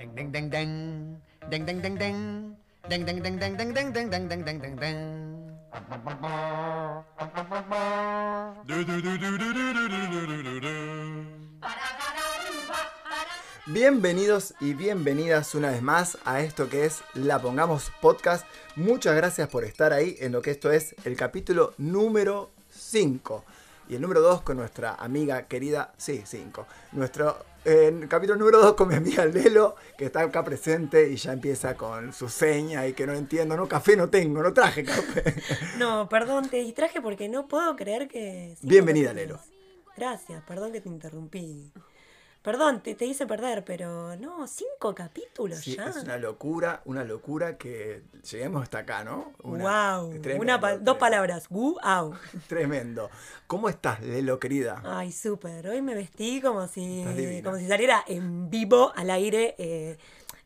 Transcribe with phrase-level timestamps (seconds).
[0.00, 1.20] Ding ding ding ding.
[1.50, 2.56] Ding ding ding ding.
[2.88, 4.96] Ding ding ding ding ding ding ding ding ding ding ding ding.
[13.66, 18.46] Bienvenidos y bienvenidas una vez más a esto que es La Pongamos Podcast.
[18.76, 23.44] Muchas gracias por estar ahí en lo que esto es el capítulo número 5.
[23.90, 26.66] Y el número 2 con nuestra amiga querida, sí, 5.
[26.92, 31.32] Nuestro eh, capítulo número 2 con mi amiga Lelo, que está acá presente y ya
[31.32, 33.56] empieza con su seña y que no entiendo.
[33.56, 35.34] No, café no tengo, no traje café.
[35.78, 38.56] No, perdón, te distraje porque no puedo creer que...
[38.62, 39.12] Bienvenida.
[39.12, 39.40] Lelo.
[39.96, 41.72] Gracias, perdón que te interrumpí.
[42.42, 45.88] Perdón, te, te hice perder, pero no, cinco capítulos Sí, ya.
[45.88, 49.34] es una locura, una locura que lleguemos hasta acá, ¿no?
[49.42, 52.14] Una- wow, tremendo, una pa- dos palabras, wow.
[52.48, 53.10] Tremendo.
[53.46, 54.80] ¿Cómo estás, Lelo, querida?
[54.86, 55.68] Ay, súper.
[55.68, 57.02] Hoy me vestí como si,
[57.44, 59.98] como si saliera en vivo al aire eh,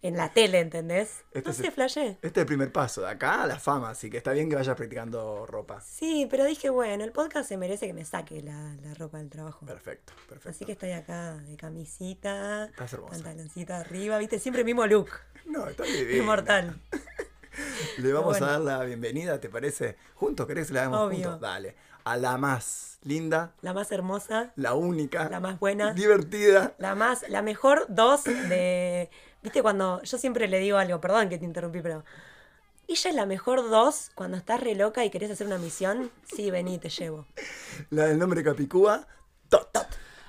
[0.05, 1.25] en la tele, ¿entendés?
[1.33, 2.19] Este no sé, flashé.
[2.21, 4.55] Este es el primer paso, de acá a la fama, así que está bien que
[4.57, 5.80] vayas practicando ropa.
[5.80, 9.30] Sí, pero dije, bueno, el podcast se merece que me saque la, la ropa del
[9.30, 9.65] trabajo.
[9.65, 10.51] Perfecto, perfecto.
[10.51, 13.13] Así que estoy acá de camisita, Estás hermosa.
[13.15, 15.09] pantaloncito arriba, viste, siempre el mismo look.
[15.46, 16.16] No, está bien.
[16.18, 16.79] Inmortal.
[17.99, 18.46] Le vamos Bueno.
[18.46, 19.96] a dar la bienvenida, ¿te parece?
[20.16, 20.46] ¿Juntos?
[20.46, 21.16] ¿Querés que la hagamos Obvio.
[21.30, 21.41] juntos?
[21.41, 21.77] Dale.
[22.05, 25.95] A la más linda, La más hermosa, la única, La más buena.
[25.95, 26.74] divertida.
[26.79, 29.09] la más, la mejor dos de.
[29.45, 30.02] Viste, cuando.
[30.02, 32.04] Yo siempre le digo algo, perdón que te interrumpí, pero.
[32.88, 36.10] ¿Ella es la mejor dos cuando estás re loca y querés hacer una misión?
[36.24, 37.26] Sí, vení, te llevo.
[37.90, 39.06] La del nombre Capicúa,
[39.48, 39.70] Tot.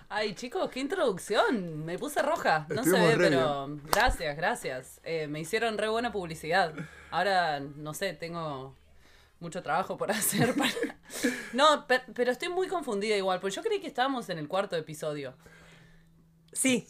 [0.07, 1.83] Ay, chicos, qué introducción.
[1.83, 2.65] Me puse roja.
[2.69, 5.01] No se Estuvimos ve, re pero gracias, gracias.
[5.03, 6.73] Eh, me hicieron re buena publicidad.
[7.11, 8.73] Ahora, no sé, tengo
[9.41, 10.71] mucho trabajo por hacer para...
[11.51, 14.77] No, pe- pero estoy muy confundida igual, porque yo creí que estábamos en el cuarto
[14.77, 15.33] episodio.
[16.53, 16.87] Sí,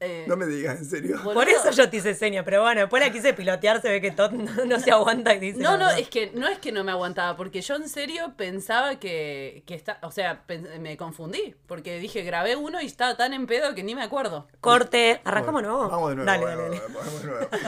[0.00, 1.16] Eh, No me digas, en serio.
[1.18, 1.34] boludo.
[1.34, 4.10] por eso yo te hice seña, pero bueno, después la quise pilotear, se ve que
[4.12, 5.58] Todd no, no se aguanta y dice.
[5.60, 8.98] No, no, es que no es que no me aguantaba, porque yo en serio pensaba
[9.00, 10.44] que, que está, o sea,
[10.78, 14.46] me confundí, porque dije, grabé uno y estaba tan en pedo que ni me acuerdo.
[14.60, 15.88] Corte, arrancamos de nuevo.
[15.88, 16.30] Vamos de nuevo.
[16.30, 16.94] Dale, bueno, dale, dale.
[16.94, 17.48] vamos de nuevo.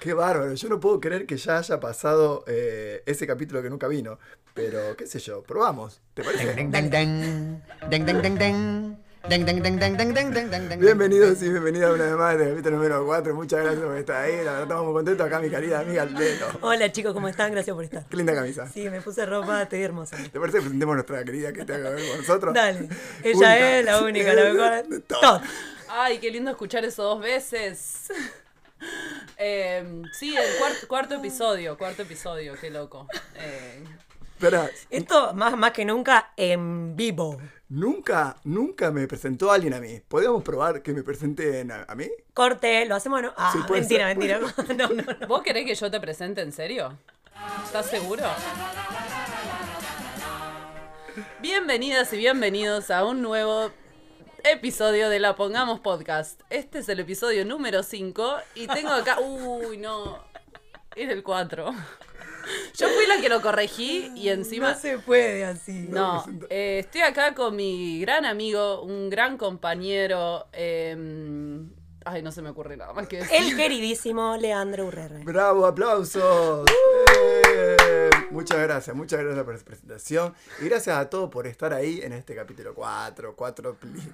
[0.00, 3.86] Qué bárbaro, yo no puedo creer que ya haya pasado eh, ese capítulo que nunca
[3.88, 4.18] vino.
[4.54, 6.00] Pero, qué sé yo, probamos.
[6.14, 6.54] ¿Te parece?
[10.78, 13.34] Bienvenidos y bienvenidas una vez más al capítulo número 4.
[13.34, 14.36] Muchas gracias por estar ahí.
[14.36, 16.46] La verdad, estamos muy contentos acá, mi querida amiga Lelo.
[16.60, 17.52] Hola chicos, ¿cómo están?
[17.52, 18.04] Gracias por estar.
[18.06, 18.66] Qué linda camisa.
[18.66, 20.16] Sí, me puse ropa, te vi hermosa.
[20.16, 22.52] ¿Te parece que presentemos a nuestra querida que está haga ver con nosotros?
[22.52, 22.88] Dale.
[23.22, 25.02] Ella es la única, la mejor.
[25.06, 25.40] Todo.
[25.88, 28.10] Ay, qué lindo escuchar eso dos veces.
[29.36, 33.06] Em, sí, el cuarto, episodio, cuarto episodio, qué loco.
[33.36, 33.84] Eh,
[34.90, 37.40] Esto más, más que nunca en vivo
[37.72, 40.00] nunca, nunca me presentó alguien a mí.
[40.06, 42.08] ¿Podríamos probar que me presenten a, a mí?
[42.34, 43.32] Corte, lo hacemos no.
[43.36, 44.40] Ah, Sí, mentira, ser, mentira.
[44.76, 45.26] No, no, no.
[45.26, 46.98] ¿Vos querés que yo te presente en serio?
[47.64, 48.24] ¿Estás seguro?
[51.40, 53.70] Bienvenidas y bienvenidos a un nuevo
[54.44, 56.42] episodio de La Pongamos Podcast.
[56.50, 59.18] Este es el episodio número 5 y tengo acá...
[59.18, 60.18] Uy, no.
[60.94, 61.74] Era el 4.
[62.76, 64.72] Yo fui la que lo corregí y encima...
[64.72, 65.86] No se puede así.
[65.88, 70.46] No, eh, estoy acá con mi gran amigo, un gran compañero.
[70.52, 70.96] eh,
[72.04, 73.34] ay, no se me ocurre nada más que decir.
[73.40, 75.18] El queridísimo Leandro Urrere.
[75.24, 76.66] ¡Bravo, aplausos!
[77.16, 80.34] Eh, Muchas gracias, muchas gracias por esa presentación.
[80.62, 84.12] Y gracias a todos por estar ahí en este capítulo 4, 4 pli-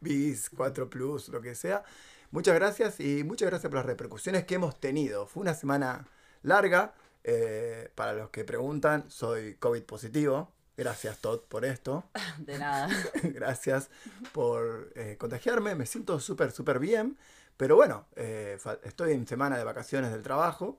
[0.00, 1.82] bis, 4 plus, lo que sea.
[2.30, 5.26] Muchas gracias y muchas gracias por las repercusiones que hemos tenido.
[5.26, 6.06] Fue una semana
[6.42, 6.92] larga.
[7.28, 10.52] Eh, para los que preguntan, soy COVID positivo.
[10.76, 12.04] Gracias, Todd, por esto.
[12.38, 12.88] De nada.
[13.22, 13.90] Gracias
[14.32, 15.74] por eh, contagiarme.
[15.74, 17.18] Me siento súper, súper bien.
[17.56, 20.78] Pero bueno, eh, estoy en semana de vacaciones del trabajo,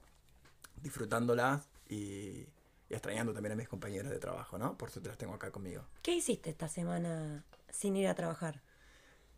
[0.81, 2.47] disfrutándolas y,
[2.87, 4.77] y extrañando también a mis compañeros de trabajo, ¿no?
[4.77, 5.83] Por suerte las tengo acá conmigo.
[6.01, 8.61] ¿Qué hiciste esta semana sin ir a trabajar?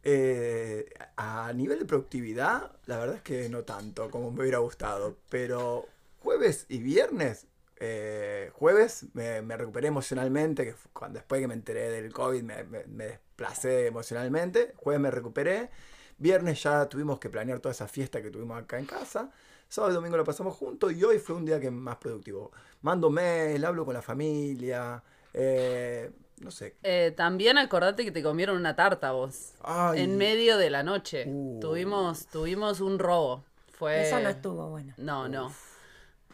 [0.03, 5.17] Eh, a nivel de productividad, la verdad es que no tanto como me hubiera gustado.
[5.29, 5.87] Pero
[6.19, 11.53] jueves y viernes, eh, jueves me, me recuperé emocionalmente, que fue cuando después que me
[11.53, 14.73] enteré del COVID me, me- me desplacé emocionalmente.
[14.77, 15.69] Jueves me recuperé.
[16.17, 19.31] Viernes ya tuvimos que planear toda esa fiesta que tuvimos acá en casa.
[19.69, 22.51] Sábado y domingo lo pasamos juntos y hoy fue un día que más productivo.
[22.81, 25.01] Mando mail, hablo con la familia.
[25.33, 26.75] eh, no sé.
[26.83, 29.53] Eh, también acordate que te comieron una tarta vos.
[29.61, 30.01] Ay.
[30.01, 31.25] En medio de la noche.
[31.27, 31.59] Uh.
[31.59, 33.43] Tuvimos, tuvimos un robo.
[33.73, 34.07] Fue.
[34.07, 34.93] Eso no estuvo bueno.
[34.97, 35.53] No, no.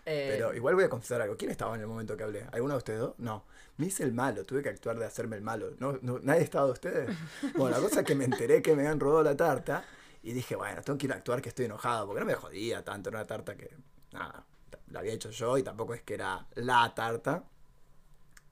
[0.05, 1.35] Eh, Pero igual voy a confesar algo.
[1.35, 2.47] ¿Quién estaba en el momento que hablé?
[2.51, 3.15] ¿Alguno de ustedes dos?
[3.17, 3.45] No.
[3.77, 5.71] Me hice el malo, tuve que actuar de hacerme el malo.
[5.79, 7.09] ¿No, no- nadie estaba de ustedes?
[7.57, 9.83] Bueno, la cosa es que me enteré que me habían robado la tarta
[10.23, 12.83] y dije, bueno, tengo que ir a actuar que estoy enojado, porque no me jodía
[12.83, 13.69] tanto, era una tarta que,
[14.11, 14.45] nada,
[14.89, 17.43] la había hecho yo y tampoco es que era la tarta.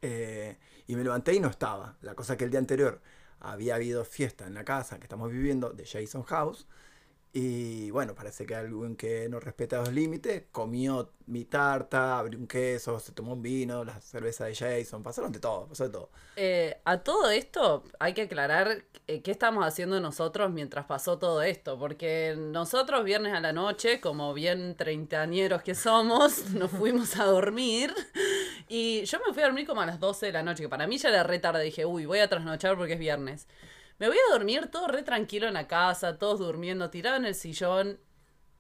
[0.02, 0.58] Eh,
[0.88, 1.96] y me levanté y no estaba.
[2.02, 3.02] La cosa que el día anterior
[3.40, 6.68] había habido fiesta en la casa que estamos viviendo de Jason House.
[7.36, 12.46] Y bueno, parece que alguien que no respeta los límites comió mi tarta, abrió un
[12.46, 16.10] queso, se tomó un vino, la cerveza de Jason, pasaron de todo, pasó de todo.
[16.36, 21.42] Eh, a todo esto hay que aclarar eh, qué estamos haciendo nosotros mientras pasó todo
[21.42, 27.26] esto, porque nosotros viernes a la noche, como bien treintañeros que somos, nos fuimos a
[27.26, 27.96] dormir
[28.70, 30.86] y yo me fui a dormir como a las 12 de la noche, que para
[30.86, 33.48] mí ya era re tarde, dije, uy, voy a trasnochar porque es viernes.
[34.04, 37.36] Me voy a dormir todo re tranquilo en la casa, todos durmiendo, tirado en el
[37.36, 38.02] sillón.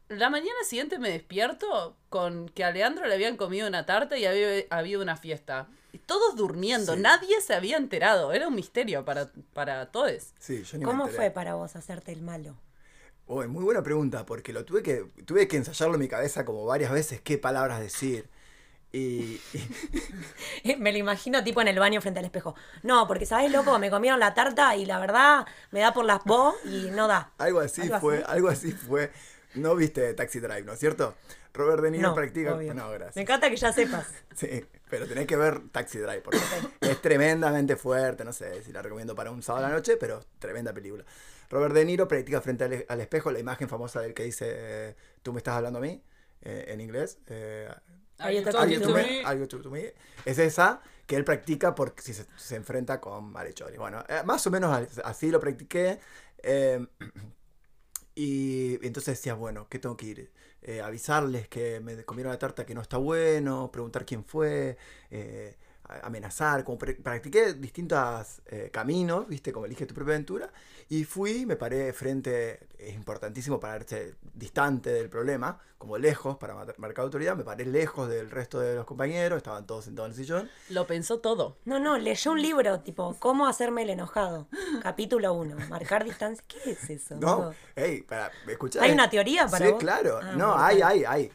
[0.08, 4.24] La mañana siguiente me despierto con que a Leandro le habían comido una tarta y
[4.26, 5.68] había habido una fiesta.
[5.92, 7.02] Y todos durmiendo, Sí.
[7.02, 8.32] nadie se había enterado.
[8.32, 10.34] Era un misterio para, para todos.
[10.40, 12.56] Sí, yo ni ¿Cómo fue para vos hacerte el malo?
[13.28, 16.64] Uy, muy buena pregunta, porque lo tuve que, tuve que ensayarlo en mi cabeza como
[16.64, 18.30] varias veces, qué palabras decir.
[18.94, 19.42] Y,
[20.64, 22.56] y- Me lo imagino tipo en el baño frente al espejo.
[22.84, 26.24] No, porque sabes, loco, me comieron la tarta y la verdad me da por las
[26.24, 27.34] bo y no da.
[27.40, 28.26] algo así Algo fue, así.
[28.28, 29.12] algo así fue.
[29.56, 31.16] No viste Taxi Drive, ¿no es cierto?
[31.54, 32.56] Robert De Niro No, practica.
[32.56, 32.74] obvio.
[32.74, 33.16] No, gracias.
[33.16, 34.08] Me encanta que ya sepas.
[34.36, 36.40] Sí, pero tenés que ver Taxi Drive, porque
[36.82, 40.24] es tremendamente fuerte, no sé si la recomiendo para un sábado a la noche, pero
[40.40, 41.04] tremenda película.
[41.52, 44.96] Robert De Niro practica frente al, al espejo la imagen famosa del que dice, eh,
[45.22, 46.02] tú me estás hablando a mí,
[46.42, 47.20] eh, en inglés.
[47.28, 47.70] eh,
[48.24, 49.02] Are you talking you to to me?
[49.04, 49.24] me?
[49.24, 49.94] Are you to me?
[50.26, 53.78] Es esa que él practica porque si se, se enfrenta con malhechores.
[53.78, 56.00] Bueno, eh, más o menos as- así lo practiqué.
[56.44, 56.86] eh,
[58.16, 60.32] y entonces decía, bueno, ¿qué tengo que ir?
[60.62, 64.78] Eh, avisarles que me comieron la tarta que no está bueno, preguntar quién fue,
[65.12, 65.58] eh,
[66.04, 70.52] amenazar, como pre- practiqué distintos eh, caminos, viste, como elige tu propia aventura,
[70.90, 77.04] y fui, me paré frente, es importantísimo pararse distante del problema, como lejos para marcar
[77.04, 80.50] autoridad, me paré lejos del resto de los compañeros, estaban todos sentados en el sillón,
[80.70, 81.58] Lo pensó todo.
[81.66, 84.48] No, no, leyó un libro tipo ¿Cómo hacerme el enojado?
[84.82, 85.58] Capítulo 1.
[85.70, 86.44] Marcar distancia.
[86.48, 87.16] ¿Qué es eso?
[87.16, 88.84] No, hey, para, ¿me escuchás?
[88.84, 89.80] ¿Hay una teoría para Sí, vos?
[89.82, 90.20] claro.
[90.22, 91.32] Ah, no, hay, hay, hay.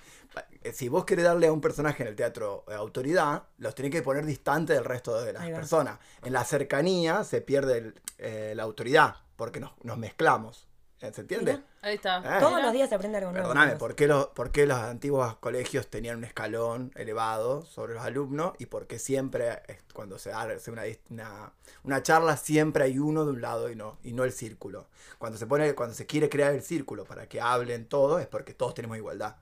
[0.63, 3.91] Eh, Si vos querés darle a un personaje en el teatro eh, autoridad, los tenés
[3.93, 5.99] que poner distante del resto de las personas.
[6.23, 10.67] En la cercanía se pierde el, eh, la autoridad, porque nos, nos mezclamos.
[11.01, 11.53] Eh, ¿Se entiende?
[11.53, 11.65] Mira.
[11.81, 12.19] Ahí está.
[12.19, 12.41] Eh.
[12.41, 13.47] Todos los días se aprende algo nuevo.
[13.49, 13.77] Perdóname.
[13.77, 18.55] ¿por qué, los, ¿por qué los antiguos colegios tenían un escalón elevado sobre los alumnos?
[18.59, 21.53] Y por qué siempre, eh, cuando se hace una, una,
[21.85, 24.89] una charla, siempre hay uno de un lado y no, y no el círculo.
[25.19, 28.53] Cuando se, pone, cuando se quiere crear el círculo para que hablen todos, es porque
[28.53, 29.37] todos tenemos igualdad.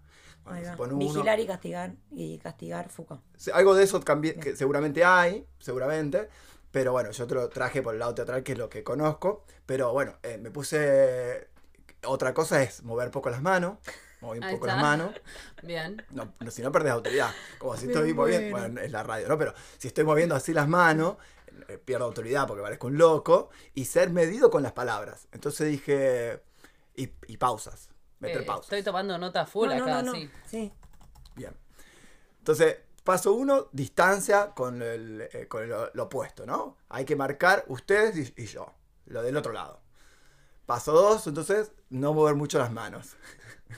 [0.47, 1.95] Uno- Vigilar y castigar.
[2.13, 3.23] Y castigar Foucault.
[3.53, 6.29] Algo de eso también, que seguramente hay, seguramente.
[6.71, 9.45] Pero bueno, yo te lo traje por el lado teatral, que es lo que conozco.
[9.65, 11.49] Pero bueno, eh, me puse.
[12.05, 13.79] Otra cosa es mover poco las manos.
[14.21, 15.11] Moví un poco las manos.
[15.63, 16.05] Bien.
[16.11, 17.31] No, no, si no perdés autoridad.
[17.59, 18.57] Como si estoy moviendo.
[18.59, 19.39] Bueno, es la radio, ¿no?
[19.39, 21.17] Pero si estoy moviendo así las manos,
[21.69, 23.51] eh, pierdo autoridad porque parezco un loco.
[23.75, 25.29] Y ser medido con las palabras.
[25.33, 26.43] Entonces dije.
[26.95, 27.91] Y, y pausas.
[28.21, 28.65] Meter Eh, pausas.
[28.67, 30.13] estoy tomando nota full no, acá, no, no.
[30.15, 30.31] sí.
[30.47, 30.73] Sí.
[31.35, 31.55] Bien.
[32.39, 36.77] Entonces, paso uno, distancia con, el, eh, con lo, lo opuesto, ¿no?
[36.89, 38.73] Hay que marcar ustedes y, y yo,
[39.07, 39.81] lo del otro lado.
[40.65, 43.17] Paso dos, entonces, no mover mucho las manos.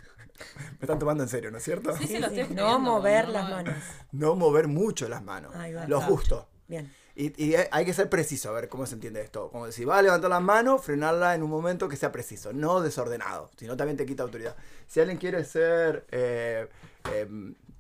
[0.71, 1.95] Me están tomando en serio, ¿no es cierto?
[1.97, 2.41] Sí, sí, Sí, lo sí.
[2.41, 3.75] estoy No mover no las manos.
[4.13, 5.55] No mover mucho las manos.
[5.57, 5.87] Ahí va.
[5.87, 6.49] Lo justo.
[6.69, 6.93] Bien.
[7.21, 9.51] Y, y hay- que ser preciso, a ver cómo se entiende esto.
[9.51, 12.81] Como si va a levantar las manos, frenarla en un momento que sea preciso, no
[12.81, 14.55] desordenado, sino también te quita autoridad.
[14.87, 16.69] Si alguien quiere ser eh,
[17.13, 17.27] eh,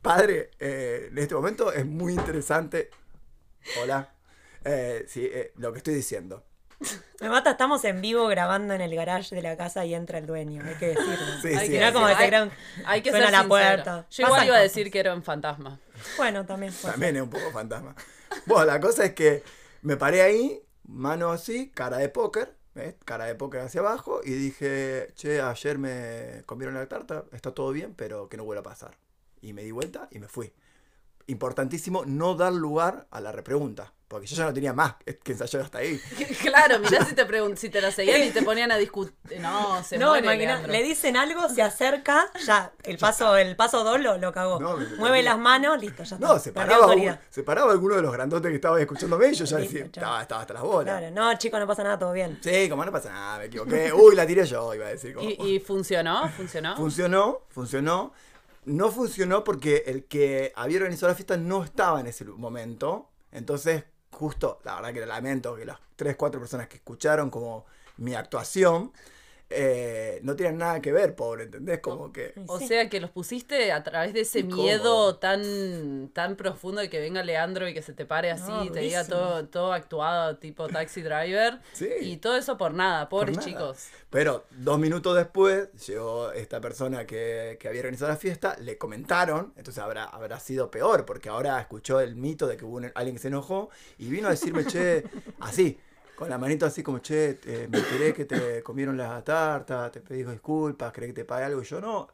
[0.02, 2.90] padre eh, en este momento, es muy interesante.
[3.80, 4.12] Hola.
[4.64, 6.44] Eh, sí, eh, lo que estoy diciendo.
[7.20, 10.26] Me mata, estamos en vivo grabando en el garage de la casa y entra el
[10.26, 11.16] dueño, hay que decirlo.
[11.42, 12.52] Sí, Hay sí, que como hay- crea un-
[12.86, 13.48] Hay que suena ser la sincero.
[13.48, 14.06] puerta.
[14.10, 15.78] Yo igual iba a decir que era un fantasma.
[16.16, 16.72] Bueno, también.
[16.72, 16.90] puede ser.
[16.92, 17.94] También es un poco fantasma.
[18.46, 19.42] Bueno, la cosa es que
[19.82, 22.56] me paré ahí, mano así, cara de póker,
[23.04, 27.72] cara de póker hacia abajo, y dije, che, ayer me comieron la tarta, está todo
[27.72, 28.96] bien, pero que no vuelva a pasar.
[29.40, 30.52] Y me di vuelta y me fui.
[31.26, 35.62] Importantísimo no dar lugar a la repregunta, porque yo ya no tenía más que ensayar
[35.62, 36.00] hasta ahí.
[36.42, 39.14] claro, mirá si te pregun- si te la seguían y te ponían a discutir.
[39.40, 43.84] No, se no, muere imagina, le dicen algo, se acerca, ya, el paso, el paso
[43.84, 44.58] 2 lo, lo cagó.
[44.60, 46.26] No, Mueve las manos, listo, ya está.
[46.26, 49.44] No, se paraba, un- se paraba alguno de los grandotes que estaban escuchándome y yo
[49.44, 50.98] ya Listo, decía, estaba, estaba hasta las bolas.
[50.98, 52.38] Claro, no, chicos, no pasa nada, todo bien.
[52.42, 53.92] Sí, como no pasa nada, me equivoqué.
[53.92, 55.14] Uy, la tiré yo, iba a decir.
[55.14, 56.28] Como, ¿Y, y funcionó?
[56.30, 56.76] ¿Funcionó?
[56.76, 58.12] Funcionó, funcionó.
[58.64, 63.10] No funcionó porque el que había organizado la fiesta no estaba en ese momento.
[63.32, 63.84] Entonces,
[64.18, 67.64] justo, la verdad que lamento que las 3, 4 personas que escucharon como
[67.98, 68.92] mi actuación
[69.50, 71.80] eh, no tienen nada que ver, pobre, ¿entendés?
[71.80, 72.34] Como que...
[72.46, 72.66] O Sí.
[72.68, 74.62] sea que los pusiste a través de ese Incómodo.
[74.62, 78.64] miedo tan, tan profundo de que venga Leandro y que se te pare así No,
[78.64, 81.58] y te diga todo, todo actuado tipo taxi driver.
[81.72, 81.88] Sí.
[82.02, 83.48] Y todo eso por nada, por pobres nada.
[83.48, 83.86] chicos.
[84.10, 89.52] Pero dos minutos después llegó esta persona que, que había organizado la fiesta, le comentaron,
[89.56, 93.16] entonces habrá, habrá sido peor, porque ahora escuchó el mito de que hubo un- alguien
[93.16, 95.04] que se enojó y vino a decirme, che,
[95.40, 95.78] así,
[96.18, 100.00] con la manito así como, che, eh, me enteré que te comieron la tarta, te
[100.00, 102.08] pedí disculpas, creí que te pague algo, y yo no,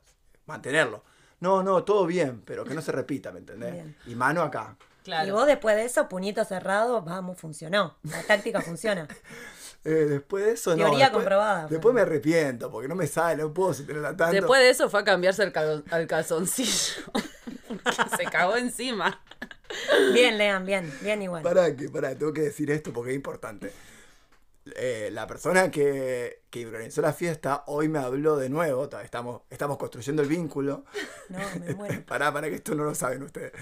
[0.45, 1.03] mantenerlo.
[1.41, 3.73] No, no, todo bien, pero que no se repita, ¿me entendés?
[3.73, 3.97] Bien.
[4.07, 4.77] Y mano acá.
[5.05, 5.27] Claro.
[5.27, 7.97] Y vos después de eso, puñito cerrado, vamos, funcionó.
[8.03, 9.09] La táctica funciona.
[9.87, 10.87] Eh, después de eso, no.
[10.87, 14.35] Teoría comprobada, Después me arrepiento, porque no me sale, no puedo sostenerla tanto.
[14.35, 17.03] Después de eso fue a cambiarse el cal- al calzoncillo.
[18.17, 19.21] Se cagó encima.
[20.15, 21.43] Bien, Lean, bien, bien igual.
[21.43, 23.73] Pará, que pará, tengo que decir esto porque es importante.
[24.77, 28.89] Eh, la persona que, que organizó la fiesta hoy me habló de nuevo.
[28.89, 30.85] ta- Estamos, estamos construyendo el vínculo.
[31.29, 32.03] No, me muero.
[32.07, 33.53] Pará, para que esto no lo saben ustedes.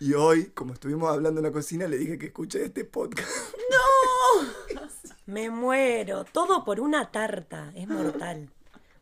[0.00, 3.28] Y hoy, como estuvimos hablando en la cocina, le dije que escuche este podcast.
[5.26, 6.24] Me muero.
[6.24, 7.72] Todo por una tarta.
[7.74, 8.50] Es mortal.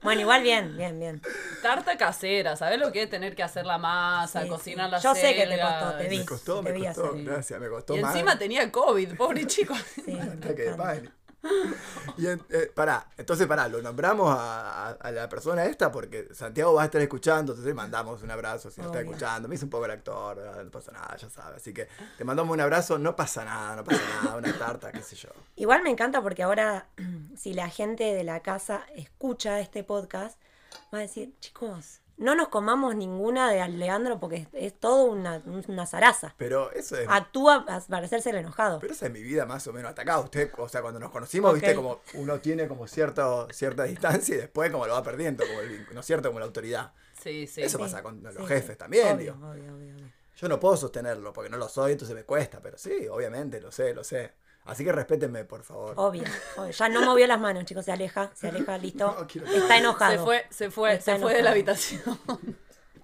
[0.02, 1.22] Bueno, igual bien, bien, bien.
[1.62, 4.92] Tarta casera, ¿sabes lo que es tener que hacer la masa, Sí, cocinar sí.
[4.92, 6.18] la Yo sé que te costó, te vi.
[6.18, 7.04] Me costó, te me vi costó.
[7.10, 7.24] hacer.
[7.24, 9.74] Gracias, me costó Y encima tenía COVID, pobre chico.
[10.04, 11.10] Sí, Ataque de.
[12.18, 16.28] Y en- eh, pará, entonces pará, lo nombramos a, a- a la persona esta porque
[16.34, 19.48] Santiago va a estar escuchando, entonces mandamos un abrazo si nos está escuchando.
[19.48, 21.56] Me hizo un poco el actor, no pasa nada, ya sabe.
[21.56, 25.02] Así que te mandamos un abrazo, no pasa nada, no pasa nada, una tarta, qué
[25.02, 25.30] sé yo.
[25.56, 26.86] Igual me encanta porque ahora,
[27.36, 30.38] si la gente de la casa escucha este podcast,
[30.92, 35.42] va a decir, chicos, no nos comamos ninguna de Leandro porque es, es todo una,
[35.68, 36.34] una zaraza.
[36.36, 37.06] Pero eso es.
[37.08, 38.78] Actúa para hacerse el enojado.
[38.78, 40.20] Pero esa es mi vida más o menos atacada.
[40.20, 44.38] Usted, o sea, cuando nos conocimos, viste como uno tiene como cierto, cierta distancia y
[44.38, 46.28] después como lo va perdiendo, como el ¿no es cierto?
[46.28, 46.92] Como la autoridad.
[47.22, 47.62] Sí, sí.
[47.62, 48.76] Eso Sí, pasa con los sí, jefes sí.
[48.76, 49.48] también, Obvio, digo.
[49.48, 50.12] obvio, obvio, obvio.
[50.36, 53.70] Yo no puedo sostenerlo porque no lo soy, entonces me cuesta, pero sí, obviamente, lo
[53.70, 54.32] sé, lo sé.
[54.64, 55.94] Así que respétenme, por favor.
[55.96, 56.22] Obvio,
[56.56, 56.70] obvio.
[56.70, 57.84] Ya no movió las manos, chicos.
[57.84, 59.14] Se aleja, se aleja, listo.
[59.20, 60.12] No quiero- Está enojado.
[60.12, 62.00] Se fue, se fue, Está se fue de la habitación.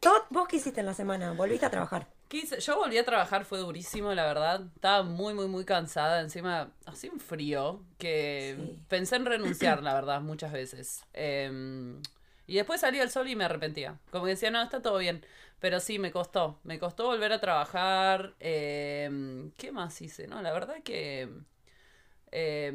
[0.00, 1.32] Todo- ¿Vos qué hiciste en la semana?
[1.32, 2.06] ¿Volviste a trabajar?
[2.28, 2.60] ¿Qué hice?
[2.60, 4.60] Yo volví a trabajar, fue durísimo, la verdad.
[4.74, 6.20] Estaba muy, muy, muy cansada.
[6.20, 8.78] Encima, hacía un frío que Sí.
[8.88, 11.02] pensé en renunciar, la verdad, muchas veces.
[11.14, 11.98] Eh,
[12.46, 13.98] y después salió el sol y me arrepentía.
[14.12, 15.24] Como que decía, no, está todo bien.
[15.60, 16.58] Pero sí, me costó.
[16.64, 18.34] Me costó volver a trabajar.
[18.40, 20.26] Eh, ¿Qué más hice?
[20.28, 21.28] No, la verdad que...
[22.30, 22.72] eh,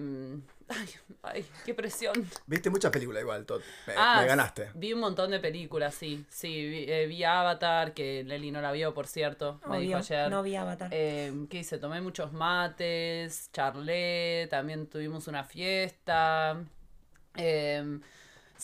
[0.69, 0.89] ay,
[1.23, 2.13] ay, qué presión.
[2.47, 3.61] Viste muchas películas igual, Todd.
[3.87, 4.69] Me, Ah, me ganaste.
[4.75, 6.25] Vi un montón de películas, sí.
[6.29, 9.61] Sí, vi, eh, vi Avatar, que Leli no la vio, por cierto.
[9.69, 10.29] Me dijo ayer.
[10.29, 10.89] no vi Avatar.
[10.91, 11.77] Eh, ¿Qué hice?
[11.77, 16.63] Tomé muchos mates, charlé, también tuvimos una fiesta.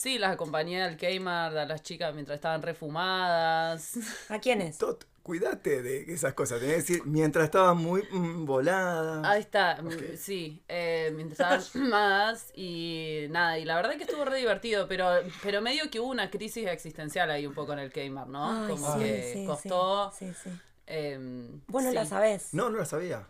[0.00, 3.98] Sí, las acompañé al Kmart, a las chicas mientras estaban refumadas.
[4.30, 4.78] ¿A quiénes?
[4.78, 6.58] Todd, cuídate de esas cosas.
[6.58, 9.30] Tenés que decir, mientras estaba muy mm, volada.
[9.30, 14.24] Ahí está, mm, sí, eh, mientras estaban refumadas y nada, y la verdad que estuvo
[14.24, 15.10] re divertido, pero,
[15.42, 18.62] pero medio que hubo una crisis existencial ahí un poco en el Kmart, ¿no?
[18.64, 20.10] Ay, Como sí, que sí, costó.
[20.18, 20.48] Sí, sí.
[20.86, 21.18] eh,
[21.66, 21.94] Vos no sí.
[21.94, 22.54] la sabés.
[22.54, 23.26] No, no lo sabía.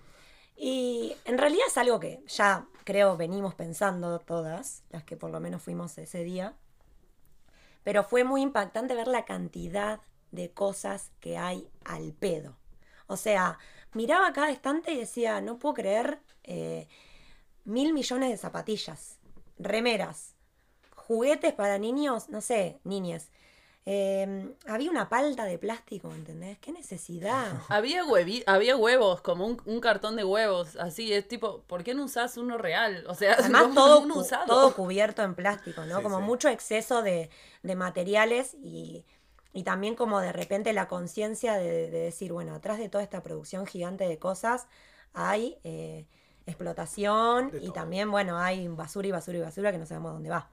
[0.62, 5.40] Y en realidad es algo que ya creo venimos pensando todas, las que por lo
[5.40, 6.54] menos fuimos ese día.
[7.82, 10.00] Pero fue muy impactante ver la cantidad
[10.32, 12.58] de cosas que hay al pedo.
[13.06, 13.58] O sea,
[13.94, 16.88] miraba cada estante y decía, no puedo creer eh,
[17.64, 19.18] mil millones de zapatillas,
[19.58, 20.34] remeras,
[20.94, 23.30] juguetes para niños, no sé, niñes.
[23.86, 26.58] Eh, había una palta de plástico, ¿entendés?
[26.58, 27.62] ¿Qué necesidad?
[27.68, 31.94] Había, huevi- había huevos, como un, un cartón de huevos, así, es tipo, ¿por qué
[31.94, 33.04] no usás uno real?
[33.08, 34.46] O sea, Además, todo, uno cu- usado.
[34.46, 36.02] todo cubierto en plástico, ¿no?
[36.02, 36.22] Sí, como sí.
[36.22, 37.30] mucho exceso de,
[37.62, 39.04] de materiales y,
[39.52, 43.22] y también como de repente la conciencia de, de decir, bueno, atrás de toda esta
[43.22, 44.66] producción gigante de cosas
[45.12, 46.06] hay eh,
[46.46, 47.74] explotación De y todo.
[47.74, 50.50] también, bueno, hay basura y basura y basura que no sabemos dónde va.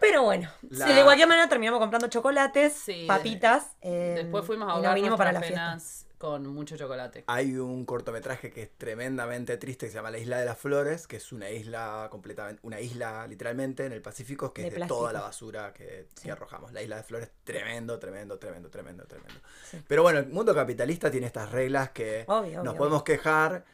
[0.00, 3.04] Pero bueno, La- de cualquier manera terminamos comprando chocolates, Sí.
[3.06, 3.76] papitas.
[3.82, 5.70] eh, Después fuimos a ahogar vinimos para la nuestras fiesta.
[5.72, 7.24] penas con mucho chocolate.
[7.28, 11.06] Hay un cortometraje que es tremendamente triste que se llama La Isla de las Flores,
[11.06, 14.76] que es una isla completamente, una isla literalmente en el Pacífico que De es de
[14.80, 14.98] plástico.
[15.00, 16.30] toda la basura que, que Sí.
[16.30, 16.72] arrojamos.
[16.74, 19.40] La Isla de Flores, tremendo, tremendo, tremendo, tremendo, tremendo.
[19.70, 19.82] Sí.
[19.88, 23.64] Pero bueno, el mundo capitalista tiene estas reglas que Obvio, nos obvio, podemos quejar,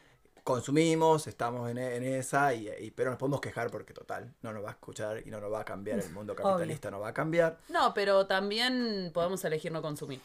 [0.47, 4.63] consumimos, estamos en, en esa, y, y- pero nos podemos quejar porque total, no nos
[4.63, 7.13] va a escuchar y no nos va a cambiar, el mundo capitalista no va a
[7.13, 7.57] cambiar.
[7.67, 10.21] No, pero también podemos elegir no consumir.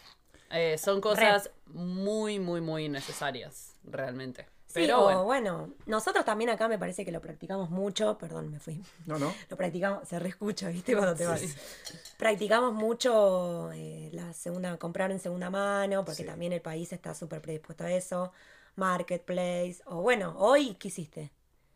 [0.52, 4.46] Eh, son cosas muy, muy, muy necesarias, realmente.
[4.66, 5.24] Sí, Pero o bueno.
[5.24, 5.74] bueno.
[5.84, 8.80] nosotros también acá me parece que lo practicamos mucho, perdón, me fui.
[9.04, 9.34] No, no.
[9.50, 10.94] Lo practicamos, se reescucha, ¿viste?
[10.96, 11.42] Cuando te vas.
[12.16, 16.24] Practicamos mucho eh, la segunda, comprar en segunda mano, porque Sí.
[16.26, 18.32] también el país está súper predispuesto a eso.
[18.76, 21.32] Marketplace, o bueno, hoy, ¿qué hiciste?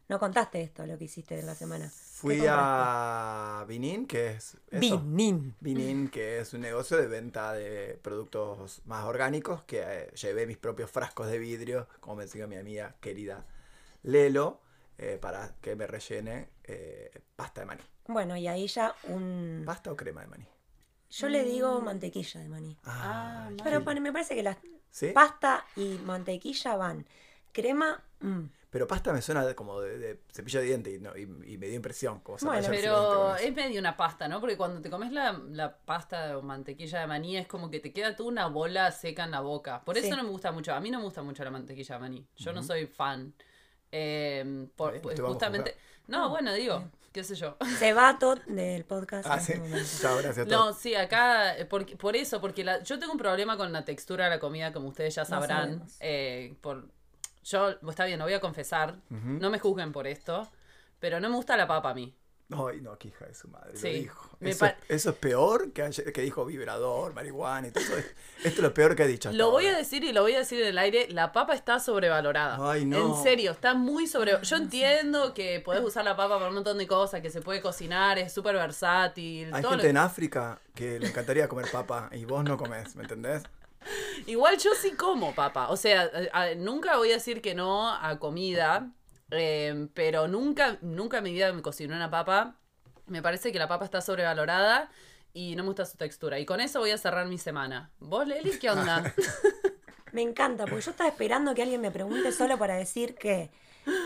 [0.08, 1.90] No contaste esto, lo que hiciste en la semana.
[1.90, 4.56] Fui ¿Qué a Vinin, que es...
[4.70, 5.00] eso.
[5.00, 5.54] Vinin.
[5.60, 10.58] Vinin, que es un negocio de venta de productos más orgánicos, que eh, llevé mis
[10.58, 13.44] propios frascos de vidrio, como me enseñó mi amiga querida
[14.04, 14.60] Lelo,
[14.96, 17.82] eh, para que me rellene eh, pasta de maní.
[18.06, 19.64] Bueno, y ahí ya un...
[19.66, 20.46] ¿Pasta o crema de maní?
[21.10, 22.76] Yo le digo mantequilla de maní.
[22.84, 24.56] Ah, Pero bueno, me parece que las
[24.96, 25.08] ¿Sí?
[25.12, 27.04] pasta y mantequilla van.
[27.52, 28.40] Crema, mm.
[28.70, 31.22] Pero pasta me suena como de, de cepillo de diente y, no- y-
[31.52, 32.20] y me dio impresión.
[32.20, 34.40] Como se Bueno, Pero es medio una pasta, ¿no?
[34.40, 37.92] Porque cuando te comes la, la pasta o mantequilla de maní es como que te
[37.92, 39.82] queda tú una bola seca en la boca.
[39.84, 40.16] Por eso Sí.
[40.16, 40.72] no me gusta mucho.
[40.74, 42.26] A mí no me gusta mucho la mantequilla de maní.
[42.36, 43.34] Yo no soy fan.
[43.92, 45.74] Eh, por- pues justamente.
[46.08, 46.84] No, bueno, digo,
[47.16, 47.56] qué sé yo.
[47.78, 49.26] se va todo del podcast.
[49.30, 49.54] Ah, sí.
[50.00, 53.73] Chao, gracias No, sí, acá, porque, por eso, porque la- yo tengo un problema con
[53.73, 55.82] la textura de la comida, como ustedes ya sabrán.
[56.00, 56.88] eh, por,
[57.42, 60.46] yo, está bien, lo voy a confesar, no me juzguen por esto,
[60.99, 62.14] pero no me gusta la papa a mí.
[62.48, 63.76] Ay, no, qué hija de su madre.
[63.76, 64.36] Sí, Lo dijo.
[64.38, 67.94] me Eso, es peor que, ayer- que dijo vibrador, marihuana y todo eso.
[68.38, 69.30] Esto es lo peor que ha dicho.
[69.30, 71.54] hasta Lo voy a decir y lo voy a decir en el aire, la papa
[71.54, 72.56] está sobrevalorada.
[72.70, 73.16] Ay, no.
[73.16, 74.40] En serio, está muy sobre...
[74.42, 77.60] Yo entiendo que podés usar la papa para un montón de cosas, que se puede
[77.60, 79.52] cocinar, es súper versátil.
[79.52, 82.94] Hay todo lo- gente en África que le encantaría comer papa y vos no comés,
[82.94, 83.42] ¿me entendés?
[84.26, 85.68] Igual yo sí como papa.
[85.70, 88.90] O sea, a- a- nunca voy a decir que no a comida,
[89.30, 92.56] eh, pero nunca, nunca en mi vida me cociné una papa.
[93.06, 94.90] Me parece que la papa está sobrevalorada
[95.33, 96.38] y no me gusta su textura.
[96.38, 97.90] Y con eso voy a cerrar mi semana.
[97.99, 99.14] ¿Vos, Leli, qué onda?
[100.12, 103.50] Me encanta, porque yo estaba esperando que alguien me pregunte solo para decir que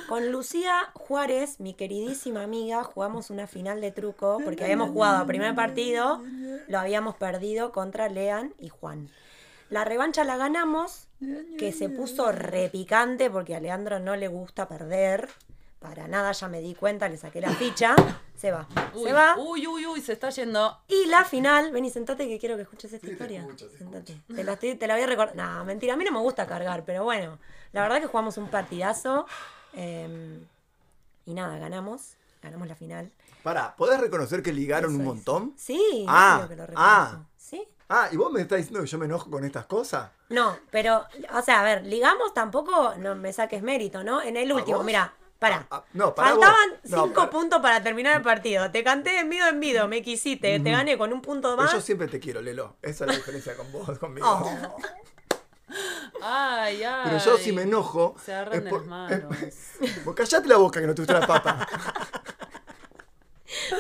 [0.09, 5.55] con Lucía Juárez, mi queridísima amiga, jugamos una final de truco, porque habíamos jugado primer
[5.55, 6.21] partido,
[6.67, 9.09] lo habíamos perdido contra Lean y Juan.
[9.71, 11.07] La revancha la ganamos,
[11.59, 15.29] que se puso repicante porque a Leandro no le gusta perder.
[15.79, 17.95] Para nada, ya me di cuenta, le saqué la ficha.
[18.37, 18.69] Se va.
[18.95, 19.37] Uy, se va.
[19.39, 20.79] uy, uy, uy, se está yendo.
[20.89, 23.41] Y la final, ven y sentate que quiero que escuches esta Sí, te historia.
[23.41, 24.21] escucho, te Sentate.
[24.35, 25.37] Te la, estoy- te la voy a recordar.
[25.37, 27.39] No, mentira, a mí no me gusta cargar, pero bueno.
[27.73, 29.27] La verdad que jugamos un partidazo.
[29.73, 30.39] eh,
[31.25, 32.15] y nada, ganamos.
[32.43, 33.11] Ganamos la final.
[33.43, 35.07] Pará, ¿podés reconocer que ligaron un es.
[35.07, 35.55] montón?
[35.57, 36.67] Sí, Ah, que lo ah.
[36.67, 37.27] reconozco.
[37.39, 37.69] ¿Sí?
[37.93, 40.11] Ah, ¿y vos me estás diciendo que yo me enojo con estas cosas?
[40.29, 44.23] No, pero, o sea, a ver, ligamos tampoco, no me saques mérito, ¿no?
[44.23, 45.67] En el último, mira, pará.
[45.71, 46.91] Ah, ah, no, pará Faltaban vos.
[46.93, 48.71] No, cinco puntos para terminar el partido.
[48.71, 51.73] Te canté en vido en vido, me quisiste, te gané con un punto Pero más.
[51.73, 52.77] yo siempre te quiero, Lelo.
[52.81, 54.25] Esa es la diferencia con vos, conmigo.
[54.29, 54.77] Oh.
[56.23, 57.01] Ay, ay.
[57.05, 58.15] Pero yo si me enojo.
[58.25, 59.43] Se agarran de por- las manos.
[59.43, 61.67] es- vos callate la boca que no te gusta la papa.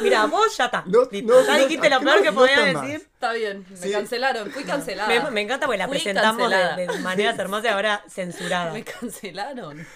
[0.03, 0.83] Mira, vos ya está.
[0.87, 1.33] No, Listo.
[1.33, 3.09] no, ya no, dijiste lo no, peor que podías decir.
[3.13, 3.91] Está bien, me Sí.
[3.93, 5.09] cancelaron, fui cancelada.
[5.09, 8.73] Me, me encanta porque la Fui presentamos de, de maneras hermosas y ahora censurada.
[8.73, 9.87] Me cancelaron.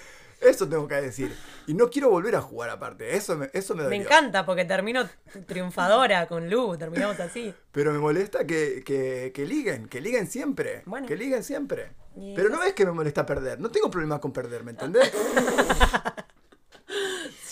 [0.41, 1.35] Eso tengo que decir.
[1.67, 3.17] Y no quiero volver a jugar aparte.
[3.17, 5.09] Eso me, eso me Me encanta porque termino
[5.47, 7.55] triunfadora con Lu, terminamos así.
[7.73, 10.83] Pero me molesta que, que, que liguen, que liguen siempre.
[10.85, 11.07] Bueno.
[11.07, 11.93] Que liguen siempre.
[12.37, 13.59] Pero no es que me molesta perder.
[13.59, 15.11] No tengo problema con perder, ¿me entendés?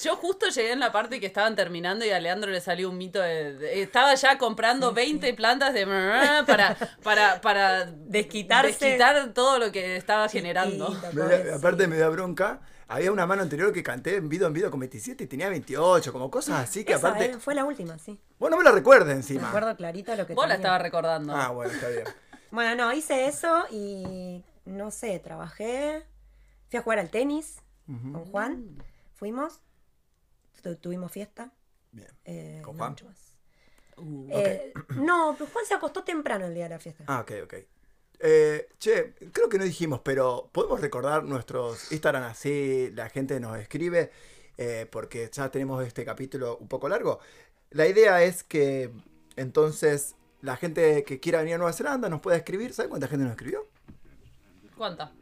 [0.02, 2.98] Yo justo llegué en la parte que estaban terminando y a Leandro le salió un
[2.98, 3.54] mito de...
[3.54, 5.86] de- estaba ya comprando 20 plantas de...
[6.46, 8.68] para, para, para Desquitarse.
[8.86, 10.90] desquitar todo lo que estaba generando.
[11.12, 12.60] Me da- aparte me da bronca.
[12.88, 16.12] Había una mano anterior que canté en video en video con 27 y tenía 28,
[16.12, 17.26] como cosas así que Esa, aparte...
[17.32, 18.20] eh, fue la última, sí.
[18.38, 19.48] Vos no me la recuerdes Me encima.
[19.48, 20.66] acuerdo clarito lo que Vos la tenía.
[20.66, 21.34] estabas recordando.
[21.34, 22.04] Ah, bueno, está bien.
[22.50, 26.04] Bueno, no, hice eso y no sé, trabajé.
[26.68, 28.82] Fui a jugar al tenis con Juan.
[29.14, 29.62] Fuimos.
[30.62, 31.52] Tu- tuvimos fiesta.
[31.90, 32.08] Bien.
[32.24, 32.96] eh, ¿Con no Juan?
[33.04, 33.18] más.
[33.96, 34.28] Uh.
[34.30, 37.04] Eh, no, pero Juan se acostó temprano el día de la fiesta.
[37.06, 37.54] Ah, ok, ok.
[38.24, 43.58] Eh, che, creo que no dijimos, pero podemos recordar nuestros Instagram así, la gente nos
[43.58, 44.12] escribe,
[44.58, 47.18] eh, porque ya tenemos este capítulo un poco largo.
[47.70, 48.90] La idea es que
[49.36, 52.72] entonces la gente que quiera venir a Nueva Zelanda nos pueda escribir.
[52.72, 53.66] ¿Saben cuánta gente nos escribió?
[54.76, 55.12] ¿Cuánta?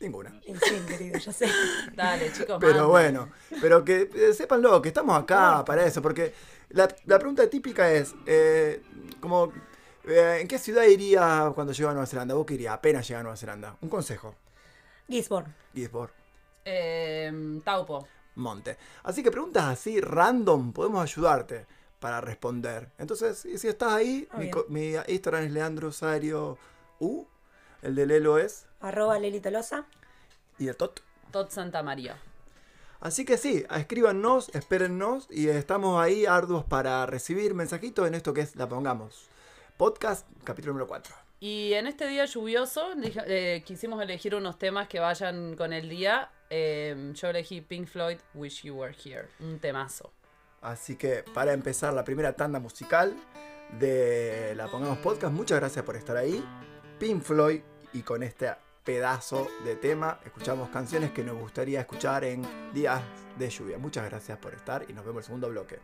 [0.00, 0.40] Ninguna.
[0.44, 1.48] Sí, querido, ya sé.
[1.94, 2.58] Dale, chicos.
[2.60, 3.30] Pero bueno,
[3.60, 6.32] pero que eh, sépanlo, que estamos acá para eso, porque
[6.70, 8.82] la, la pregunta típica es, eh,
[9.20, 9.52] como,
[10.04, 12.34] eh, ¿en qué ciudad iría cuando llegue a Nueva Zelanda?
[12.34, 13.76] ¿Vos qué irías apenas llega a Nueva Zelanda?
[13.80, 14.34] Un consejo,
[15.08, 15.52] Gisborne.
[15.74, 16.14] Gisborne.
[16.64, 18.06] Eh, Taupo.
[18.36, 18.76] Monte.
[19.02, 21.66] Así que preguntas así random, podemos ayudarte
[21.98, 22.90] para responder.
[22.98, 24.28] Entonces, si, estás ahí,
[24.68, 26.56] mi, Instagram es Leandro Osario
[27.00, 27.26] U,
[27.82, 29.86] el de Lelo es, Arroba Leli Tolosa.
[30.58, 31.00] y el Tot.
[31.30, 32.16] Tot Santa María.
[33.00, 38.40] Así que sí, escríbanos, espérennos y estamos ahí arduos para recibir mensajitos en esto que
[38.40, 39.28] es La Pongamos.
[39.76, 41.14] Podcast, capítulo número 4.
[41.40, 45.88] Y en este día lluvioso dije- eh, quisimos elegir unos temas que vayan con el
[45.88, 46.30] día.
[46.50, 49.28] Eh, yo elegí Pink Floyd, Wish You Were Here.
[49.38, 50.10] Un temazo.
[50.60, 53.14] Así que para empezar la primera tanda musical
[53.78, 56.44] de La Pongamos Podcast, muchas gracias por estar ahí.
[56.98, 57.60] Pink Floyd
[57.92, 62.42] y con este pedazo de tema escuchamos canciones que nos gustaría escuchar en
[62.74, 63.00] días
[63.38, 63.78] de lluvia.
[63.78, 65.78] Muchas gracias por estar y nos vemos en el segundo bloque.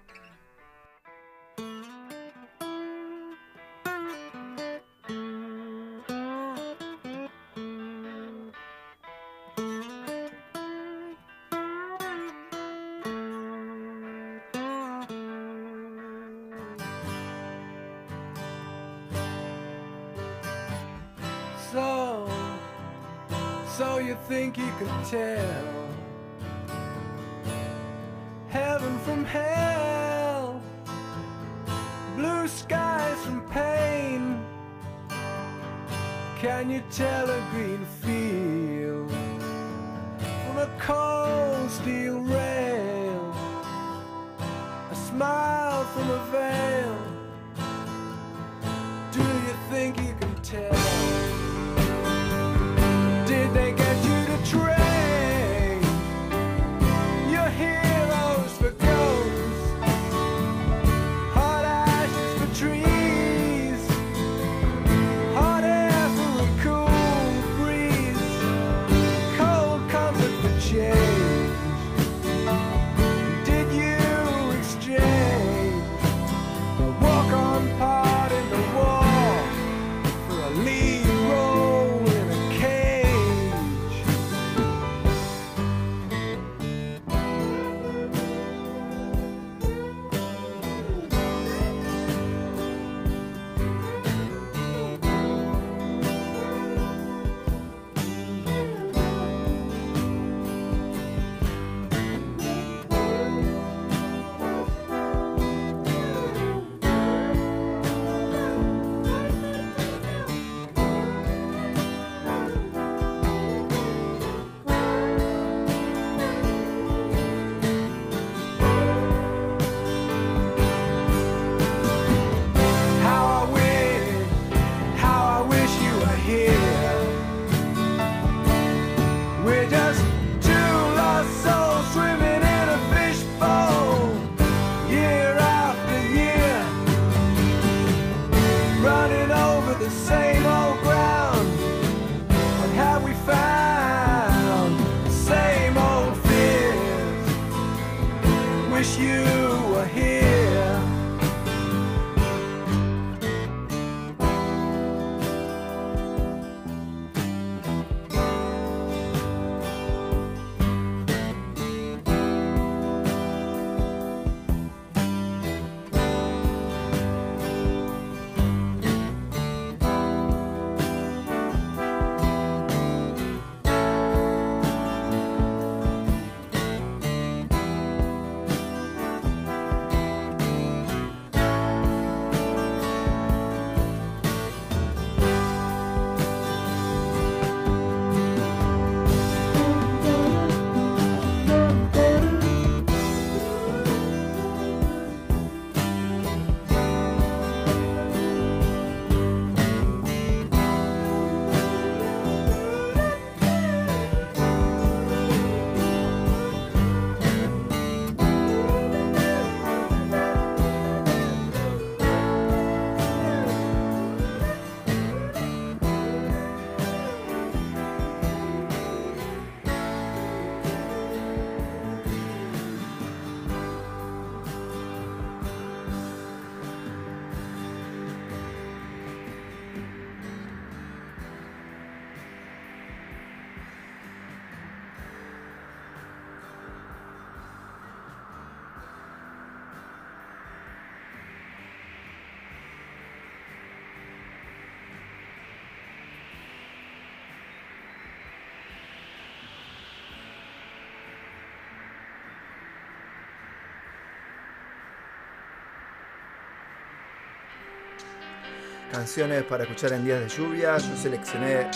[258.92, 260.78] Canciones para escuchar en días de lluvia.
[260.78, 261.68] Yo seleccioné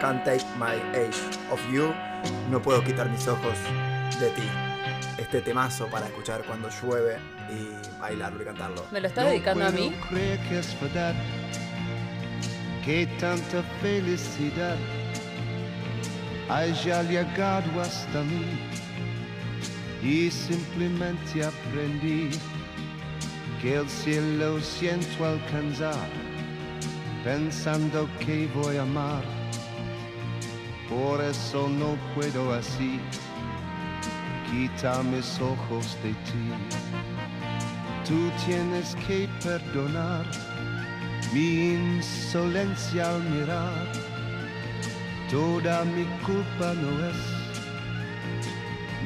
[0.00, 1.92] Can't Take My Age of You.
[2.50, 3.56] No puedo quitar mis ojos
[4.20, 4.42] de ti.
[5.18, 7.18] Este temazo para escuchar cuando llueve
[7.50, 8.84] y bailarlo y cantarlo.
[8.90, 9.94] ¿Me lo está dedicando a mí?
[9.98, 11.14] puedo creer que es verdad,
[12.84, 14.76] que tanta felicidad
[16.48, 18.60] haya llegado hasta mí
[20.02, 22.30] y simplemente aprendí
[23.60, 26.25] que el cielo siento alcanzar
[27.26, 29.24] pensando que voy a amar.
[30.88, 33.00] Por eso no puedo así
[34.48, 36.46] quitar mis ojos de ti.
[38.06, 40.24] Tú tienes que perdonar
[41.32, 43.86] mi insolencia al mirar.
[45.28, 47.20] Toda mi culpa no es.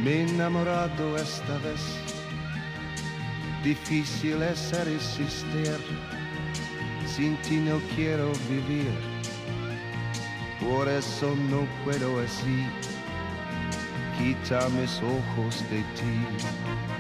[0.05, 1.83] Me he enamorado esta vez.
[3.65, 6.20] Difícil es resistir.
[7.15, 8.93] Sin ti no quiero vivir.
[10.61, 12.67] Por eso no puedo así.
[14.17, 17.00] Quita mis ojos de ti.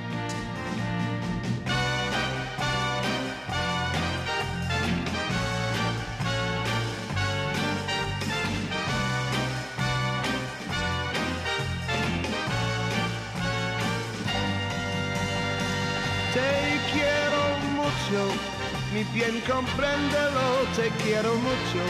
[19.60, 21.82] Compréndelo, te quiero mucho,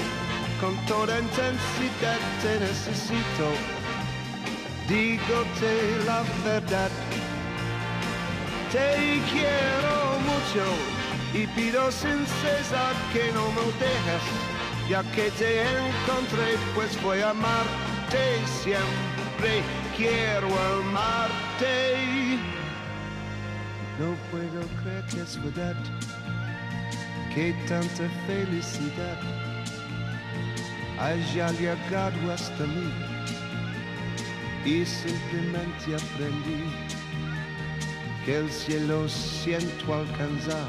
[0.61, 3.47] con toda intensidad te necesito,
[4.89, 5.73] dígote
[6.05, 6.91] la verdad.
[8.73, 9.95] Te quiero
[10.31, 10.65] mucho
[11.33, 14.25] y pido sin cesar que no me dejes,
[14.89, 18.23] ya que te encontré, pues voy a amarte
[18.63, 19.63] siempre,
[19.97, 20.49] quiero
[20.81, 22.39] amarte.
[24.01, 25.77] No puedo creer que es verdad,
[27.35, 29.21] que tanta felicidad
[30.99, 32.93] haya llegado hasta mí
[34.65, 36.65] y simplemente aprendí
[38.25, 40.69] que el cielo siento alcanzar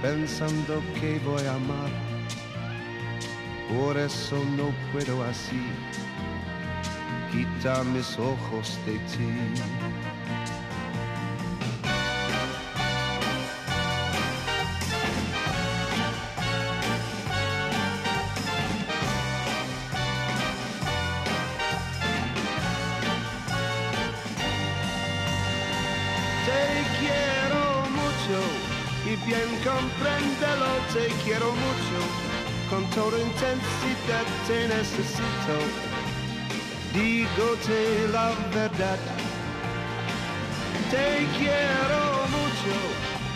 [0.00, 1.90] pensando que voy a amar.
[3.68, 5.60] Por eso no puedo así
[7.32, 9.87] quitar mis ojos de ti.
[34.08, 35.56] Intensidad te necesito.
[36.94, 38.98] Dígote la verdad.
[40.90, 42.74] Te quiero mucho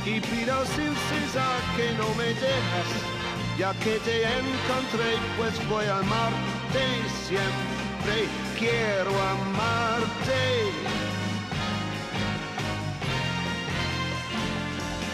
[0.06, 2.90] y pido sin cesar que no me dejas.
[3.58, 6.85] Ya que te encontré, pues voy a amarte
[7.26, 8.28] siempre.
[8.58, 10.42] Quiero amarte.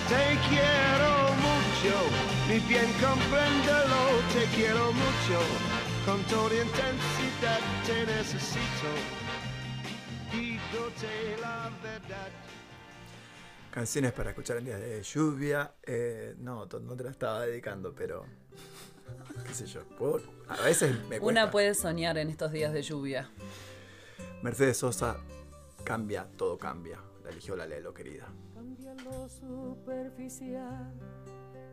[0.09, 0.78] Te quiero
[2.61, 4.01] mi bien compréndelo,
[4.33, 5.41] te quiero mucho,
[6.05, 8.91] con toda intensidad te necesito,
[10.33, 12.29] dígote la verdad.
[13.71, 15.73] Canciones para escuchar en días de lluvia.
[15.85, 18.25] Eh, no, to- no te la estaba dedicando, pero.
[19.47, 19.83] qué sé yo.
[19.97, 21.27] puedo- a veces me cuesta.
[21.27, 23.31] Una puede soñar en estos días de lluvia.
[24.43, 25.17] Mercedes Sosa,
[25.85, 26.99] cambia, todo cambia.
[27.23, 28.27] La eligió la Lelo, querida.
[28.55, 30.93] Cambia lo superficial,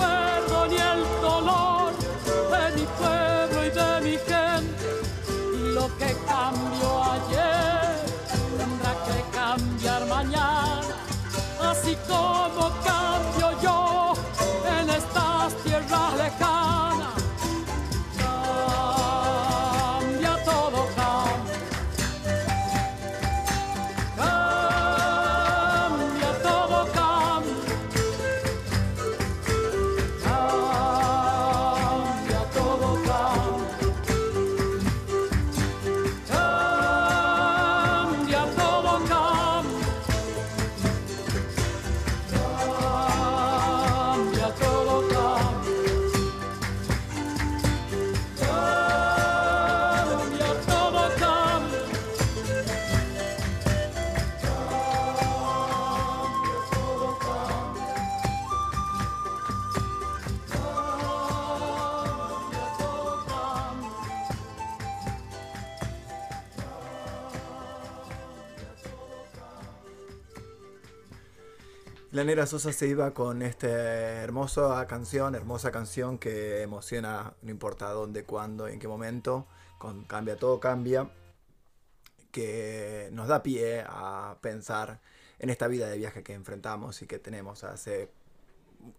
[0.00, 1.92] recuerdo ni el dolor
[2.50, 4.88] de mi pueblo y de mi gente.
[5.74, 7.96] Lo que cambió ayer
[8.58, 10.96] tendrá que cambiar mañana,
[11.62, 12.49] así como
[72.22, 78.24] La Sosa se iba con esta hermosa canción, hermosa canción que emociona, no importa dónde,
[78.24, 79.46] cuándo, en qué momento,
[79.78, 81.10] con Cambia todo cambia,
[82.30, 85.00] que nos da pie a pensar
[85.38, 88.12] en esta vida de viaje que enfrentamos y que tenemos hace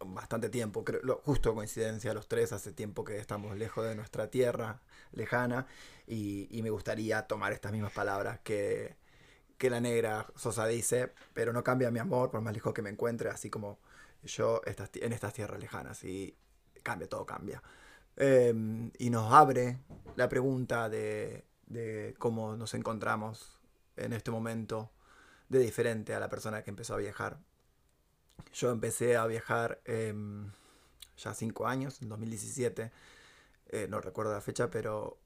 [0.04, 4.82] bastante tiempo, creo, justo coincidencia los tres, hace tiempo que estamos lejos de nuestra tierra
[5.12, 5.68] lejana
[6.08, 8.96] y, y me gustaría tomar estas mismas palabras que,
[9.62, 12.90] que la negra Sosa dice, pero no cambia mi amor por más lejos que me
[12.90, 13.78] encuentre, así como
[14.24, 16.36] yo estas en estas tierras lejanas y
[16.82, 17.62] cambia, todo cambia.
[18.18, 19.78] Eh, y nos abre
[20.16, 23.60] la pregunta de, de cómo nos encontramos
[23.98, 24.90] en este momento
[25.48, 27.38] de diferente a la persona que empezó a viajar.
[28.54, 30.50] Yo empecé a viajar em,
[31.18, 32.92] ya cinco años, en 2017,
[33.68, 35.20] eh, no recuerdo la fecha, pero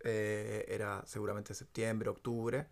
[0.00, 2.66] eh, era seguramente septiembre, octubre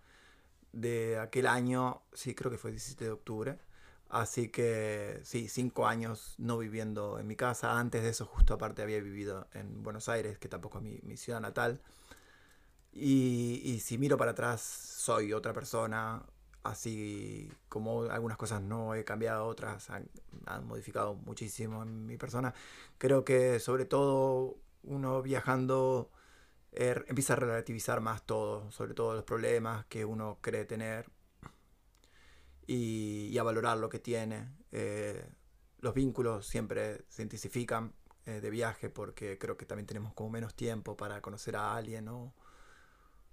[0.76, 3.58] de aquel año, sí, creo que fue 17 de octubre.
[4.08, 7.78] Así que sí, cinco años no viviendo en mi casa.
[7.78, 11.16] Antes de eso, justo aparte, había vivido en Buenos Aires, que tampoco es mi, mi
[11.16, 11.80] ciudad natal.
[12.92, 16.24] Y, si miro para atrás, soy otra persona.
[16.62, 20.08] Así como algunas cosas no he cambiado, otras han,
[20.46, 22.54] han modificado muchísimo en mi persona.
[22.98, 26.10] Creo que sobre todo uno viajando
[26.76, 31.10] empieza a relativizar más todo, sobre todo los problemas que uno cree tener
[32.66, 34.48] y, y a valorar lo que tiene.
[34.72, 35.26] Eh,
[35.80, 37.94] los vínculos siempre se intensifican
[38.26, 42.08] eh, de viaje porque creo que también tenemos como menos tiempo para conocer a alguien
[42.08, 42.34] o,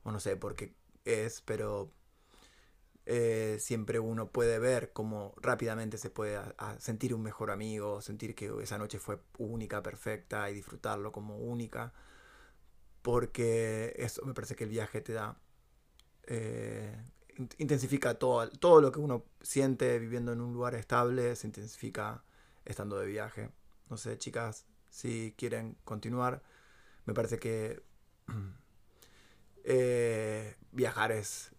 [0.03, 0.75] o no sé por qué
[1.05, 1.91] es, pero
[3.05, 6.39] eh, siempre uno puede ver cómo rápidamente se puede
[6.79, 11.93] sentir un mejor amigo, sentir que esa noche fue única, perfecta y disfrutarlo como única
[13.03, 15.39] porque eso me parece que el viaje te da,
[16.27, 16.95] eh,
[17.37, 22.23] in- intensifica todo, todo lo que uno siente viviendo en un lugar estable, se intensifica
[22.65, 23.51] estando de viaje.
[23.89, 26.43] No sé, chicas, si quieren continuar,
[27.05, 27.83] me parece que
[29.63, 31.51] eh, viajar es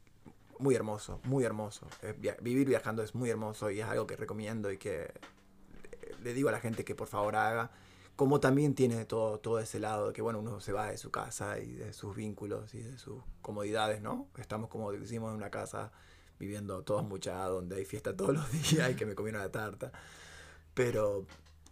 [0.58, 1.88] muy hermoso, muy hermoso.
[2.02, 6.34] Eh, vivir viajando es muy hermoso y es algo que recomiendo y que eh, le
[6.34, 7.70] digo a la gente que por favor haga,
[8.16, 11.10] como también tiene todo, todo ese lado de que, bueno, uno se va de su
[11.10, 14.28] casa y de sus vínculos y de sus comodidades, ¿no?
[14.38, 15.92] Estamos, como decimos, en una casa
[16.38, 19.90] viviendo todos mucha, donde hay fiesta todos los días y que me comieron la tarta.
[20.74, 21.26] Pero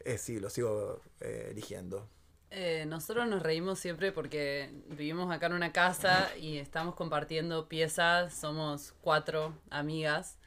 [0.04, 2.08] eh, sí, lo sigo eh, eligiendo.
[2.50, 8.34] Eh, nosotros nos reímos siempre porque vivimos acá en una casa y estamos compartiendo piezas,
[8.34, 10.38] somos cuatro amigas.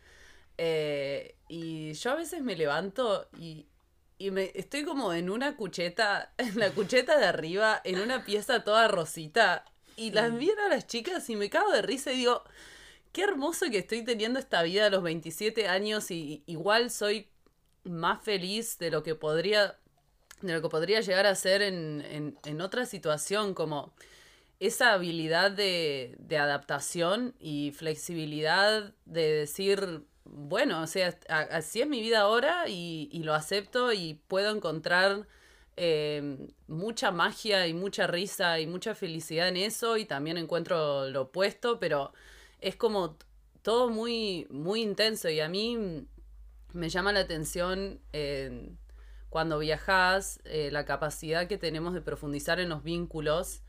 [1.48, 3.66] Y yo a veces me levanto y,
[4.18, 8.64] y me estoy como en una cucheta, en la cucheta de arriba, en una pieza
[8.64, 9.66] toda rosita.
[9.98, 12.44] Y las miro a las chicas y me cago de risa y digo,
[13.14, 17.30] qué hermoso que estoy teniendo esta vida a los 27 años y igual soy
[17.86, 19.78] más feliz de lo que podría
[20.42, 23.94] de lo que podría llegar a ser en, en, en otra situación, como
[24.60, 32.02] esa habilidad de, de adaptación y flexibilidad de decir, bueno, o sea, así es mi
[32.02, 35.28] vida ahora y, y lo acepto y puedo encontrar
[35.78, 41.24] eh, mucha magia y mucha risa y mucha felicidad en eso y también encuentro lo
[41.24, 42.12] opuesto, pero
[42.60, 43.18] es como
[43.62, 46.08] todo muy, muy intenso y a mí
[46.74, 48.72] me llama la atención eh,
[49.30, 53.62] cuando viajas la capacidad que tenemos de profundizar en los vínculos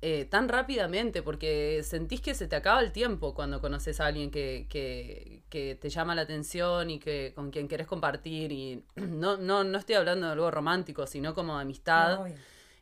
[0.00, 4.30] eh, tan rápidamente, porque sentís que se te acaba el tiempo cuando conoces a alguien
[4.30, 8.52] que, que, que te llama la atención y que con quien querés compartir.
[8.52, 12.22] Y no, no, no estoy hablando de algo romántico, sino como de amistad.
[12.22, 12.36] Obvio.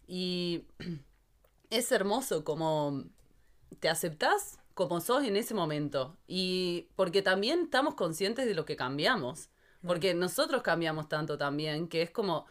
[0.07, 0.65] Y
[1.71, 3.05] es hermoso como
[3.81, 6.19] te aceptás como sos en ese momento.
[6.27, 9.49] Y porque también estamos conscientes de lo que cambiamos.
[9.81, 12.45] Porque nosotros cambiamos tanto también, que es como,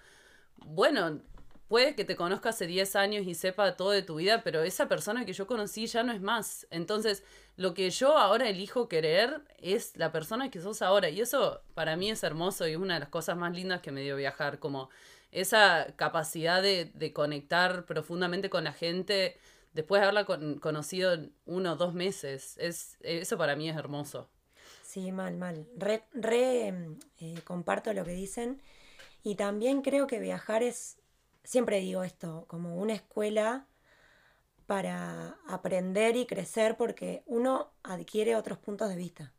[0.58, 1.22] bueno,
[1.68, 4.88] puede que te conozca hace 10 años y sepa todo de tu vida, pero esa
[4.88, 6.68] persona que yo conocí ya no es más.
[6.70, 7.24] Entonces,
[7.58, 11.10] lo que yo ahora elijo querer es la persona que sos ahora.
[11.10, 13.92] Y eso para mí es hermoso y es una de las cosas más lindas que
[13.92, 14.90] me dio viajar, como
[15.32, 19.38] esa capacidad de, conectar profundamente con la gente
[19.74, 22.58] después de haberla con- conocido uno o dos meses.
[22.58, 24.30] Es, eso para mí es hermoso.
[24.84, 25.68] Sí, mal, mal.
[25.76, 28.62] Re, re, mm, eh, comparto lo que dicen.
[29.24, 30.98] Y también creo que viajar es,
[31.46, 33.68] siempre digo esto, como una escuela
[34.66, 39.34] para aprender y crecer porque uno adquiere otros puntos de vista.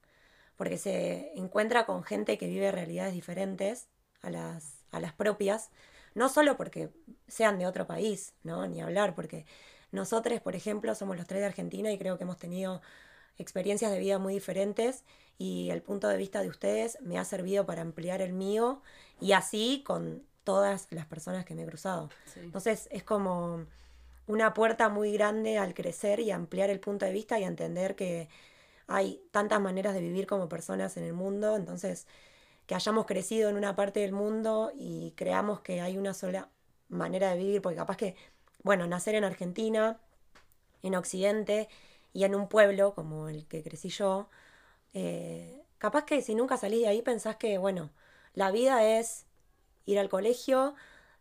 [0.56, 3.88] Porque se encuentra con gente que vive realidades diferentes
[4.22, 5.70] a las, a las propias.
[6.14, 6.90] No solo porque
[7.28, 8.66] sean de otro país, ¿no?
[8.66, 9.44] Ni hablar, porque
[9.90, 12.80] nosotros, por ejemplo, somos los tres de Argentina y creo que hemos tenido
[13.38, 15.04] experiencias de vida muy diferentes
[15.38, 18.80] y el punto de vista de ustedes me ha servido para ampliar el mío
[19.20, 22.08] y así con todas las personas que me he cruzado.
[22.32, 22.40] Sí.
[22.40, 23.66] Entonces es como
[24.28, 28.28] una puerta muy grande al crecer y ampliar el punto de vista y entender que
[28.86, 32.06] hay tantas maneras de vivir como personas en el mundo, entonces
[32.66, 36.48] que hayamos crecido en una parte del mundo y creamos que hay una sola
[36.88, 38.16] manera de vivir, porque capaz que,
[38.62, 39.98] bueno, nacer en Argentina,
[40.82, 41.68] en Occidente
[42.12, 44.28] y en un pueblo como el que crecí yo,
[44.94, 47.90] eh, capaz que si nunca salís de ahí pensás que, bueno,
[48.34, 49.26] la vida es
[49.86, 50.74] ir al colegio,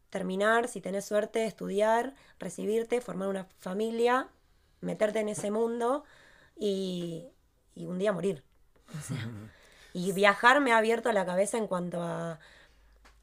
[0.10, 4.30] terminar, si tenés suerte, estudiar, recibirte, formar una familia,
[4.82, 6.04] meterte en ese mundo
[6.56, 7.28] y,
[7.76, 8.44] y un día morir.
[8.98, 9.18] O sea,
[9.94, 12.40] y viajar me ha abierto la cabeza en cuanto a,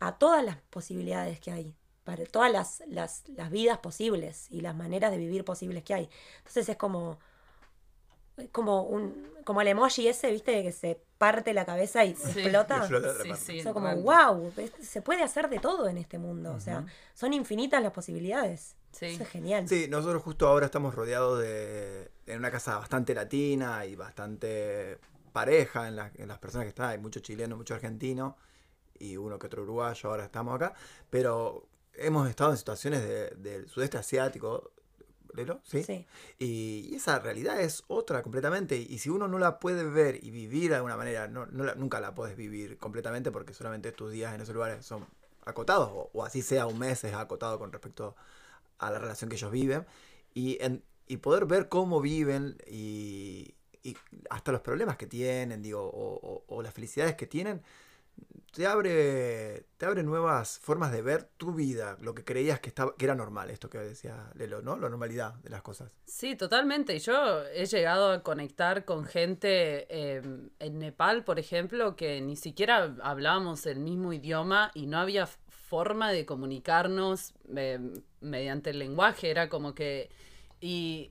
[0.01, 1.75] a todas las posibilidades que hay,
[2.05, 6.11] para todas las, las, las vidas posibles y las maneras de vivir posibles que hay.
[6.39, 7.19] Entonces es como,
[8.53, 12.41] como un como el emoji ese, viste, que se parte la cabeza y Sí.
[12.41, 12.87] explota.
[13.25, 13.97] Sí, sí, Eso como, re.
[13.97, 16.53] wow, se puede hacer de todo en este mundo.
[16.55, 18.77] O sea, son infinitas las posibilidades.
[18.93, 19.07] Sí.
[19.07, 19.69] Eso es genial.
[19.69, 22.13] Sí, nosotros justo ahora estamos rodeados de.
[22.27, 24.99] en una casa bastante latina y bastante
[25.33, 26.91] pareja en, la- en las personas que están.
[26.91, 28.37] Hay mucho chileno, mucho argentino
[28.99, 30.09] y uno que otro uruguayo.
[30.11, 30.75] Ahora estamos acá.
[31.11, 34.71] Pero hemos estado en situaciones de- del sudeste asiático.
[35.35, 35.61] ¿Lelo?
[35.65, 35.83] ¿Sí?
[35.83, 36.07] Sí.
[36.39, 38.77] Y, y esa realidad es otra completamente.
[38.77, 41.75] Y si uno no la puede ver y vivir de alguna manera, no, no la-
[41.75, 45.07] nunca la puedes vivir completamente porque solamente tus días en esos lugares son
[45.47, 45.91] acotados.
[45.93, 48.15] O, o así sea un mes es acotado con respecto
[48.79, 49.87] a la relación que ellos viven.
[50.35, 53.97] Y, en- y poder ver cómo viven y, y
[54.31, 57.63] hasta los problemas que tienen, digo, o, o- o las felicidades que tienen,
[58.53, 62.95] te abre, te abre nuevas formas de ver tu vida, lo que creías que, estaba,
[62.97, 64.77] que era normal, esto que decía Lelo, ¿no?
[64.77, 65.91] La normalidad de las cosas.
[66.05, 66.99] Sí, totalmente.
[66.99, 70.23] Yo he llegado a conectar con gente eh,
[70.59, 76.13] en Nepal, por ejemplo, que ni siquiera hablábamos el mismo idioma y no había forma
[76.13, 77.81] de comunicarnos eh,
[78.21, 79.31] mediante el lenguaje.
[79.31, 80.11] Era como que...
[80.61, 81.11] Y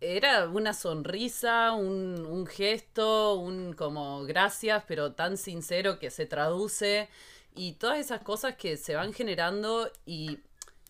[0.00, 7.08] era una sonrisa, un, un gesto, un como gracias, pero tan sincero que se traduce.
[7.54, 10.40] y todas esas cosas que se van generando y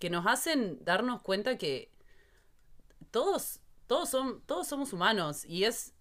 [0.00, 1.90] que nos hacen darnos cuenta que
[3.10, 5.92] todos, todos, son, todos somos humanos y es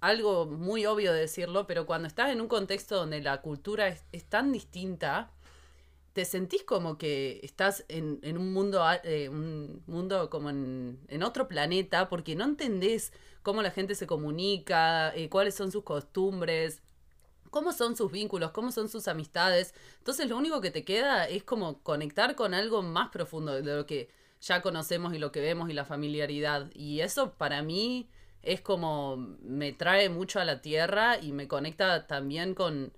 [0.00, 4.24] algo muy obvio de decirlo, pero cuando estás en un contexto donde la cultura es
[4.24, 5.30] tan distinta,
[6.20, 11.22] te sentís como que estás en, en un mundo, eh, un mundo como en, en
[11.22, 16.82] otro planeta, porque no entendés cómo la gente se comunica, eh, cuáles son sus costumbres,
[17.48, 19.72] cómo son sus vínculos, cómo son sus amistades.
[19.96, 23.86] Entonces lo único que te queda es como conectar con algo más profundo de lo
[23.86, 24.10] que
[24.42, 26.70] ya conocemos y lo que vemos y la familiaridad.
[26.74, 28.10] Y eso para mí
[28.42, 32.92] es como me trae mucho a la tierra y me conecta también con,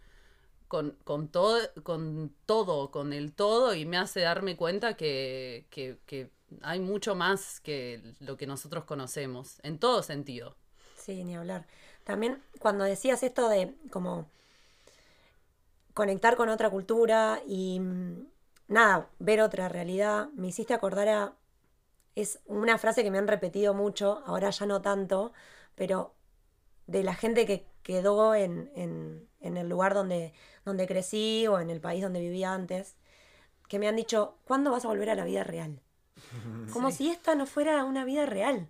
[0.72, 5.98] con, con, todo, con todo, con el todo y me hace darme cuenta que, que,
[6.06, 6.30] que
[6.62, 10.56] hay mucho más que lo que nosotros conocemos, en todo sentido.
[10.96, 11.66] Sí, ni hablar.
[12.04, 14.30] También cuando decías esto de como
[15.92, 18.26] conectar con otra cultura y mm,
[18.68, 21.36] nada, ver otra realidad, me hiciste acordar a...
[22.14, 25.34] Es una frase que me han repetido mucho, ahora ya no tanto,
[25.74, 26.14] pero
[26.86, 30.32] de la gente que quedó en, en- en el lugar donde,
[30.64, 32.96] donde crecí o en el país donde vivía antes,
[33.68, 35.80] que me han dicho, ¿cuándo vas a volver a la vida real?
[36.72, 38.68] Como si esta no fuera una vida real.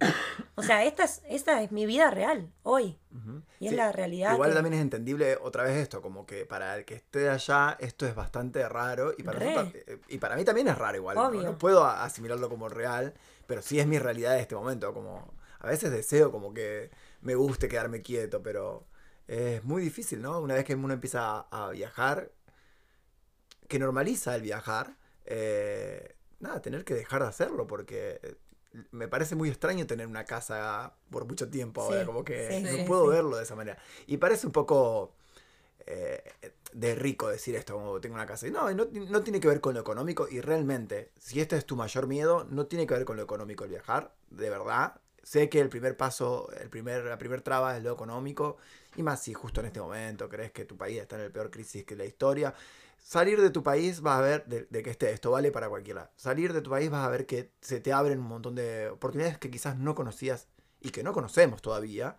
[0.55, 2.99] O sea, esta es, esta es mi vida real, hoy.
[3.61, 4.33] Y es la realidad.
[4.33, 7.77] Igual que- también es entendible otra vez esto, como que para el que esté allá
[7.81, 11.17] esto es bastante raro y para, nosotros- eh, y para mí también es raro igual.
[11.17, 11.27] ¿no?
[11.29, 11.43] Obvio.
[11.43, 13.13] No puedo asimilarlo como real,
[13.47, 14.93] pero sí es mi realidad en este momento.
[14.95, 16.91] Como a veces deseo como que
[17.21, 18.87] me guste quedarme quieto, pero
[19.33, 20.41] es muy difícil, ¿no?
[20.41, 22.31] Una vez que uno empieza a, a viajar,
[23.69, 28.37] que normaliza el viajar, eh, nada, tener que dejar de hacerlo porque eh,
[28.91, 32.63] me parece muy extraño tener una casa por mucho tiempo ahora, Sí, como que sí,
[32.63, 33.79] no sí, puedo verlo de esa manera.
[34.07, 35.15] Y parece un poco
[35.87, 36.23] eh,
[36.73, 38.47] de rico decir esto, como tengo una casa.
[38.49, 41.67] Y no, no, no tiene que ver con lo económico y realmente, si este es
[41.67, 45.01] tu mayor miedo, no tiene que ver con lo económico el viajar, de verdad.
[45.23, 48.57] Sé que el primer paso, el primer, la primer traba es lo económico,
[48.97, 51.51] y más si justo en este momento crees que tu país está en el peor
[51.51, 52.55] crisis que la historia.
[52.99, 56.11] Salir de tu país vas a ver, de, de que esté, esto vale para cualquiera.
[56.17, 59.39] Salir de tu país vas a ver que se te abren un montón de oportunidades
[59.39, 60.47] que quizás no conocías
[60.81, 62.17] y que no conocemos todavía,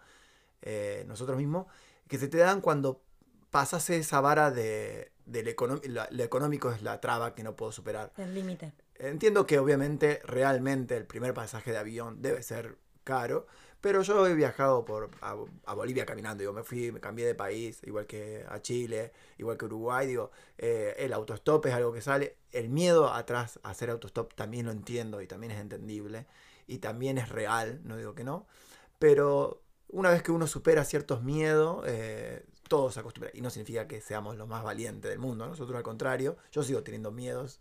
[0.62, 1.68] eh, nosotros mismos,
[2.08, 3.02] que se te dan cuando
[3.50, 5.56] pasas esa vara de, del
[5.86, 8.12] la- lo económico es la traba que no puedo superar.
[8.18, 8.74] El límite.
[8.96, 13.48] Entiendo que obviamente realmente el primer pasaje de avión debe ser caro,
[13.84, 17.82] pero yo he viajado por a, Bolivia caminando, digo, me fui, me cambié de país,
[17.84, 22.38] igual que a Chile, igual que Uruguay, digo, eh, el autostop es algo que sale,
[22.54, 26.28] el miedo atrás a hacer autostop también lo entiendo y también es entendible
[26.66, 28.48] y también es real, no digo que no,
[29.00, 32.90] pero una vez que uno supera ciertos miedos, eh, todo
[33.34, 36.84] y no significa que seamos los más valientes del mundo, nosotros al contrario, yo sigo
[36.84, 37.60] teniendo miedos,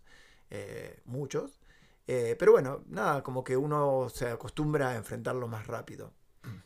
[0.51, 1.59] eh, muchos.
[2.07, 6.11] Eh, pero bueno, nada, como que uno se acostumbra a enfrentarlo más rápido.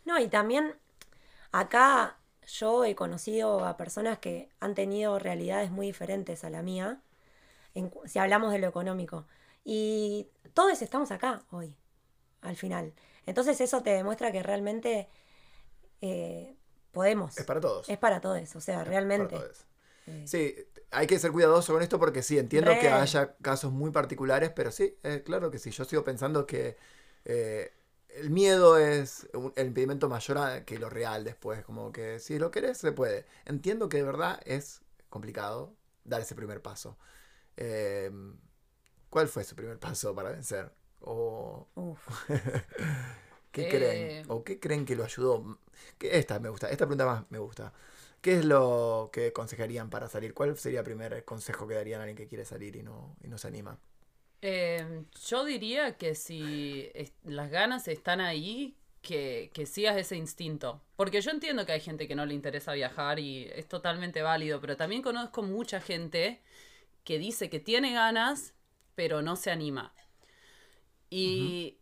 [0.05, 0.75] No, y también
[1.51, 2.17] acá
[2.47, 7.01] yo he conocido a personas que han tenido realidades muy diferentes a la mía,
[7.75, 9.27] en si hablamos de lo económico.
[9.63, 11.75] Y todos estamos acá hoy,
[12.41, 12.93] al final.
[13.25, 15.09] Entonces eso te demuestra que realmente
[16.01, 16.55] eh,
[16.91, 17.37] podemos.
[17.37, 17.89] Es para todos.
[17.89, 19.35] Es para todos, o sea, Para realmente.
[19.35, 19.65] todos.
[20.07, 20.55] Eh, Sí,
[20.91, 22.79] hay que ser cuidadoso con esto porque sí, entiendo Re.
[22.79, 25.71] que haya casos muy particulares, pero sí, eh, claro que sí.
[25.71, 26.77] Yo sigo pensando que
[27.25, 27.73] eh,
[28.09, 31.63] el miedo es un- el impedimento mayor a- que lo real después.
[31.65, 33.25] Como que si lo querés, se puede.
[33.45, 36.97] Entiendo que de verdad es complicado dar ese primer paso.
[37.57, 38.11] Eh,
[39.09, 40.71] ¿Cuál fue su primer paso para vencer?
[41.01, 41.67] O.
[43.51, 43.69] ¿Qué Eh.
[43.69, 44.25] creen?
[44.29, 45.59] ¿O qué creen que lo ayudó?
[45.97, 47.73] Que esta me gusta, esta pregunta más me gusta.
[48.21, 50.33] ¿Qué es lo que aconsejarían para salir?
[50.33, 53.27] ¿Cuál sería el primer consejo que darían a alguien que quiere salir y no, y
[53.27, 53.79] no se anima?
[54.41, 56.91] Eh, yo diría que si
[57.23, 60.81] las ganas están ahí, que, que sigas ese instinto.
[60.95, 64.59] Porque yo entiendo que hay gente que no le interesa viajar y es totalmente válido,
[64.61, 66.41] pero también conozco mucha gente
[67.03, 68.53] que dice que tiene ganas,
[68.95, 69.93] pero no se anima.
[71.09, 71.77] Y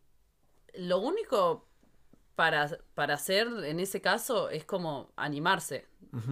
[0.74, 1.68] lo único
[2.36, 5.88] para, para hacer en ese caso es como animarse.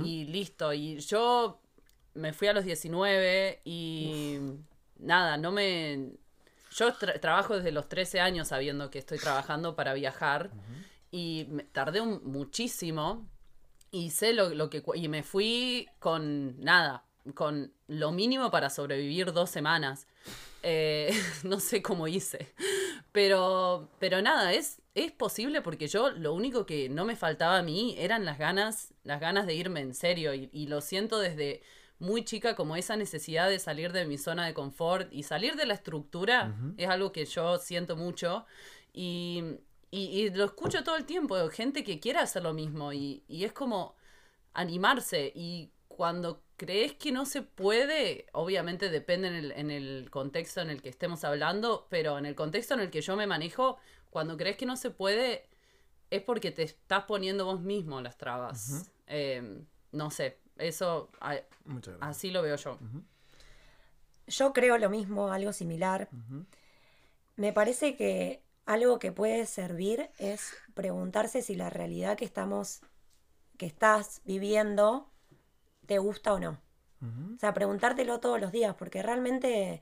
[0.06, 0.72] Y listo.
[0.74, 1.60] Y yo
[2.14, 4.40] me fui a los 19 y
[5.00, 6.12] nada, no me...
[6.72, 10.52] Yo tra- trabajo desde los 13 años sabiendo que estoy trabajando para viajar
[11.12, 13.28] y me- tardé un- muchísimo
[13.92, 14.82] y sé lo, lo que...
[14.96, 17.04] Y me fui con nada,
[17.36, 20.08] con lo mínimo para sobrevivir dos semanas.
[20.64, 21.12] Eh,
[21.44, 22.54] no sé cómo hice.
[23.12, 27.64] Pero, pero nada, es, es posible porque yo lo único que no me faltaba a
[27.64, 30.34] mí eran las ganas, las ganas de irme en serio.
[30.34, 31.62] Y, y lo siento desde
[32.00, 35.66] muy chica como esa necesidad de salir de mi zona de confort y salir de
[35.66, 38.46] la estructura es algo que yo siento mucho
[38.94, 39.44] y,
[39.92, 43.46] y- y lo escucho todo el tiempo, gente que quiere hacer lo mismo y, y
[43.46, 43.96] es como
[44.54, 50.62] animarse y cuando crees que no se puede, obviamente depende en el, en el contexto
[50.62, 53.78] en el que estemos hablando, pero en el contexto en el que yo me manejo,
[54.10, 55.46] cuando crees que no se puede,
[56.10, 58.92] es porque te estás poniendo vos mismo las trabas.
[59.08, 59.62] Eh,
[59.92, 61.40] no sé, eso a-
[62.02, 62.78] así lo veo yo.
[64.28, 66.08] Yo creo lo mismo, algo similar.
[67.36, 72.82] Me parece que algo que puede servir es preguntarse si la realidad que estamos,
[73.58, 75.10] que estás viviendo,
[75.86, 76.62] te gusta o no.
[77.36, 79.82] O sea, preguntártelo todos los días, porque realmente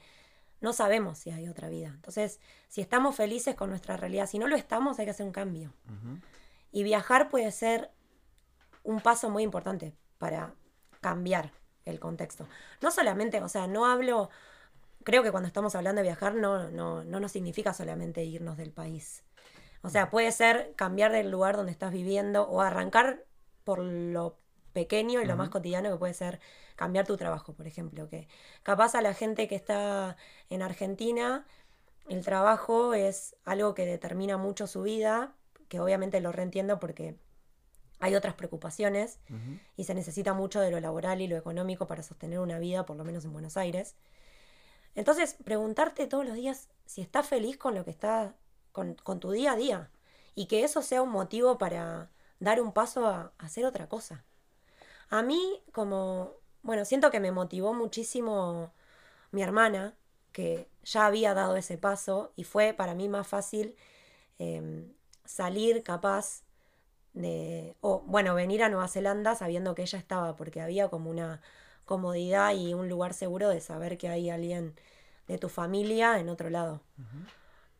[0.59, 1.89] no sabemos si hay otra vida.
[1.89, 5.31] Entonces, si estamos felices con nuestra realidad, si no lo estamos, hay que hacer un
[5.31, 5.71] cambio.
[6.71, 7.91] Y viajar puede ser
[8.83, 10.55] un paso muy importante para
[10.99, 11.51] cambiar
[11.85, 12.47] el contexto.
[12.81, 14.29] No solamente, o sea, no hablo,
[15.03, 18.71] creo que cuando estamos hablando de viajar no, no, no nos significa solamente irnos del
[18.71, 19.23] país.
[19.83, 23.25] O sea, puede ser cambiar del lugar donde estás viviendo o arrancar
[23.63, 24.37] por lo
[24.71, 26.39] pequeño y lo más cotidiano que puede ser
[26.75, 28.27] cambiar tu trabajo, por ejemplo, que
[28.63, 30.17] capaz a la gente que está
[30.49, 31.45] en Argentina,
[32.07, 35.35] el trabajo es algo que determina mucho su vida,
[35.69, 37.15] que obviamente lo reentiendo porque
[37.99, 39.19] hay otras preocupaciones
[39.77, 42.97] y se necesita mucho de lo laboral y lo económico para sostener una vida, por
[42.97, 43.95] lo menos en Buenos Aires.
[44.95, 48.35] Entonces, preguntarte todos los días si estás feliz con lo que está,
[48.71, 49.91] con, con tu día a día,
[50.33, 52.09] y que eso sea un motivo para
[52.39, 54.25] dar un paso a, a hacer otra cosa.
[55.11, 56.31] A mí, como,
[56.63, 58.71] bueno, siento que me motivó muchísimo
[59.31, 59.93] mi hermana,
[60.31, 63.75] que ya había dado ese paso, y fue para mí más fácil
[64.39, 64.93] em,
[65.25, 66.43] salir capaz
[67.13, 71.41] de, o bueno, venir a Nueva Zelanda sabiendo que ella estaba, porque había como una
[71.85, 74.75] comodidad y un lugar seguro de saber que hay alguien
[75.27, 76.81] de tu familia en otro lado.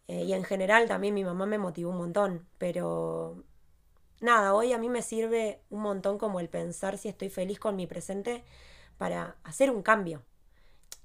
[0.09, 3.45] Eh, y en general también mi mamá me motivó un montón, pero
[4.22, 7.76] nada, hoy a mí me sirve un montón como el pensar si estoy feliz con
[7.76, 8.43] mi presente
[8.97, 10.24] para hacer un cambio.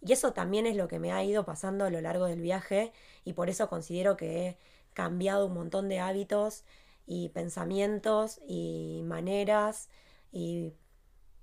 [0.00, 2.92] Y eso también es lo que me ha ido pasando a lo largo del viaje
[3.24, 4.58] y por eso considero que he
[4.94, 6.64] cambiado un montón de hábitos
[7.06, 9.88] y pensamientos y maneras
[10.32, 10.74] y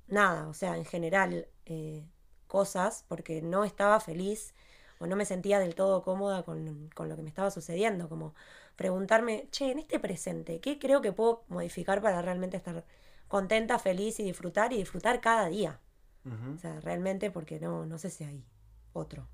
[0.07, 2.05] nada, o sea, en general eh,
[2.47, 4.53] cosas porque no estaba feliz
[4.99, 8.35] o no me sentía del todo cómoda con, con lo que me estaba sucediendo, como
[8.75, 12.83] preguntarme, che, en este presente, ¿qué creo que puedo modificar para realmente estar
[13.27, 15.79] contenta, feliz y disfrutar y disfrutar cada día?
[16.25, 18.45] O sea, realmente porque no, no sé si hay
[18.93, 19.27] otro.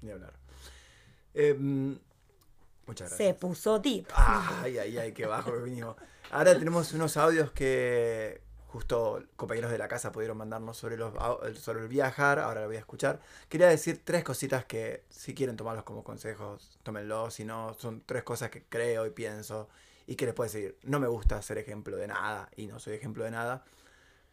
[0.00, 0.32] Ni hablar.
[1.34, 1.98] Em,
[2.86, 3.36] muchas Se gracias.
[3.40, 4.06] puso deep.
[4.14, 5.96] Ay, ay, ay, qué bajo que vinimos.
[6.30, 8.42] Ahora tenemos unos audios que
[8.76, 11.14] justo compañeros de la casa pudieron mandarnos sobre, los,
[11.58, 12.38] sobre el viajar.
[12.38, 13.20] Ahora lo voy a escuchar.
[13.48, 17.32] Quería decir tres cositas que si quieren tomarlos como consejos, tómenlos.
[17.32, 19.70] Si no, son tres cosas que creo y pienso
[20.06, 20.76] y que les puedo decir.
[20.82, 23.64] No me gusta ser ejemplo de nada y no soy ejemplo de nada.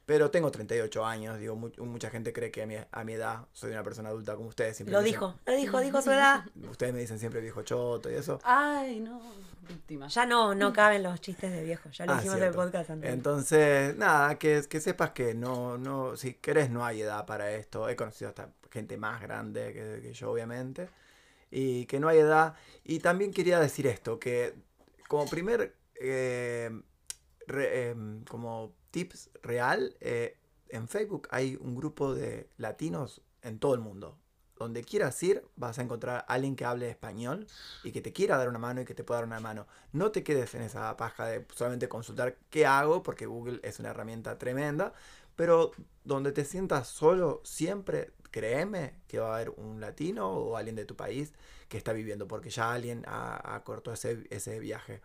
[0.05, 3.45] Pero tengo 38 años, digo, mu- mucha gente cree que a mi, a mi edad
[3.53, 4.75] soy una persona adulta como ustedes.
[4.75, 6.43] Siempre Lo dicen- dijo, lo dijo, dijo su edad.
[6.69, 8.37] Ustedes me dicen siempre viejo choto y eso.
[8.43, 9.21] Ay, no,
[9.65, 10.07] víctima.
[10.09, 12.89] Ya no, no caben los chistes de viejo, ya lo Ah, dijimos en el podcast
[12.89, 13.13] anterior.
[13.17, 17.87] Entonces, nada, que, que sepas que no, no, si querés no hay edad para esto.
[17.87, 20.89] He conocido hasta gente más grande que, que yo, obviamente.
[21.49, 22.55] Y que no hay edad.
[22.83, 24.53] Y también quería decir esto, que
[25.07, 26.69] como primer, eh,
[27.47, 30.37] re- em, como tips real, eh,
[30.69, 34.19] en Facebook hay un grupo de latinos en todo el mundo.
[34.55, 37.47] Donde quieras ir, vas a encontrar a alguien que hable español
[37.83, 39.65] y que te quiera dar una mano y que te pueda dar una mano.
[39.91, 43.89] No te quedes en esa paja de solamente consultar qué hago, porque Google es una
[43.89, 44.93] herramienta tremenda,
[45.35, 45.71] pero
[46.03, 50.85] donde te sientas solo, siempre créeme que va a haber un latino o alguien de
[50.85, 51.33] tu país
[51.67, 53.03] que está viviendo, porque ya alguien
[53.63, 55.01] cortado ese, ese viaje.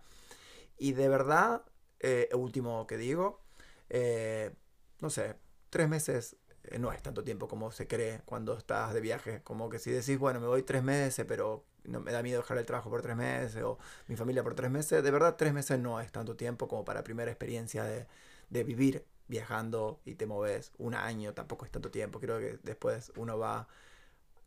[0.76, 1.64] Y de verdad,
[2.01, 3.48] eh, último que digo,
[3.91, 4.53] eh,
[5.01, 5.36] no sé,
[5.70, 9.43] tres meses eh, no es tanto tiempo como se cree cuando estás de viaje.
[9.43, 12.59] Como que si decís, bueno, me voy tres meses, pero no me da miedo dejar
[12.59, 13.78] el trabajo por tres meses o
[14.09, 17.03] mi familia por tres meses, de verdad tres meses no es tanto tiempo como para
[17.05, 18.07] primera experiencia de,
[18.51, 22.20] de vivir viajando y te moves un año, tampoco es tanto tiempo.
[22.20, 23.68] Creo que después uno va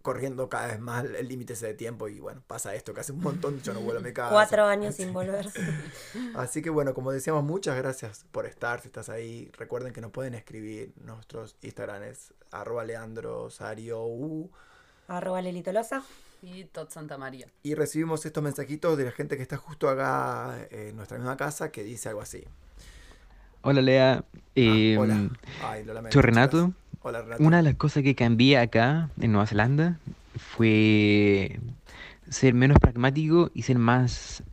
[0.01, 3.11] corriendo cada vez más el límite ese de tiempo y bueno, pasa esto que hace
[3.11, 4.31] un montón, yo no vuelvo a mi casa.
[4.31, 5.47] Cuatro años sin volver.
[6.35, 9.51] Así que bueno, como decíamos, muchas gracias por estar, si estás ahí.
[9.57, 14.49] Recuerden que nos pueden escribir nuestros Instagrams, arroba Leandro Sario U,
[15.07, 16.03] Arroba Leli Tolosa.
[16.43, 17.45] Y Tot Santa María.
[17.61, 21.37] y recibimos estos mensajitos de la gente que está justo acá eh, en nuestra misma
[21.37, 22.43] casa que dice algo así.
[23.61, 25.29] Hola Lea, Ah, Eh, hola.
[25.61, 26.90] Ay, lo lamento, Renato, chicas.
[27.03, 27.43] Hola, Renato.
[27.43, 29.97] Una de las cosas que cambié acá en Nueva Zelanda
[30.37, 31.59] fue
[32.29, 34.43] ser menos pragmático y ser más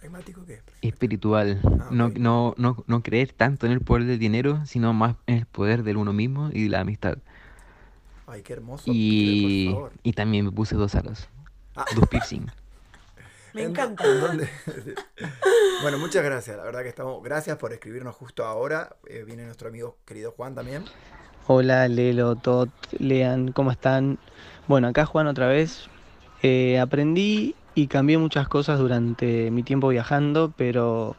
[0.00, 0.60] ¿Pragmático qué?
[0.82, 1.60] espiritual.
[1.64, 5.36] Ah, No, no, no, no creer tanto en el poder del dinero, sino más en
[5.38, 7.18] el poder del uno mismo y de la amistad.
[8.26, 8.84] Ay, qué hermoso.
[8.92, 9.92] Y, Por favor.
[10.02, 11.28] y también me puse dos aros,
[11.76, 11.84] Ah.
[11.94, 12.46] dos piercing.
[13.54, 14.04] Me ¿En- encanta.
[14.04, 14.48] en
[15.82, 16.56] bueno, muchas gracias.
[16.56, 17.22] La verdad que estamos.
[17.22, 18.96] Gracias por escribirnos justo ahora.
[19.08, 20.84] Eh, viene nuestro amigo querido Juan también.
[21.46, 22.68] Hola Lelo, Tot,
[22.98, 24.18] Lean, ¿cómo están?
[24.66, 25.88] Bueno, acá Juan otra vez.
[26.42, 31.16] Eh, aprendí y cambié muchas cosas durante mi tiempo viajando, pero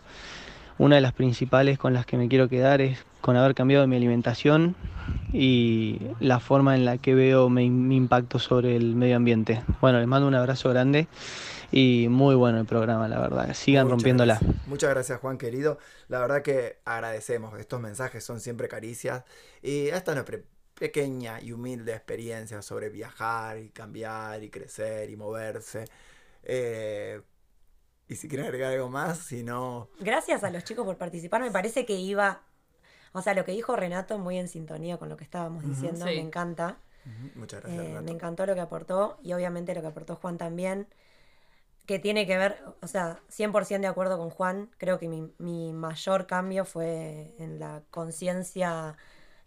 [0.78, 3.96] una de las principales con las que me quiero quedar es con haber cambiado mi
[3.96, 4.76] alimentación
[5.34, 9.62] y la forma en la que veo mi, mi impacto sobre el medio ambiente.
[9.82, 11.08] Bueno, les mando un abrazo grande
[11.72, 13.54] y muy bueno el programa, la verdad.
[13.54, 14.38] Sigan Muchas rompiéndola.
[14.40, 14.68] gracias.
[14.68, 15.78] Muchas gracias, Juan querido.
[16.08, 17.60] La verdad que agradecemos.
[17.60, 19.24] Estos mensajes son siempre caricias.
[19.62, 20.40] Y esta es nuestra
[20.76, 25.86] pequeña y humilde experiencia sobre viajar y cambiar y crecer y moverse.
[26.44, 27.22] Eh,
[28.08, 29.90] y si quieren agregar algo más, si no.
[30.00, 31.42] Gracias a los chicos por participar.
[31.42, 32.42] Me parece que iba.
[33.12, 36.06] O sea, lo que dijo Renato muy en sintonía con lo que estábamos diciendo.
[36.06, 36.16] Sí.
[36.16, 36.78] Me encanta.
[37.36, 38.06] Muchas gracias, Eh, Renato.
[38.06, 40.88] me encantó lo que aportó y obviamente lo que aportó Juan también,
[41.90, 45.74] que tiene que ver, o sea, 100% de acuerdo con Juan, creo que mi, mi
[45.74, 48.96] mayor cambio fue en la conciencia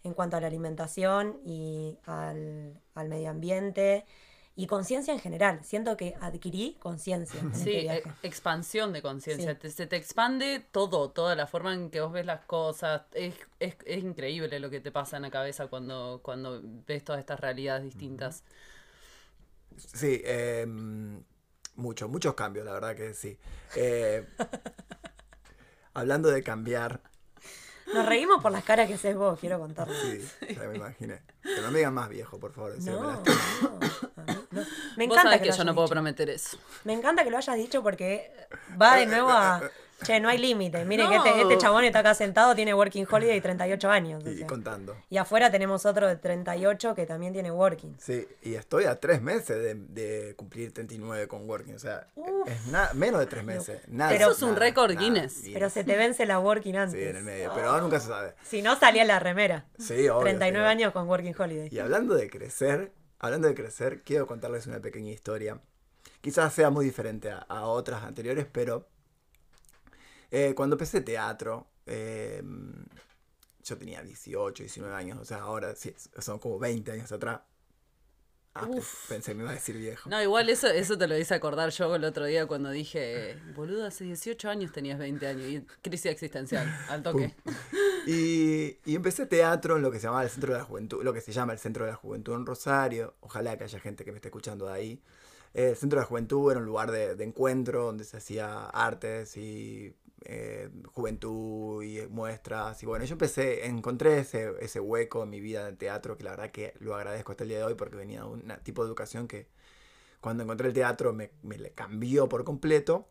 [0.03, 4.05] en cuanto a la alimentación y al, al medio ambiente
[4.55, 5.63] y conciencia en general.
[5.63, 8.13] Siento que adquirí conciencia en Sí, este e- viaje.
[8.23, 9.57] expansión de conciencia.
[9.61, 9.69] Sí.
[9.69, 13.03] Se te expande todo, toda la forma en que vos ves las cosas.
[13.13, 17.19] Es, es, es increíble lo que te pasa en la cabeza cuando, cuando ves todas
[17.19, 18.43] estas realidades distintas.
[19.77, 20.65] Sí, eh,
[21.75, 23.37] muchos, muchos cambios, la verdad que sí.
[23.75, 24.25] Eh,
[25.93, 27.01] hablando de cambiar,
[27.93, 29.93] Nos reímos por las caras que haces vos, quiero contarlo.
[29.93, 31.21] sí, ya me imaginé.
[31.43, 32.77] Que no me digan más viejo, por favor.
[32.79, 33.21] me No.
[34.95, 36.57] Me Vos encanta sabés que, que, yo no puedo prometer eso.
[36.83, 38.31] Me encanta que lo hayas dicho porque
[38.79, 39.61] va de nuevo a.
[40.01, 40.83] Che, no hay límite.
[40.85, 41.49] Miren que este, No.
[41.49, 44.23] este chabón está acá sentado, tiene Working Holiday y 38 años.
[44.25, 44.47] o Y sea.
[44.47, 44.97] contando.
[45.09, 47.95] Y afuera tenemos otro de 38 que también tiene Working.
[47.99, 51.75] Sí, y estoy a tres meses de, de cumplir 39 con Working.
[51.75, 52.07] O sea,
[52.45, 53.81] es na- menos de tres meses.
[53.87, 55.41] Nada, Pero- Eso es un récord nada, Guinness.
[55.53, 56.99] Pero se te vence la Working antes.
[56.99, 57.51] Sí, en el medio.
[57.55, 58.33] Pero nunca se sabe.
[58.43, 59.67] Si no, salía la remera.
[59.77, 60.21] Sí, obvio.
[60.23, 60.71] 39 sí.
[60.71, 61.69] años con Working Holiday.
[61.71, 65.59] Y hablando de crecer, hablando de crecer, quiero contarles una pequeña historia.
[66.19, 68.87] Quizás sea muy diferente a, a otras anteriores, pero
[70.33, 72.41] eh, cuando empecé teatro, eh,
[73.63, 77.41] yo tenía 18, 19 años, o sea, ahora sí, son como 20 años atrás.
[78.55, 80.07] Ah, pe- pensé que me iba a decir viejo.
[80.09, 83.85] No, igual eso, eso te lo hice acordar yo el otro día cuando dije, boludo,
[83.85, 85.47] hace 18 años tenías 20 años.
[85.49, 87.33] Y crisis existencial, al toque.
[88.05, 91.13] Y, y empecé teatro en lo que se llamaba el Centro de la Juventud, lo
[91.13, 93.15] que se llama el Centro de la Juventud en Rosario.
[93.21, 95.01] Ojalá que haya gente que me esté escuchando de ahí.
[95.55, 99.35] El Centro de la Juventud era un lugar de, de encuentro donde se hacía artes
[99.37, 102.81] y eh, juventud y muestras.
[102.83, 106.31] Y bueno, yo empecé, encontré ese, ese hueco en mi vida de teatro que la
[106.31, 108.87] verdad que lo agradezco hasta el día de hoy porque venía de un tipo de
[108.87, 109.47] educación que
[110.21, 113.09] cuando encontré el teatro me, me le cambió por completo.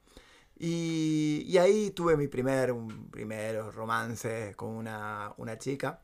[0.59, 6.03] Y, y ahí tuve mi primer, un primer romance con una, una chica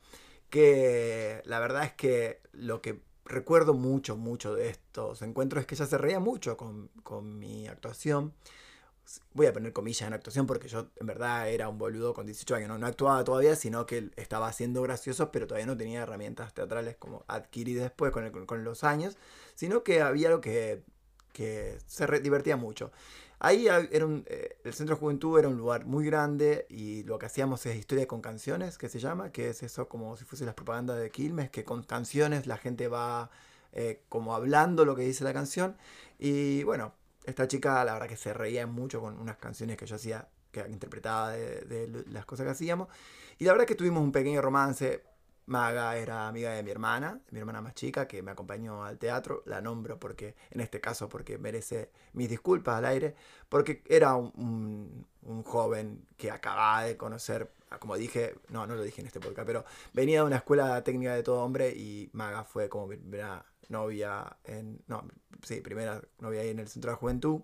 [0.50, 5.74] que la verdad es que lo que recuerdo mucho, mucho de estos encuentros es que
[5.74, 8.34] ella se reía mucho con, con mi actuación.
[9.34, 12.54] Voy a poner comillas en actuación porque yo en verdad era un boludo con 18
[12.56, 12.78] años.
[12.78, 17.24] No, actuaba todavía, sino que estaba haciendo gracioso, pero todavía no tenía herramientas teatrales como
[17.28, 19.16] adquirí después con, con- los años,
[19.54, 20.82] sino que había algo que,
[21.32, 22.90] que se divertía mucho.
[23.40, 27.18] Ahí era un, eh, el Centro de Juventud era un lugar muy grande y lo
[27.18, 30.44] que hacíamos es historia con canciones, que se llama, que es eso como si fuese
[30.44, 33.30] las propagandas de Quilmes, que con canciones la gente va
[33.72, 35.76] eh, como hablando lo que dice la canción.
[36.18, 36.92] Y bueno,
[37.28, 40.60] esta chica la verdad que se reía mucho con unas canciones que yo hacía, que
[40.68, 42.88] interpretaba de, las cosas que hacíamos.
[43.38, 45.04] Y la verdad que tuvimos un pequeño romance.
[45.44, 49.42] Maga era amiga de mi hermana, mi hermana más chica, que me acompañó al teatro.
[49.46, 53.14] La nombro porque, en este caso, porque merece mis disculpas al aire,
[53.48, 55.06] porque era un,
[55.44, 59.64] joven que acababa de conocer, como dije, no, no lo dije en este podcast, pero
[59.94, 62.96] venía de una escuela técnica de todo hombre y Maga fue como mi
[63.68, 65.06] novia en, no,
[65.42, 67.42] sí, primera novia ahí en el centro de juventud.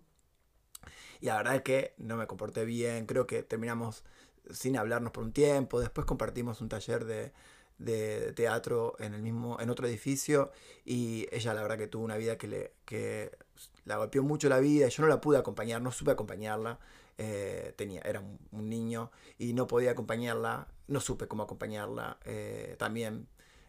[1.20, 4.04] Y la verdad es que no me comporté bien, creo que terminamos
[4.50, 7.32] sin hablarnos por un tiempo, después compartimos un taller de,
[7.78, 10.52] de teatro en el mismo, en otro edificio
[10.84, 13.36] y ella la verdad que tuvo una vida que le, que
[13.84, 16.78] la golpeó mucho la vida yo no la pude acompañar, no supe acompañarla,
[17.18, 22.76] eh, tenía, era un, un niño y no podía acompañarla, no supe cómo acompañarla, eh,
[22.78, 23.28] también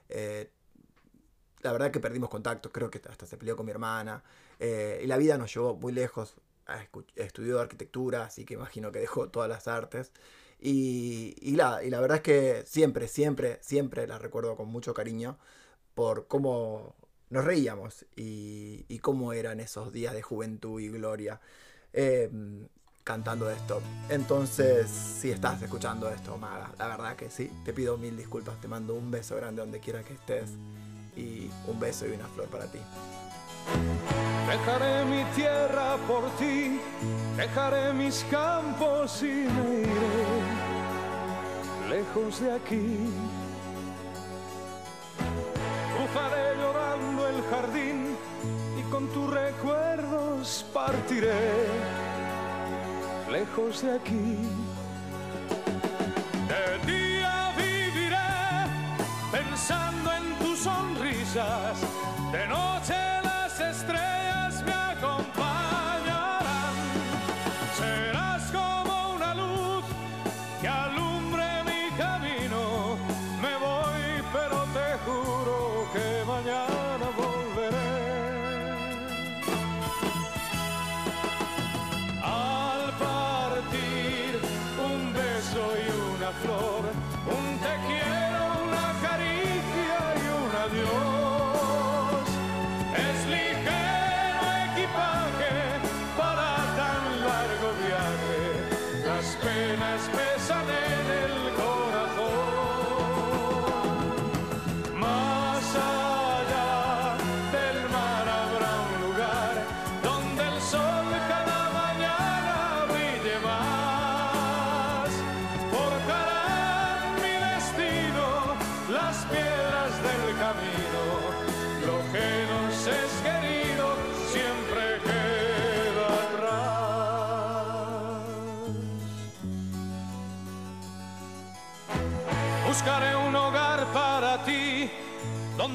[0.09, 0.51] eh,
[1.65, 4.23] la verdad que perdimos contacto, creo que hasta se peleó con mi hermana.
[4.59, 6.35] eh, y la vida nos llevó muy lejos.
[7.15, 10.11] Estudió arquitectura, así que imagino que dejó todas las artes.
[10.59, 14.93] Y, y la, y la verdad es que siempre, siempre, siempre la recuerdo con mucho
[14.93, 15.37] cariño
[15.95, 16.95] por cómo
[17.29, 21.41] nos reíamos y, y cómo eran esos días de juventud y gloria
[21.93, 22.29] eh,
[23.03, 23.81] cantando esto.
[24.09, 28.67] Entonces, si estás escuchando esto, Maga, la verdad que sí, te pido mil disculpas, te
[28.67, 30.51] mando un beso grande donde quiera que estés
[31.15, 32.79] y un beso y una flor para ti.
[34.47, 36.79] Dejaré mi tierra por ti,
[37.35, 40.25] dejaré mis campos y me iré
[41.89, 42.97] lejos de aquí.
[45.95, 48.15] Cruzaré llorando el jardín
[48.79, 51.67] y con tus recuerdos partiré
[53.31, 54.64] lejos de aquí.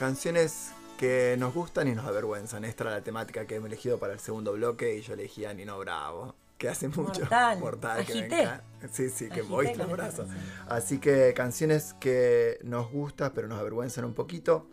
[0.00, 2.64] Canciones que nos gustan y nos avergüenzan.
[2.64, 5.52] Esta era la temática que he elegido para el segundo bloque y yo elegí a
[5.52, 6.34] Nino Bravo.
[6.56, 7.28] Que hace mucho.
[7.58, 8.06] Mortal.
[8.06, 8.88] que me.
[8.90, 10.26] Sí, sí, que voy los brazos.
[10.70, 14.68] Así que canciones que nos gustan pero nos avergüenzan un poquito.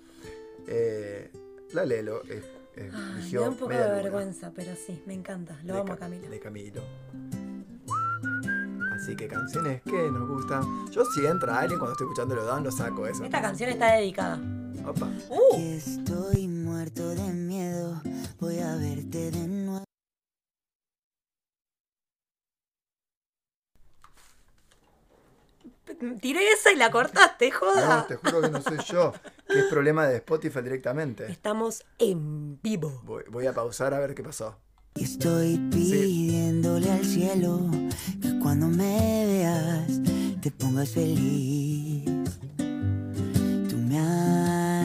[0.65, 1.29] Eh,
[1.73, 2.41] La Lelo eh,
[2.77, 5.59] eh, me da un poco de vergüenza, pero sí, me encanta.
[5.65, 6.29] Lo de amo Camilo.
[6.29, 6.83] De Camilo.
[8.95, 10.89] Así que canciones que nos gustan.
[10.89, 13.25] Yo si entra alguien cuando estoy escuchando lo dan, lo saco eso.
[13.25, 14.39] Esta canción está dedicada.
[14.87, 15.07] Opa.
[15.29, 18.01] Uh, estoy muerto de miedo,
[18.39, 19.83] voy a verte de nuevo.
[26.21, 28.07] tiré esa y la cortaste, No, joda.
[28.07, 29.13] te juro que no soy yo.
[29.47, 31.31] Que es problema de Spotify directamente.
[31.31, 33.01] Estamos en vivo.
[33.03, 34.57] Voy, voy a pausar a ver qué pasó.
[34.95, 37.59] Y estoy pidiéndole al cielo
[38.21, 39.87] que cuando me veas
[40.41, 42.03] te pongas feliz.
[42.57, 43.99] Tú me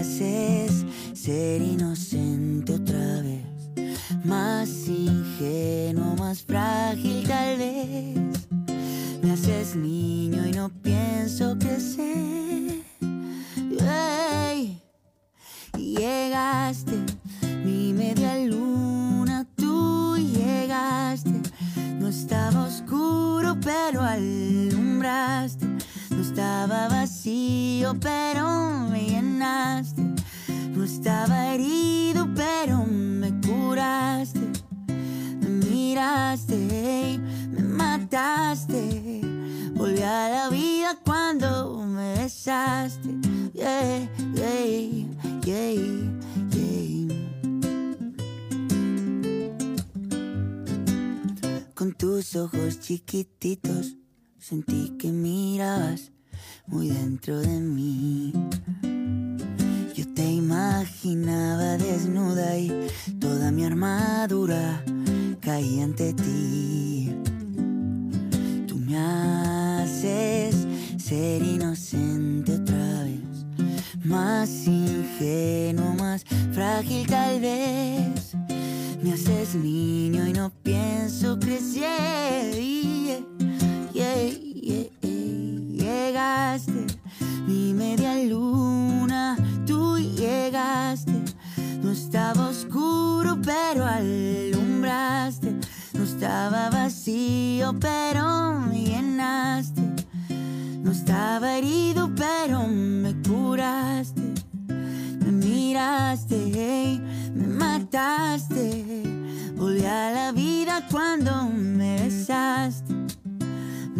[0.04, 3.94] ser inocente otra vez,
[4.24, 8.48] más ingenuo, más frágil tal vez.
[9.22, 12.82] Me haces niño y no pienso crecer.
[13.80, 14.82] Ey,
[15.78, 16.98] Llegaste,
[17.64, 21.40] mi media luna, tú llegaste.
[21.98, 25.71] No estaba oscuro, pero alumbraste.
[26.32, 30.00] Estaba vacío, pero me llenaste.
[30.74, 34.40] No estaba herido, pero me curaste.
[35.42, 37.20] Me miraste,
[37.50, 39.20] me mataste.
[39.74, 43.10] Volví a la vida cuando me besaste.
[43.52, 44.80] Yeah, yeah,
[45.44, 46.12] yeah.
[51.74, 53.96] Con tus ojos chiquititos
[54.38, 56.12] sentí que mirabas
[56.66, 58.32] muy dentro de mí.
[59.94, 62.88] Yo te imaginaba desnuda y
[63.20, 64.82] toda mi armadura
[65.40, 67.12] caía ante ti.
[68.66, 70.66] Tú me haces
[70.98, 73.46] ser inocente otra vez,
[74.04, 78.36] más ingenuo, más frágil tal vez.
[79.02, 82.54] Me haces niño y no pienso crecer.
[82.54, 83.20] Yeah,
[83.92, 84.51] yeah,
[86.12, 86.86] Llegaste,
[87.46, 89.34] mi media luna,
[89.66, 91.10] tú llegaste.
[91.82, 95.54] No estaba oscuro, pero alumbraste.
[95.94, 99.80] No estaba vacío, pero me llenaste.
[100.82, 104.34] No estaba herido, pero me curaste.
[104.68, 107.00] Me miraste,
[107.34, 109.02] me mataste.
[109.56, 113.11] Volví a la vida cuando me besaste.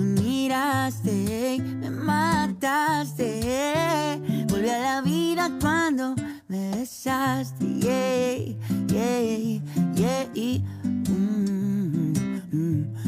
[0.03, 3.41] Me miraste, me mataste.
[4.49, 6.17] Volví a la vida cuando
[6.49, 7.65] me besaste.
[7.79, 8.37] Yeah,
[8.89, 9.61] yeah,
[9.95, 10.59] yeah.
[10.83, 13.02] mm, mm, mm.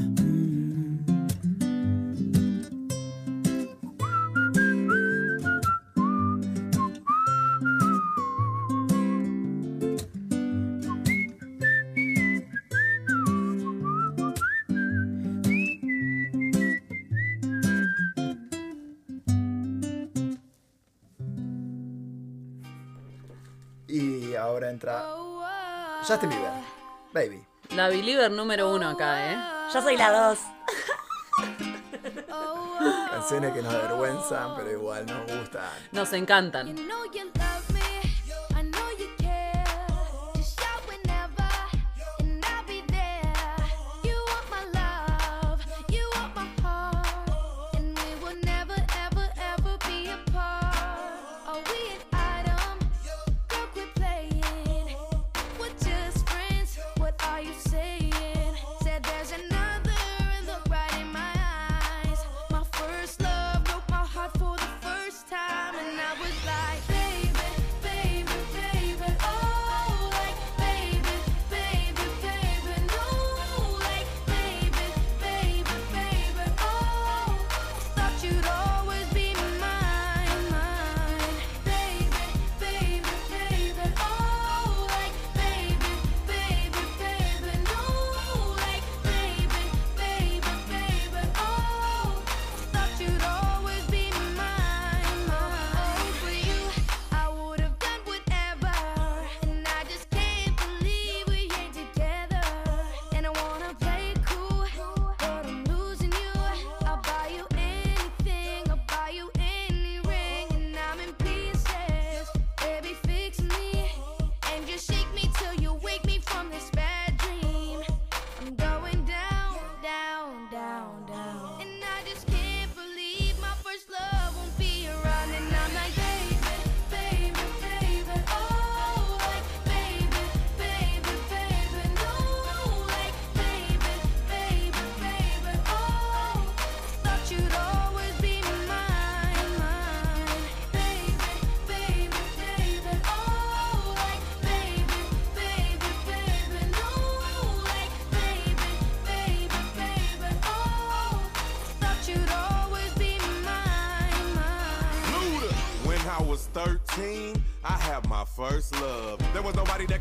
[24.45, 25.05] Ahora entra
[26.07, 26.53] Justin Bieber.
[27.13, 27.45] Baby.
[27.71, 29.39] La believer número uno acá, ¿eh?
[29.73, 30.39] Yo soy la dos.
[33.11, 35.63] Canciones que nos avergüenzan, pero igual nos gustan.
[35.93, 36.75] Nos encantan.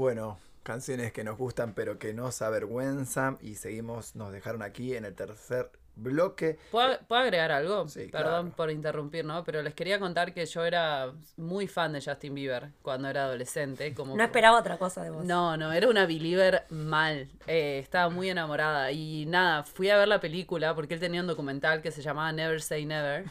[0.00, 5.04] Bueno, canciones que nos gustan pero que nos avergüenzan y seguimos, nos dejaron aquí en
[5.04, 6.58] el tercer bloque.
[6.70, 7.86] ¿Puedo, puedo agregar algo?
[7.86, 8.56] Sí, Perdón claro.
[8.56, 9.44] por interrumpir, ¿no?
[9.44, 13.92] Pero les quería contar que yo era muy fan de Justin Bieber cuando era adolescente.
[13.92, 15.22] Como No esperaba otra cosa de vos.
[15.22, 17.28] No, no, era una believer mal.
[17.46, 18.90] Eh, estaba muy enamorada.
[18.92, 22.32] Y nada, fui a ver la película porque él tenía un documental que se llamaba
[22.32, 23.26] Never Say Never.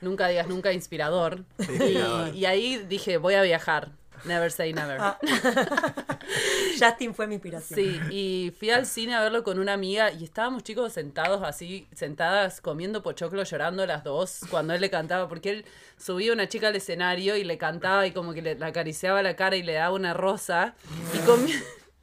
[0.00, 1.42] Nunca digas nunca inspirador.
[1.58, 1.98] Sí,
[2.34, 3.90] Y, y ahí dije, voy a viajar.
[4.24, 4.98] Never Say Never.
[5.00, 5.18] Ah.
[6.78, 7.78] Justin fue mi inspiración.
[7.78, 11.88] Sí, y fui al cine a verlo con una amiga y estábamos chicos sentados así,
[11.94, 15.64] sentadas comiendo pochoclo, llorando las dos cuando él le cantaba, porque él
[15.96, 19.36] subía una chica al escenario y le cantaba y como que le, le acariciaba la
[19.36, 20.74] cara y le daba una rosa
[21.14, 21.56] y comía...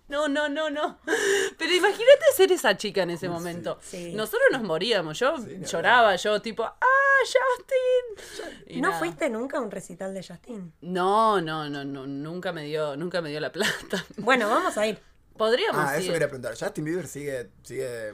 [0.08, 1.00] No, no, no, no.
[1.58, 3.80] Pero imagínate ser esa chica en ese momento.
[3.82, 4.14] Sí.
[4.14, 5.18] Nosotros nos moríamos.
[5.20, 6.76] Yo Sí, lloraba, yo tipo, ¡ah,
[7.24, 8.46] Justin!
[8.68, 9.00] Y ¿No nada.
[9.00, 10.74] fuiste nunca a un recital de Justin?
[10.82, 14.06] No, no, no, no, nunca me dio, nunca me dio la plata.
[14.18, 15.00] Bueno, vamos a ir.
[15.38, 16.14] Podríamos Ah, eso ir.
[16.14, 16.56] quería preguntar.
[16.58, 18.14] Justin Bieber sigue, sigue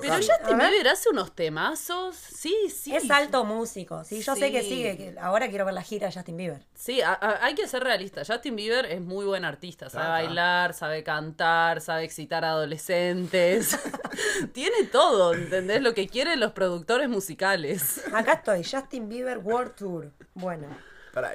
[0.00, 0.14] Pero.
[0.14, 0.58] Justin.
[0.58, 2.16] Bieber hace unos temazos.
[2.16, 2.94] Sí, sí.
[2.94, 4.04] Es alto músico.
[4.04, 4.96] Sí, yo sé que sigue.
[4.96, 6.66] que ahora quiero ver la gira de Justin Bieber.
[6.74, 8.22] Sí, a- a- hay que ser realista.
[8.26, 9.90] Justin Bieber es muy buen artista.
[9.90, 13.78] Sabe bailar, sabe cantar, sabe excitar a adolescentes.
[14.52, 15.82] Tiene todo, ¿entendés?
[15.82, 18.02] Lo que quieren los productores musicales.
[18.12, 20.12] Acá estoy, Justin Bieber World Tour.
[20.34, 20.68] Bueno,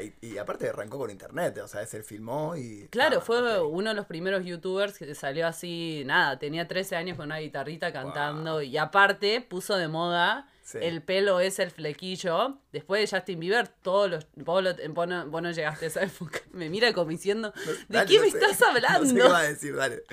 [0.02, 2.88] Y, y aparte arrancó con internet, o sea, él filmó y.
[2.90, 7.18] Claro, Ah, fue uno de los primeros youtubers que salió así, nada, tenía 13 años
[7.18, 10.78] con una guitarrita cantando y aparte puso de moda Sí.
[10.82, 12.58] el pelo es el flequillo.
[12.72, 14.28] Después de Justin Bieber, todos los...
[14.38, 16.40] Vos, lo- vos no, vos no llegaste a esa época.
[16.54, 17.52] Me mira como diciendo,
[17.90, 18.38] ¿de Dale, qué no me sé.
[18.38, 19.06] estás No hablando?
[19.10, 20.04] sé qué va a decir, dale.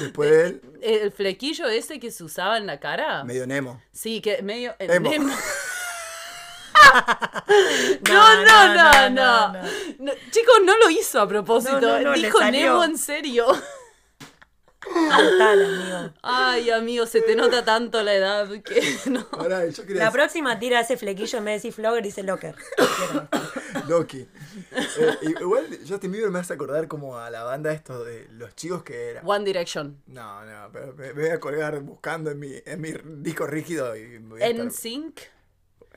[0.00, 3.24] Después de él, El flequillo ese que se usaba en la cara.
[3.24, 3.82] medio Nemo.
[3.92, 4.74] Sí, que medio...
[4.78, 5.10] el Emo.
[5.10, 5.34] Nemo.
[8.08, 9.52] No, no, no, no,
[9.98, 11.80] No, Chicos, no lo hizo a propósito.
[11.80, 12.40] No, no, no, le Dijo.
[12.50, 13.46] Nemo en serio.
[14.82, 16.14] Total, amigo.
[16.22, 19.26] Ay, amigo, se te nota tanto la edad que no.
[19.32, 22.22] Ahora, yo quería La decir, próxima tira ese flequillo en vez de decir flogger dice
[22.22, 22.54] locker.
[23.88, 24.26] Loki.
[24.72, 28.82] Eh, igual Justin Bieber me hace acordar como a la banda esto de los chicos
[28.82, 29.26] que eran.
[29.28, 30.02] One Direction.
[30.06, 32.92] No, no, pero me, me voy a colgar buscando en mi, en mi
[33.22, 35.20] disco rígido y me voy a estar- NSYNC,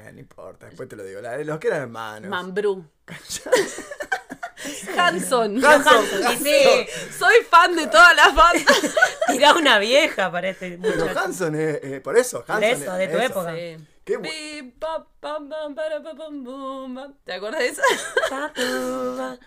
[0.06, 1.22] Eh, no importa, después te lo digo.
[1.22, 2.30] La de los que eran hermanos.
[2.30, 2.86] Mambrú.
[4.98, 5.64] Hanson.
[5.64, 6.06] Hanson,
[6.42, 8.96] sí, Soy fan de todas las bandas.
[9.28, 11.20] tirá una vieja para este Pero.
[11.20, 13.26] Hanson es, eh, por eso, Hanson Por eso, es- de tu eso.
[13.26, 13.56] época.
[13.56, 13.78] Sí.
[14.06, 14.18] Qué.
[17.24, 17.82] ¿Te acuerdas de esa?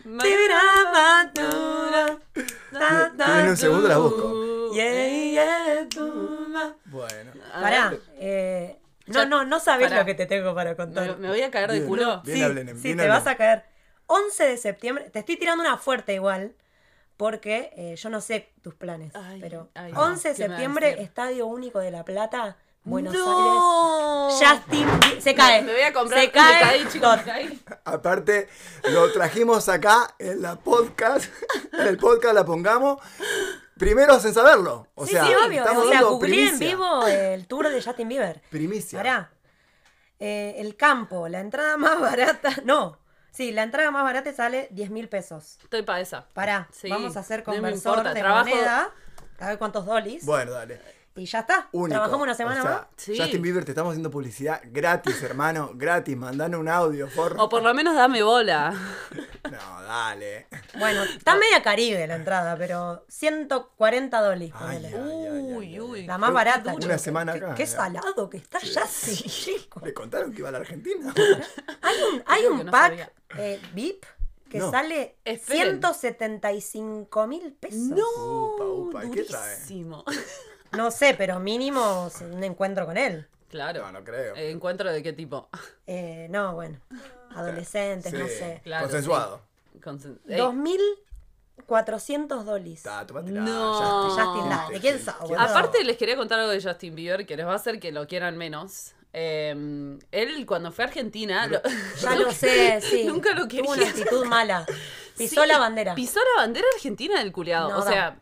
[3.25, 4.73] Tienen un segundo, la busco.
[4.73, 6.75] Yeah, yeah, tuba.
[6.87, 7.33] Bueno.
[7.53, 10.01] Pará, eh, no, no, no sabes Pará.
[10.01, 11.19] lo que te tengo para Me, contar.
[11.19, 11.89] me voy a caer de Bien.
[11.89, 12.23] culo.
[12.25, 13.17] Bien sí, hablen, sí, bien te hablen.
[13.17, 13.65] vas a caer.
[14.07, 16.55] 11 de septiembre, te estoy tirando una fuerte igual,
[17.17, 20.49] porque eh, yo no sé tus planes, Ay, pero ay, no, 11 de ¿qué me
[20.49, 21.03] va a septiembre, decir?
[21.05, 24.29] Estadio Único de La Plata, Buenos no.
[24.29, 24.49] Aires.
[24.49, 25.61] Justin, se cae.
[25.63, 26.21] Me voy a comprar.
[26.21, 26.85] Se cae.
[26.85, 27.27] Me chicos, Tot.
[27.27, 27.59] me.
[27.85, 28.49] Aparte,
[28.85, 31.25] lo trajimos acá en la podcast.
[31.73, 33.01] En el podcast la pongamos.
[33.79, 34.87] Primero sin saberlo.
[34.95, 35.61] O sí, sea, sí, obvio.
[35.63, 38.43] estamos O sea, googleé en vivo el tour de Justin Bieber.
[38.51, 38.99] Primicia.
[38.99, 39.31] Pará.
[40.19, 42.51] Eh, el campo, la entrada más barata.
[42.65, 42.99] No.
[43.33, 45.59] Sí, la entrada más barata sale 10 mil pesos.
[45.63, 46.27] Estoy para esa.
[46.33, 48.91] Pará, Sí, vamos a hacer conversor importa, de trabajo- moneda.
[49.39, 50.25] A ver cuántos dolis.
[50.25, 50.81] Bueno, dale.
[51.17, 51.69] Y ya está.
[51.73, 51.95] Único.
[51.95, 52.87] Trabajamos una semana O sea, más.
[52.97, 53.19] Sí.
[53.19, 55.71] Justin Bieber, te estamos haciendo publicidad gratis, hermano.
[55.75, 56.17] gratis.
[56.17, 58.75] Mandanos un audio, por O por lo menos dame bola.
[59.47, 60.49] No, dale.
[60.77, 64.51] Bueno, está media caribe la entrada, pero 140 dólares.
[64.57, 66.05] Ay, Uy, uy.
[66.05, 66.73] La más barata.
[66.75, 66.99] Una chico.
[66.99, 67.71] semana Qué- acá, Qué, ya.
[67.77, 69.81] salado que está ya, sí, chico.
[69.85, 71.15] ¿Le contaron que iba a la Argentina?
[71.83, 74.05] Hay un, hay un no pack eh, VIP
[74.51, 74.71] que No.
[74.73, 75.81] sale Esperen.
[75.81, 77.79] 175 mil pesos.
[77.79, 79.57] No, Upa, upa, ¿y qué trae?
[80.73, 83.27] No sé, pero mínimo un encuentro con él.
[83.49, 83.83] Claro.
[83.83, 84.35] No, no creo.
[84.37, 85.49] Eh, ¿Encuentro de qué tipo?
[85.87, 86.79] Eh, no, bueno.
[87.35, 88.61] Adolescentes, no Sí, sé.
[88.65, 89.41] Claro, Consensuado.
[89.81, 90.39] Consen- Ey,
[91.67, 92.75] 2.400 dólares.
[92.79, 93.41] Está, tomátela.
[93.41, 94.11] No.
[94.11, 94.25] Justin.
[94.25, 95.37] Justin, dale, ¿quién sabe?
[95.39, 98.07] Aparte les quería contar algo de Justin Bieber que les va a hacer que lo
[98.07, 98.93] quieran menos.
[99.13, 101.47] Eh, él cuando fue a Argentina...
[101.47, 101.63] lo-
[102.01, 103.05] Ya lo sé, sí.
[103.05, 103.89] Nunca lo Tuvo una quería.
[103.91, 104.67] actitud mala.
[105.17, 105.95] Pisó Sí, la bandera.
[105.95, 107.71] Pisó la bandera argentina del culiado.
[107.71, 108.19] No o da.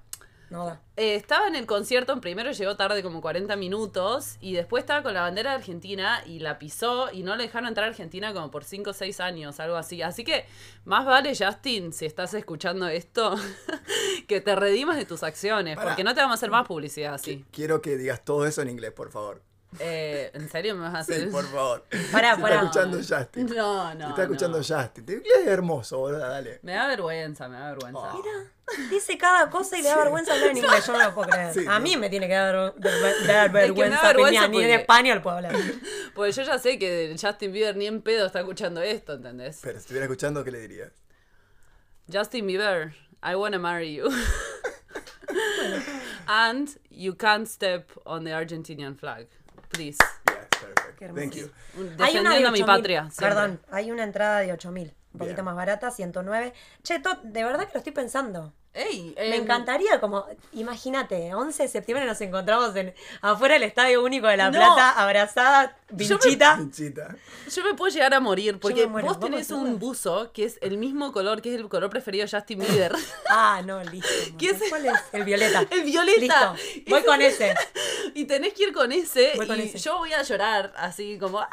[0.50, 0.80] No da.
[0.96, 5.14] eh, estaba en el concierto, primero llegó tarde como 40 minutos y después estaba con
[5.14, 8.50] la bandera de Argentina y la pisó y no le dejaron entrar a Argentina como
[8.50, 10.02] por 5 o 6 años, algo así.
[10.02, 10.46] Así que
[10.84, 13.34] más vale, Justin, si estás escuchando esto,
[14.28, 17.44] que te redimas de tus acciones, porque no te vamos a hacer más publicidad así.
[17.50, 19.42] Quiero que digas todo eso en inglés, por favor.
[19.80, 21.84] Eh, ¿En serio me vas a hacer Sí, por favor.
[22.12, 22.54] Pará, Se pará.
[22.56, 23.46] está escuchando Justin.
[23.46, 24.08] No, Se no.
[24.10, 24.64] está escuchando no.
[24.64, 25.04] Justin.
[25.08, 26.60] Inglés es hermoso, boludo, dale.
[26.62, 27.98] Me da vergüenza, me da vergüenza.
[28.14, 28.22] Oh.
[28.88, 30.86] Dice cada cosa y le da vergüenza hablar en inglés.
[30.86, 31.52] Yo no lo puedo creer.
[31.54, 31.80] Sí, a no.
[31.80, 34.02] mí me tiene que dar, ver- dar me da vergüenza.
[34.02, 35.54] vergüenza ni, ni en porque- español puedo hablar.
[36.14, 39.58] Pues yo ya sé que Justin Bieber ni en pedo está escuchando esto, ¿entendés?
[39.62, 40.92] Pero si estuviera escuchando, ¿qué le dirías?
[42.12, 44.08] Justin Bieber, I wanna marry you.
[46.26, 49.26] And you can't step on the Argentinian flag.
[49.74, 49.98] Please.
[50.28, 51.14] Yes, perfect.
[51.16, 51.50] Thank you.
[51.98, 52.66] Hay una de Defendiendo a mi 8.000.
[52.66, 53.08] patria.
[53.18, 54.94] Perdón, hay una entrada de 8000.
[55.12, 55.44] Un poquito Bien.
[55.44, 56.52] más barata, 109.
[56.82, 58.52] Che, Tot, de verdad que lo estoy pensando.
[58.76, 64.02] Ey, Me em, encantaría, como, imagínate, 11 de septiembre nos encontramos en afuera del Estadio
[64.02, 64.58] Único de La No.
[64.58, 66.56] Plata, abrazada, Yo me- vinchita.
[66.56, 67.16] Pinchita.
[67.54, 69.06] Yo me puedo llegar a morir porque muero.
[69.06, 72.30] vos tenés un buzo que es el mismo color, que es el color preferido de
[72.36, 72.92] Justin Bieber.
[73.30, 74.08] Ah, no, listo.
[74.38, 74.62] ¿Qué es?
[74.68, 75.00] ¿Cuál es?
[75.12, 75.64] El violeta.
[75.70, 76.54] El violeta.
[76.54, 76.90] Listo.
[76.90, 77.54] Voy con ese.
[78.14, 79.32] Y tenés que ir con ese.
[79.36, 79.78] Voy con y ese.
[79.78, 81.48] yo voy a llorar así como "Ah",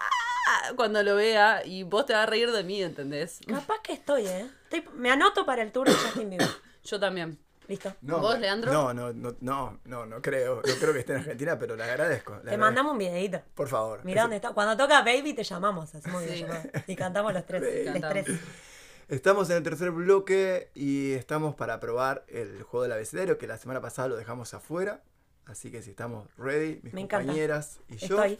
[0.76, 3.40] cuando lo vea y vos te vas a reír de mí, ¿entendés?
[3.48, 4.48] Capaz que estoy, ¿eh?
[4.70, 6.48] Estoy- me anoto para el tour de Justin Bieber.
[6.84, 7.38] Yo también.
[7.68, 7.94] Listo.
[8.02, 8.72] No, ¿Vos, Leandro?
[8.74, 10.56] No, no, no, no, no, no creo.
[10.58, 12.32] No creo que esté en Argentina, pero le agradezco.
[12.34, 12.60] le Te agradezco.
[12.60, 13.42] mandamos un videito.
[13.56, 14.04] Por favor.
[14.04, 14.52] Mirá dónde está.
[14.54, 15.94] Cuando toca Baby te llamamos.
[15.96, 16.30] Hacemos Sí.
[16.30, 16.64] videollamada.
[16.88, 17.62] Y cantamos los tres.
[17.86, 18.26] los Cantamos.
[18.26, 18.40] tres.
[19.08, 23.58] Estamos en el tercer bloque y estamos para probar el juego del abecedario que la
[23.58, 25.02] semana pasada lo dejamos afuera.
[25.46, 27.26] Así que si estamos ready, mis Me encanta.
[27.26, 28.22] compañeras y yo.
[28.24, 28.40] Estoy.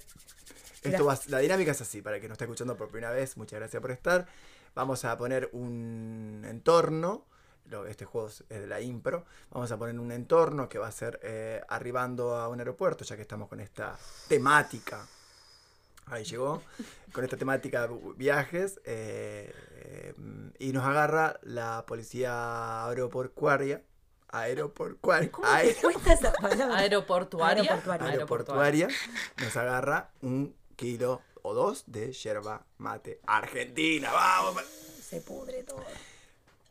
[0.84, 3.38] Esto va, la dinámica es así, para el que nos está escuchando por primera vez,
[3.38, 4.28] muchas gracias por estar.
[4.74, 7.26] Vamos a poner un entorno,
[7.88, 11.20] este juego es de la impro, vamos a poner un entorno que va a ser
[11.24, 15.06] eh, arribando a un aeropuerto, ya que estamos con esta temática.
[16.08, 16.62] Ahí llegó,
[17.14, 20.14] con esta temática de viajes, eh, eh,
[20.60, 23.84] y nos agarra la policía aeroportuaria.
[24.34, 25.30] Aeroportuaria.
[25.30, 26.78] ¿Cómo te cuesta esa palabra?
[26.78, 27.64] Aeroportuaria.
[27.64, 28.08] Aeroportuaria.
[28.12, 28.88] aeroportuaria
[29.38, 34.12] nos agarra un kilo o dos de yerba mate argentina.
[34.12, 34.64] ¡Vamos!
[34.64, 35.84] Se pudre todo.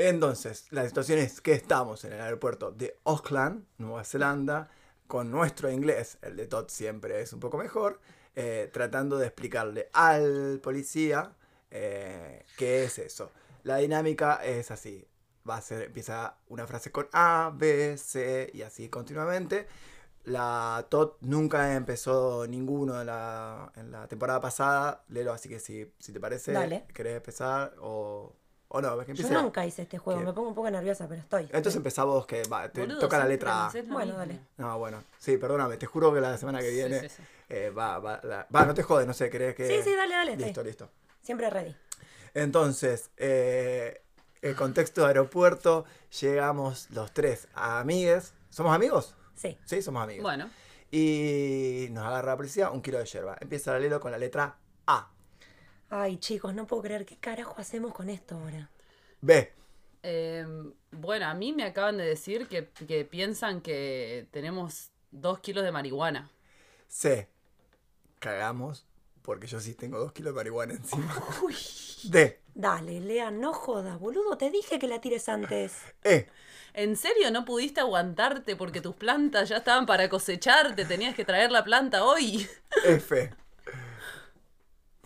[0.03, 4.71] Entonces, la situación es que estamos en el aeropuerto de Auckland, Nueva Zelanda,
[5.07, 8.01] con nuestro inglés, el de Todd siempre es un poco mejor,
[8.35, 11.35] eh, tratando de explicarle al policía
[11.71, 13.31] eh, qué es eso.
[13.65, 15.07] La dinámica es así.
[15.49, 19.67] Va a ser, empieza una frase con A, B, C y así continuamente.
[20.25, 25.05] La Todd nunca empezó ninguno en la, en la temporada pasada.
[25.09, 26.87] Lelo, así que si, si te parece, Dale.
[26.95, 28.40] querés empezar o,
[28.73, 28.99] o no.
[29.05, 30.21] que Yo nunca hice este juego.
[30.21, 30.27] ¿Qué?
[30.27, 31.43] Me pongo un poco nerviosa, pero estoy.
[31.45, 33.71] entonces empezá vos, que va, te Boludo, toca la letra A.
[33.73, 34.19] Bueno, mismo.
[34.19, 34.41] dale.
[34.57, 35.03] No, bueno.
[35.19, 37.23] Sí, perdóname, te juro que la semana que viene sí, sí.
[37.49, 39.67] eh, va, va, la- va, no te jodes, no sé, ¿crees que...?
[39.67, 40.89] Sí, sí, dale, dale, Listo, listo.
[41.21, 41.75] Siempre ready.
[42.33, 44.03] Entonces, eh,
[44.41, 45.85] el contexto de aeropuerto,
[46.21, 48.35] llegamos los tres a amigues.
[48.51, 49.15] ¿Somos amigos?
[49.35, 49.59] Sí.
[49.65, 50.23] Sí, somos amigos.
[50.23, 50.49] Bueno,
[50.93, 53.37] Y nos agarra la policía un kilo de yerba.
[53.41, 54.57] Empieza el Lelo con la letra A.
[55.91, 57.05] Ay, chicos, no puedo creer.
[57.05, 58.71] ¿Qué carajo hacemos con esto ahora?
[59.23, 59.53] B.
[60.03, 60.47] eh,
[60.93, 65.73] bueno, a mí me acaban de decir que, que piensan que tenemos dos kilos de
[65.73, 66.31] marihuana.
[66.89, 67.29] C.
[68.19, 68.87] Cagamos
[69.23, 71.15] porque yo sí tengo dos kilos de marihuana encima.
[72.03, 72.41] D.
[72.55, 74.37] Dale, Lea, no jodas, boludo.
[74.37, 75.95] Te dije que la tires antes.
[76.05, 76.27] E.
[76.75, 80.75] ¿En serio no pudiste aguantarte porque tus plantas ya estaban para cosechar?
[80.77, 82.49] ¿Te tenías que traer la planta hoy?
[82.83, 83.35] F.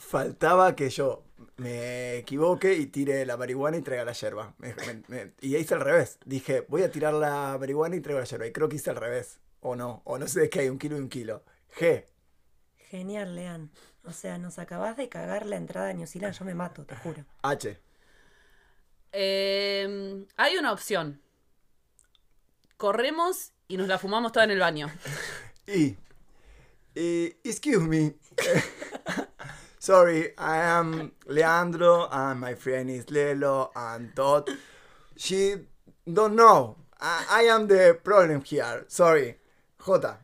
[0.07, 1.25] Faltaba que yo
[1.57, 4.55] me equivoque y tire la marihuana y traiga la yerba.
[4.59, 6.19] Me- me- me- y hice al revés.
[6.25, 8.47] Dije, voy a tirar la marihuana y traigo la yerba.
[8.47, 9.41] Y creo que hice al revés.
[9.61, 11.43] O no, o no sé de qué hay, un kilo y un kilo.
[11.79, 12.05] G.
[12.91, 13.71] Genial, Lean.
[14.05, 16.95] O sea, nos acabás de cagar la entrada a New Zealand, yo me mato, te
[16.97, 17.25] juro.
[17.43, 17.81] H.
[19.13, 21.21] Eh, hay una opción.
[22.77, 24.91] Corremos y nos la fumamos toda en el baño.
[25.67, 25.97] I.
[26.95, 28.15] I- excuse me.
[29.85, 34.49] Sorry, I am Leandro and my friend is Lelo and Todd.
[35.15, 35.57] She
[36.11, 36.77] don't know.
[36.99, 38.87] I, I am the problem here.
[38.89, 39.37] Sorry.
[39.81, 40.17] J.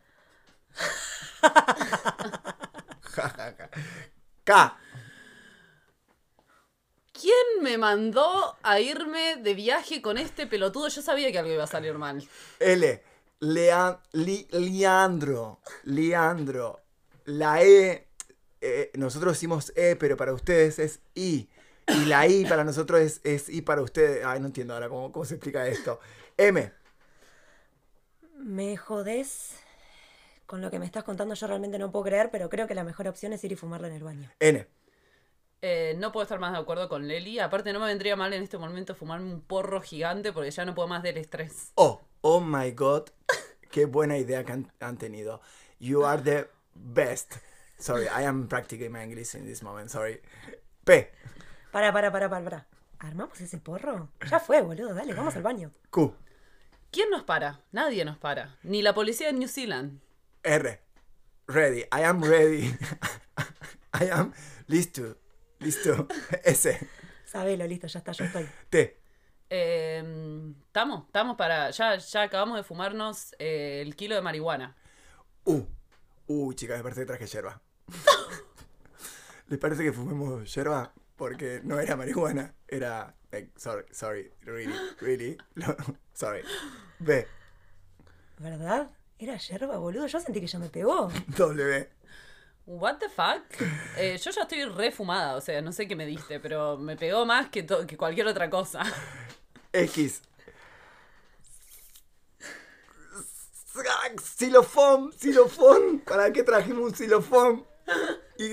[4.46, 4.72] K.
[7.12, 10.88] ¿Quién me mandó a irme de viaje con este pelotudo?
[10.88, 12.26] Yo sabía que algo iba a salir mal.
[12.60, 13.02] L.
[13.40, 15.60] Lean, Li- Leandro.
[15.84, 16.80] Leandro.
[17.26, 18.06] La E.
[18.60, 21.48] eh, nosotros decimos E, pero para ustedes es I.
[21.88, 24.24] Y la I para nosotros es, es I para ustedes.
[24.24, 26.00] Ay, no entiendo ahora cómo, cómo se explica esto.
[26.36, 26.72] M.
[28.36, 29.56] Me jodés
[30.46, 32.82] con lo que me estás contando, yo realmente no puedo creer, pero creo que la
[32.82, 34.28] mejor opción es ir y fumarla en el baño.
[34.40, 34.66] N.
[35.62, 37.38] Eh, no puedo estar más de acuerdo con Leli.
[37.38, 40.74] Aparte, no me vendría mal en este momento fumarme un porro gigante porque ya no
[40.74, 41.72] puedo más del estrés.
[41.76, 42.00] O.
[42.22, 43.10] Oh my god.
[43.70, 45.40] Qué buena idea que han, han tenido.
[45.78, 47.34] You are the best.
[47.80, 49.88] Sorry, I am practicing my English in this moment.
[49.88, 50.20] Sorry.
[50.84, 51.10] P.
[51.72, 52.66] Para, para, para, para, para.
[52.98, 54.10] ¿Armamos ese porro?
[54.28, 55.72] Ya fue, boludo, dale, vamos al baño.
[55.90, 56.14] Q.
[56.90, 57.60] ¿Quién nos para?
[57.72, 58.58] Nadie nos para.
[58.62, 60.00] Ni la policía de New Zealand.
[60.42, 60.80] R.
[61.46, 61.80] Ready.
[61.92, 62.76] I am ready.
[63.94, 64.32] I am
[64.66, 65.16] listo.
[65.60, 66.06] Listo.
[66.44, 66.86] S.
[67.24, 68.46] Sabelo, listo, ya está, yo estoy.
[68.68, 69.00] T.
[69.48, 71.70] Eh, Estamos, estamos para.
[71.70, 74.76] Ya, ya acabamos de fumarnos eh, el kilo de marihuana.
[75.44, 75.64] U.
[76.26, 77.60] Uy, chicas, me parece que traje yerba.
[79.48, 80.92] ¿Les parece que fumemos yerba?
[81.16, 83.14] Porque no era marihuana, era.
[83.32, 85.36] like, sorry, sorry, really, really.
[85.54, 85.76] No,
[86.14, 86.42] sorry.
[86.98, 87.26] B.
[88.38, 88.90] ¿Verdad?
[89.18, 90.06] Era yerba, boludo.
[90.06, 91.10] Yo sentí que ya me pegó.
[91.36, 91.90] W.
[92.66, 93.42] What the fuck?
[93.96, 97.26] Eh, yo ya estoy refumada, o sea, no sé qué me diste, pero me pegó
[97.26, 98.82] más que, to- que cualquier otra cosa.
[99.72, 100.22] X.
[104.36, 106.00] Xilofón, xilofón.
[106.00, 107.66] ¿Para qué trajimos un xilofón?
[108.38, 108.50] Y.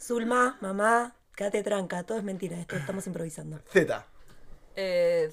[0.00, 3.60] Zulma, mamá, quédate tranca, todo es mentira, esto estamos improvisando.
[3.72, 4.06] Z.
[4.76, 5.32] Eh,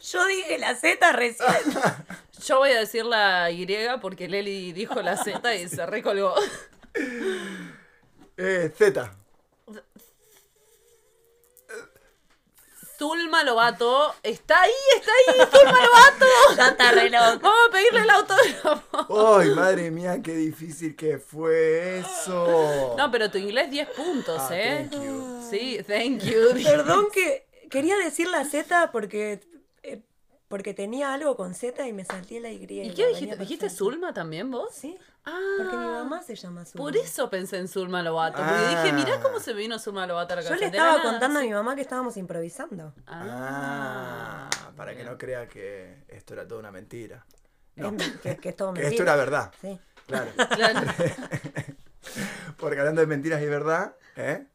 [0.00, 1.48] Yo dije la Z recién.
[2.46, 3.66] yo voy a decir la Y
[4.00, 6.34] porque Leli dijo la Z y se recolgó.
[8.36, 9.16] Eh, Z.
[12.98, 16.26] Zulma Lobato está ahí, está ahí, Zulma Lobato.
[16.56, 17.40] Ya está re loco.
[17.42, 19.38] Vamos a pedirle el autógrafo.
[19.38, 22.94] ¡Ay, madre mía, qué difícil que fue eso!
[22.96, 24.88] No, pero tu inglés 10 puntos, Ah, ¿eh?
[24.90, 25.46] thank you.
[25.50, 26.62] Sí, thank you.
[26.62, 29.40] Perdón que quería decir la Z porque
[30.48, 32.64] porque tenía algo con Z y me salté la Y.
[32.64, 33.36] ¿Y qué dijiste?
[33.36, 33.70] ¿Dijiste.
[33.70, 34.68] Zulma también vos?
[34.74, 34.96] Sí,
[35.26, 36.84] Ah, porque mi mamá se llama Zulma.
[36.84, 38.36] Por eso pensé en Zulma Lobato.
[38.36, 38.82] Porque Ah.
[38.82, 41.42] dije, mirá cómo se vino Zulma Lobato a la Yo le estaba nada, contando a
[41.42, 42.92] mi mamá que estábamos improvisando.
[43.06, 47.24] Ah, para que no crea que esto era toda una mentira.
[47.76, 49.50] No, que, que es todo que esto era verdad.
[49.60, 49.78] Sí.
[50.06, 50.30] Claro.
[50.54, 50.80] Claro.
[52.58, 54.46] Porque hablando de mentiras y verdad, ¿eh?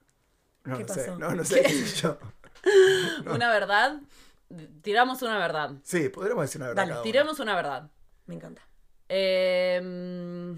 [0.63, 1.17] No, ¿Qué no sé, pasó?
[1.17, 2.17] no, no sé qué sé yo.
[3.33, 3.99] Una verdad.
[4.81, 5.73] Tiramos una verdad.
[5.83, 6.87] Sí, podríamos decir una verdad.
[6.87, 7.01] Dale.
[7.03, 7.91] Tiremos una verdad.
[8.25, 8.61] Me encanta.
[9.07, 10.53] Eh, mm,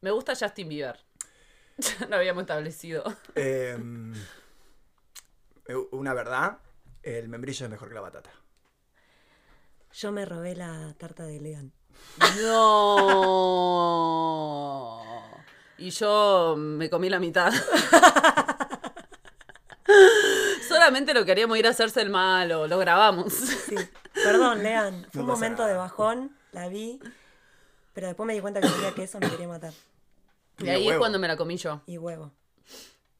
[0.00, 0.98] me gusta Justin Bieber.
[1.78, 3.04] Ya lo habíamos establecido.
[3.34, 3.76] Eh,
[5.90, 6.58] una verdad,
[7.02, 8.30] el membrillo es mejor que la batata.
[9.92, 11.72] Yo me robé la tarta de Lean.
[12.40, 12.92] No.
[15.78, 17.52] Y yo me comí la mitad.
[20.82, 23.32] Solamente lo queríamos ir a hacerse el malo, lo grabamos.
[23.32, 23.76] Sí.
[24.14, 25.06] Perdón, Lean.
[25.12, 25.72] Fue No un momento nada.
[25.72, 26.98] de bajón, la vi,
[27.92, 29.72] pero después me di cuenta que tenía queso, me quería matar.
[30.58, 30.98] Y ahí es huevo.
[31.00, 31.80] cuando me la comí yo.
[31.86, 32.32] Y huevo.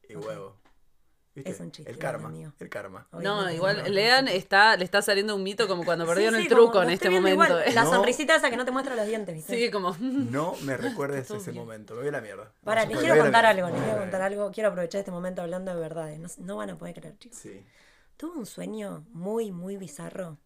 [0.09, 0.57] Y huevo.
[1.35, 1.49] ¿Viste?
[1.49, 2.29] Es un chiste, El karma.
[2.29, 2.53] amigo.
[2.59, 3.07] El karma.
[3.11, 6.49] No, igual Lean está, le está saliendo un mito como cuando perdieron Sí, el sí,
[6.49, 7.45] truco como en este momento.
[7.45, 7.63] igual.
[7.67, 7.73] ¿eh?
[7.73, 7.89] La No.
[7.89, 9.55] sonrisita esa que no te muestra los dientes, ¿viste?
[9.55, 9.95] Sí, como.
[9.99, 11.95] No me recuerdes ese momento.
[11.95, 12.51] Me voy a la mierda.
[12.63, 14.51] Para, No, les quiero contar algo, les quiero contar algo.
[14.51, 16.19] Quiero aprovechar este momento hablando de verdades.
[16.19, 17.39] No, no van a poder creer, chicos.
[17.39, 17.65] Sí.
[18.15, 20.37] Tuve un sueño muy, muy bizarro.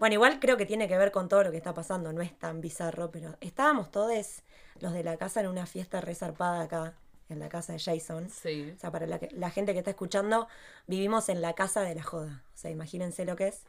[0.00, 2.12] Bueno, igual creo que tiene que ver con todo lo que está pasando.
[2.12, 4.42] No es tan bizarro, pero estábamos todos
[4.80, 6.94] los de la casa en una fiesta resarpada acá,
[7.32, 8.28] en la casa de Jason.
[8.30, 8.72] Sí.
[8.76, 10.46] O sea, para la, que- la gente que está escuchando,
[10.86, 12.42] vivimos en la casa de la joda.
[12.54, 13.62] O sea, imagínense lo que es.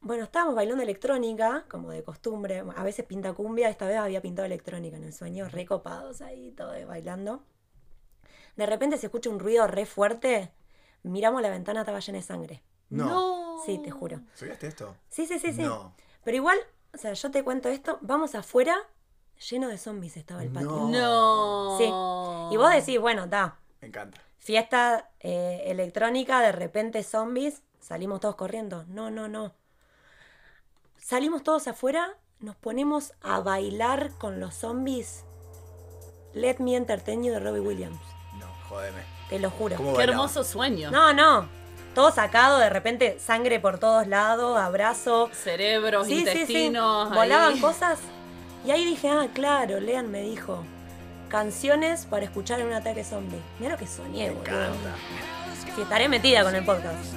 [0.00, 2.62] Bueno, estábamos bailando electrónica, como de costumbre.
[2.76, 6.72] A veces pinta cumbia, esta vez había pintado electrónica en el sueño, recopados ahí, todo
[6.86, 7.42] bailando.
[8.56, 10.52] De repente se escucha un ruido re fuerte.
[11.02, 12.62] Miramos la ventana, estaba llena de sangre.
[12.90, 13.62] No.
[13.64, 14.20] Sí, te juro.
[14.34, 14.94] ¿Soñaste esto?
[15.08, 15.62] Sí, sí, sí, sí.
[15.62, 15.94] No.
[16.22, 16.58] Pero igual
[16.94, 18.76] O sea, yo te cuento esto, vamos afuera,
[19.50, 20.88] lleno de zombies estaba el patio.
[20.90, 21.76] No.
[21.78, 21.84] Sí.
[22.54, 24.20] Y vos decís, bueno, está, Me encanta.
[24.38, 28.84] fiesta eh, electrónica, de repente zombies, salimos todos corriendo.
[28.88, 29.52] No, no, no.
[30.98, 35.24] Salimos todos afuera, nos ponemos a bailar con los zombies.
[36.32, 38.00] Let Me Entertain You de Robbie Williams.
[38.38, 39.02] No, jódeme.
[39.28, 39.76] Te lo juro.
[39.76, 40.90] ¿Cómo Qué hermoso sueño.
[40.90, 41.48] No, no.
[41.94, 45.30] Todo sacado, de repente sangre por todos lados, abrazo.
[45.32, 46.30] Cerebros, Sí, sí, sí.
[46.30, 47.10] intestinos.
[47.12, 47.16] ahí.
[47.16, 48.00] Volaban cosas.
[48.64, 50.64] Y ahí dije, ah, claro, Lean me dijo.
[51.28, 53.38] Canciones para escuchar en un ataque zombie.
[53.58, 54.72] Mira lo que soñé, boludo.
[55.74, 57.14] Sí, estaré metida con el podcast.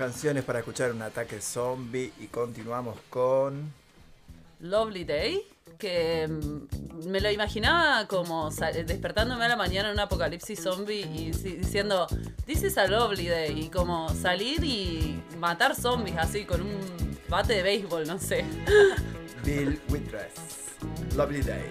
[0.00, 3.70] Canciones para escuchar un ataque zombie y continuamos con...
[4.60, 5.46] Lovely Day,
[5.76, 11.32] que mm, me lo imaginaba como despertándome a la mañana en un apocalipsis zombie y
[11.32, 12.06] diciendo,
[12.46, 17.56] This is a lovely day, y como salir y matar zombies así con un bate
[17.56, 18.46] de béisbol, no sé.
[19.44, 20.32] Bill Withers.
[21.14, 21.68] Lovely Day.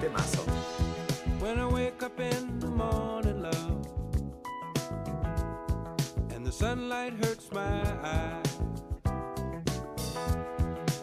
[0.00, 0.59] Temazo.
[7.10, 8.58] Sunlight hurts my eyes,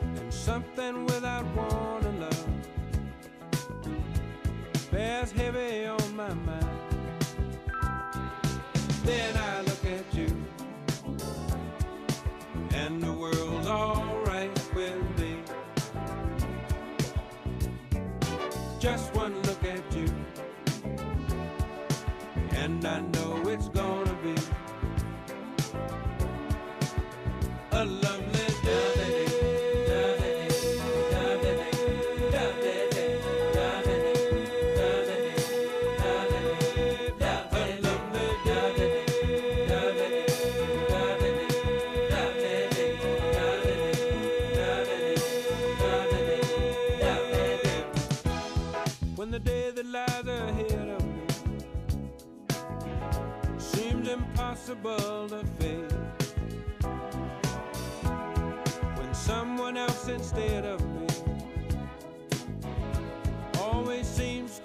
[0.02, 2.48] And something without wanting love
[4.92, 6.66] bears heavy on my mind.
[9.04, 10.28] Then I look at you,
[12.74, 15.38] and the world's alright with me.
[18.80, 20.08] Just one look at you,
[22.52, 23.17] and I know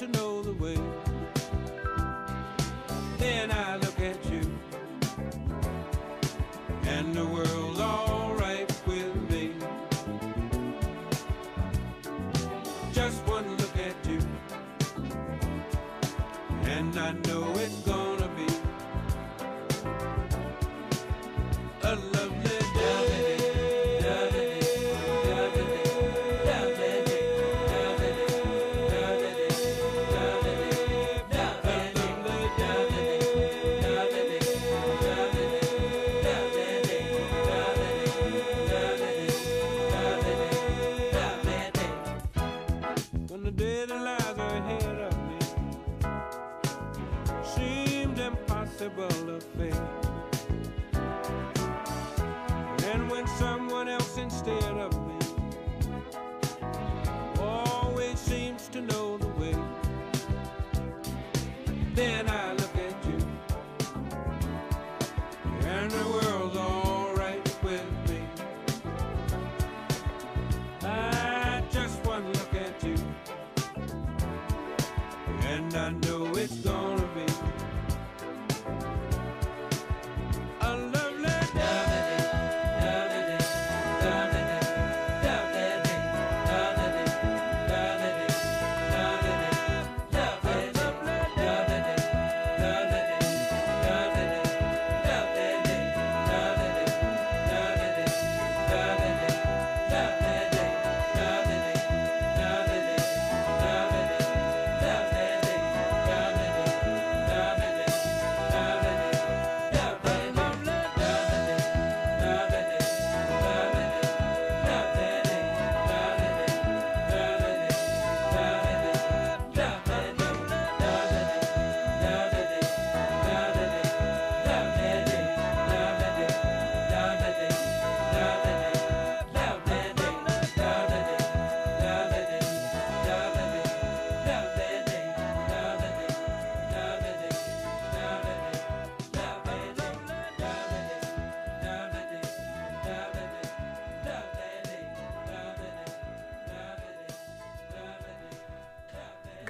[0.03, 0.42] to know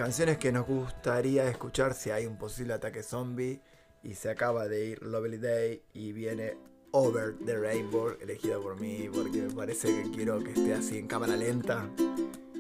[0.03, 3.61] Canciones que nos gustaría escuchar si hay un posible ataque zombie.
[4.03, 6.57] Y se acaba de ir Lovely Day y viene
[6.91, 11.07] Over the Rainbow, elegida por mí, porque me parece que quiero que esté así en
[11.07, 11.89] cámara lenta.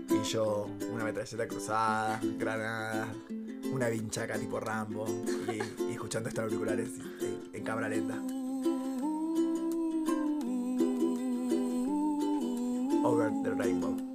[0.08, 3.08] Y yo, una metralleta cruzada, granadas,
[3.72, 5.04] una vinchaca tipo Rambo.
[5.52, 6.90] Y, escuchando estos auriculares
[7.52, 8.22] en cámara lenta.
[13.04, 14.11] Over the Rainbow.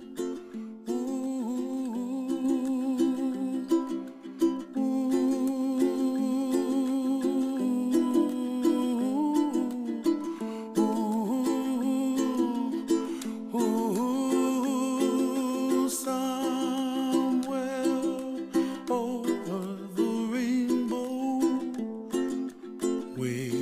[23.28, 23.57] away.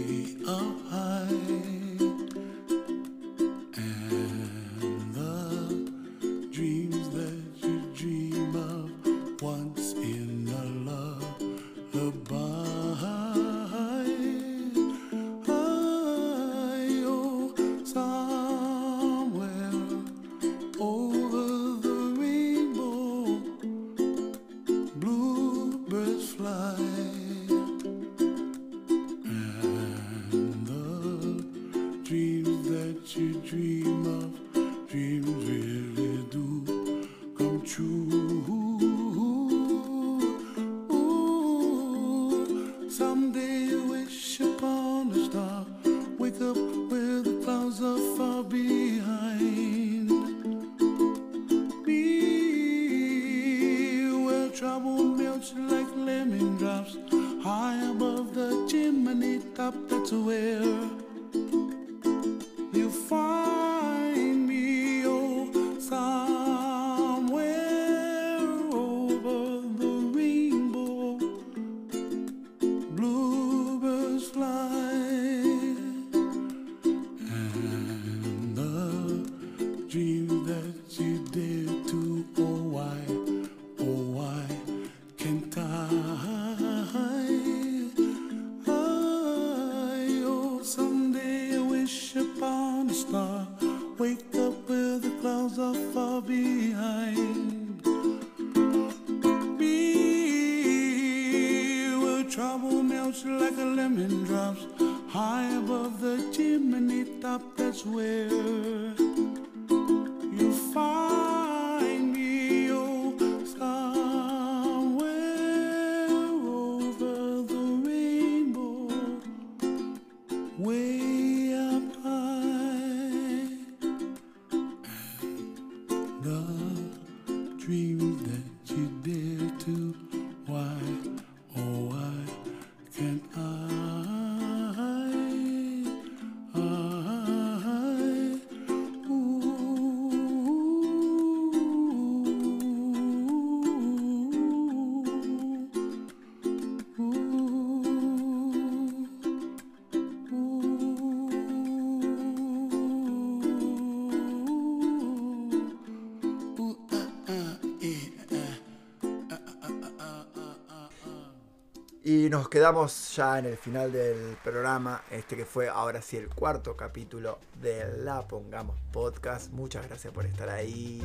[162.45, 166.77] Nos quedamos ya en el final del programa, este que fue ahora sí el cuarto
[166.77, 169.51] capítulo de La Pongamos Podcast.
[169.51, 171.01] Muchas gracias por estar ahí,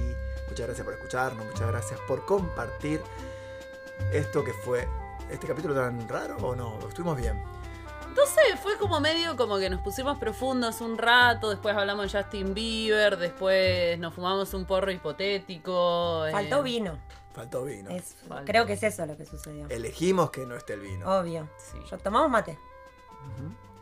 [0.51, 3.01] muchas gracias por escucharnos, muchas gracias por compartir
[4.12, 4.87] esto que fue
[5.31, 7.43] este capítulo tan raro o no, estuvimos bien.
[8.62, 13.16] Fue como medio como que nos pusimos profundos un rato, después hablamos de Justin Bieber,
[13.16, 16.27] después nos fumamos un porro hipotético.
[16.27, 16.99] eh, Faltó vino.
[17.32, 17.91] Faltó vino.
[17.91, 19.66] Es- creo que es eso lo que sucedió.
[19.69, 21.07] Elegimos que no esté el vino.
[21.19, 21.49] Obvio.
[21.91, 22.59] Yo tomamos mate.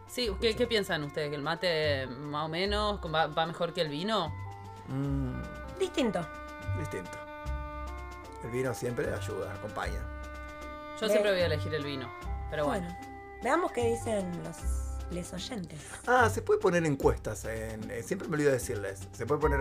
[0.06, 1.28] Sí, ¿qué, qué piensan ustedes?
[1.30, 4.32] ¿Que el mate más o menos va, va mejor que el vino?
[4.88, 5.42] Mm,
[5.78, 6.20] Distinto.
[6.78, 7.10] distinto.
[8.44, 10.00] El vino siempre ayuda, acompaña.
[11.00, 12.10] Yo siempre voy a elegir el vino,
[12.50, 12.88] pero bueno.
[13.42, 14.56] Veamos qué dicen los
[15.10, 15.80] les oyentes.
[16.06, 17.44] Ah, se puede poner encuestas.
[17.44, 19.08] En, eh, siempre me olvido decirles.
[19.12, 19.60] Se puede poner,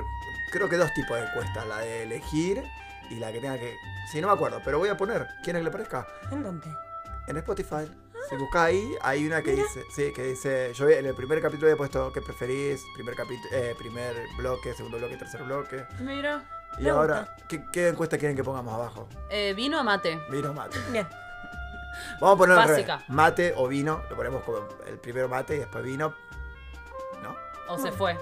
[0.51, 1.65] creo que dos tipos de encuestas.
[1.67, 2.61] La de elegir
[3.09, 3.73] y la que tenga que...
[4.11, 5.27] Sí, no me acuerdo, pero voy a poner.
[5.43, 6.07] ¿Quieren que le parezca?
[6.31, 6.67] ¿En dónde?
[7.27, 7.89] En Spotify.
[8.29, 9.83] Si buscas ahí, hay una que dice...
[9.95, 10.73] Sí, que dice...
[10.73, 12.83] Yo en el primer capítulo había puesto qué preferís.
[12.95, 15.85] Primer, capítulo primer bloque, segundo bloque, tercer bloque.
[15.99, 16.43] Mira.
[16.77, 19.07] Y ahora, ¿qué, qué encuesta quieren que pongamos abajo?
[19.29, 20.19] Eh, ¿Vino o mate?
[20.29, 20.77] Vino o mate.
[20.91, 21.07] Bien.
[22.19, 22.87] Vamos a poner al revés.
[22.87, 23.13] Básica.
[23.13, 24.01] mate o vino.
[24.09, 26.13] Lo ponemos como el primero mate y después vino.
[27.21, 27.35] ¿No?
[27.69, 28.17] ¿O se fue?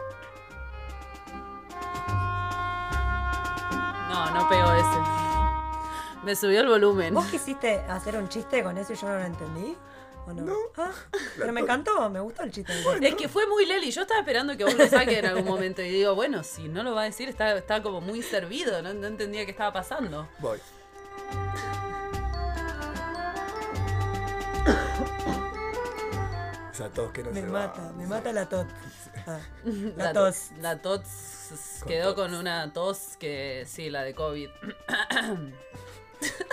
[4.09, 5.15] No, no pegó ese.
[6.23, 7.13] Me subió el volumen.
[7.13, 9.77] ¿Vos quisiste hacer un chiste con eso y yo no lo entendí?
[10.27, 10.55] ¿O no?
[10.75, 10.89] Ah,
[11.37, 12.73] pero me encantó, me gustó el chiste.
[12.99, 13.91] Es que fue muy Leli.
[13.91, 15.83] Yo estaba esperando que vos lo saques en algún momento.
[15.83, 18.81] Y digo, bueno, si no lo va a decir, está, está como muy servido.
[18.81, 20.27] No, no entendía qué estaba pasando.
[20.39, 20.59] Voy.
[26.75, 27.91] O sea, todos que no Me se mata, va.
[27.93, 28.67] me mata la tot.
[29.27, 29.39] Ah,
[29.95, 30.49] la La tos.
[30.59, 31.01] La tos
[31.87, 34.49] quedó con una tos que sí, la de COVID.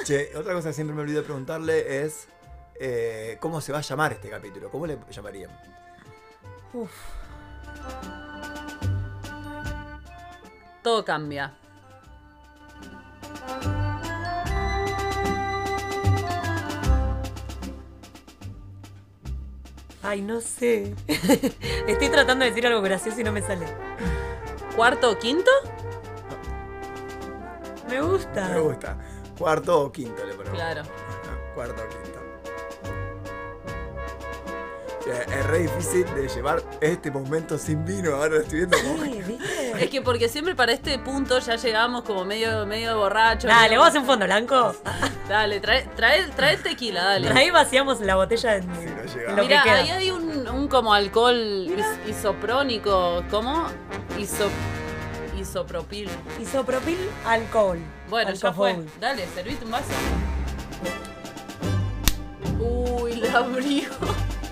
[0.05, 2.29] Che, otra cosa que siempre me olvido de preguntarle es
[2.77, 4.71] eh, cómo se va a llamar este capítulo.
[4.71, 5.51] ¿Cómo le llamarían?
[6.73, 6.93] Uf.
[10.85, 11.53] Todo cambia.
[20.03, 20.95] Ay, no sé.
[21.87, 23.67] Estoy tratando de decir algo gracioso y no me sale.
[24.75, 25.51] ¿Cuarto o quinto?
[27.89, 28.49] Me gusta.
[28.49, 28.97] Me gusta.
[29.39, 30.59] Cuarto o quinto le ponemos.
[30.59, 30.83] Claro.
[31.55, 32.12] Cuarto o quinto.
[35.13, 38.15] Es re difícil de llevar este momento sin vino.
[38.15, 39.03] Ahora lo estoy viendo como.
[39.83, 43.49] Es que porque siempre para este punto ya llegamos como medio, medio borracho.
[43.49, 44.75] Dale, medio- vamos a hacer un fondo blanco.
[45.29, 47.29] Dale, trae, trae, trae el tequila, dale.
[47.31, 49.79] Ahí vaciamos la botella en, en lo Mira, que queda.
[49.81, 53.25] ahí hay un, un como alcohol is- isoprónico.
[53.31, 53.67] ¿Cómo?
[54.19, 54.49] Iso,
[55.41, 56.09] isopropil.
[56.41, 57.79] Isopropil alcohol.
[58.09, 58.71] Bueno, ya fue.
[58.73, 58.91] Alcohol.
[59.01, 59.87] Dale, servite un vaso.
[62.61, 63.89] Uy, la abrió.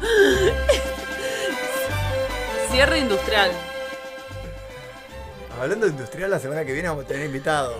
[2.70, 3.50] Cierre industrial.
[5.60, 7.74] Hablando de industrial, la semana que viene vamos a tener invitado.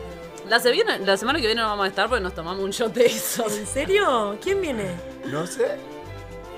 [0.49, 2.71] La, se viene- la semana que viene no vamos a estar porque nos tomamos un
[2.71, 3.57] shot de esos.
[3.57, 4.37] ¿En serio?
[4.43, 4.91] ¿Quién viene?
[5.27, 5.77] No sé.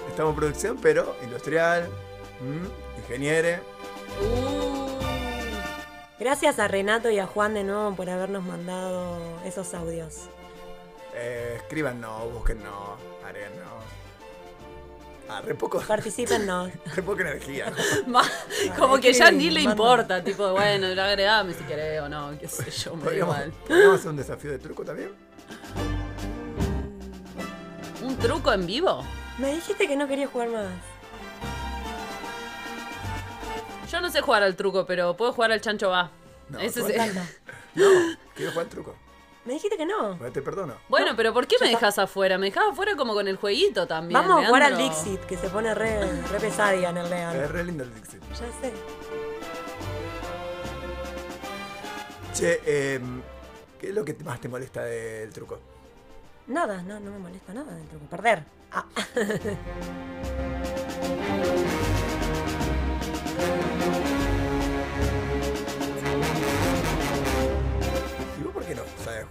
[0.08, 1.88] Estamos en producción, pero industrial,
[2.40, 3.60] mm, ingeniere.
[6.18, 10.28] Gracias a Renato y a Juan de nuevo por habernos mandado esos audios.
[11.14, 12.72] Eh, escríbanos, búsquennos,
[13.24, 13.68] agréguennos.
[15.34, 15.80] Ah, re poco.
[15.80, 16.70] Participennos.
[16.94, 17.72] re poca energía.
[18.06, 18.22] Ma-
[18.78, 19.70] Como que ya ni le Manda.
[19.70, 23.52] importa, tipo, bueno, agregame si querés o no, qué sé yo, me da ¿Podríamos, igual.
[23.66, 25.10] podríamos hacer un desafío de truco también?
[28.02, 29.04] ¿Un truco en vivo?
[29.38, 30.66] Me dijiste que no querías jugar más.
[33.90, 36.10] Yo no sé jugar al truco, pero puedo jugar al chancho va.
[36.48, 37.26] No, Ese andá.
[37.74, 37.86] No,
[38.34, 38.94] quiero jugar al truco.
[39.44, 40.14] Me dijiste que no.
[40.16, 40.74] Bueno, Te perdono.
[40.88, 42.38] Bueno, pero ¿por qué me dejas afuera?
[42.38, 44.20] Me dejas afuera como con el jueguito también.
[44.20, 44.76] Vamos a jugar al.
[44.78, 47.48] Dixit, que se pone re, re pesadilla en el Es Leal.
[47.48, 48.22] re lindo el Dixit.
[48.30, 48.72] Ya sé.
[52.34, 53.20] Che, em,
[53.80, 55.58] ¿qué es lo que más te molesta del truco?
[56.46, 58.06] Nada, no, no me molesta nada del truco.
[58.06, 58.44] Perder.
[58.72, 58.84] Ah.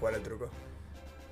[0.02, 0.50] jugar al truco?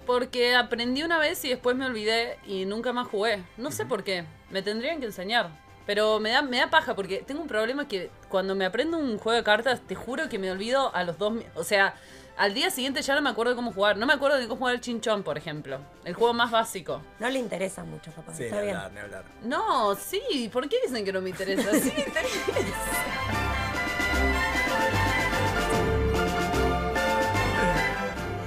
[0.06, 3.44] Porque aprendí una vez y después me olvidé y nunca más jugué.
[3.58, 4.24] No sé por qué.
[4.50, 5.50] Me tendrían que enseñar.
[5.86, 9.18] Pero me da, me da paja porque tengo un problema que cuando me aprendo un
[9.18, 11.34] juego de cartas, te juro que me olvido a los dos...
[11.56, 11.96] O sea,
[12.38, 13.98] al día siguiente ya no me acuerdo de cómo jugar.
[13.98, 15.80] No me acuerdo de cómo jugar el chinchón, por ejemplo.
[16.06, 17.02] El juego más básico.
[17.20, 18.34] No le interesa mucho, papá.
[18.34, 18.76] Sí, Está ni bien.
[18.78, 19.24] hablar, ni hablar.
[19.44, 20.50] No, sí.
[20.54, 21.72] ¿Por qué dicen que no me interesa?
[21.72, 23.56] Sí me interesa.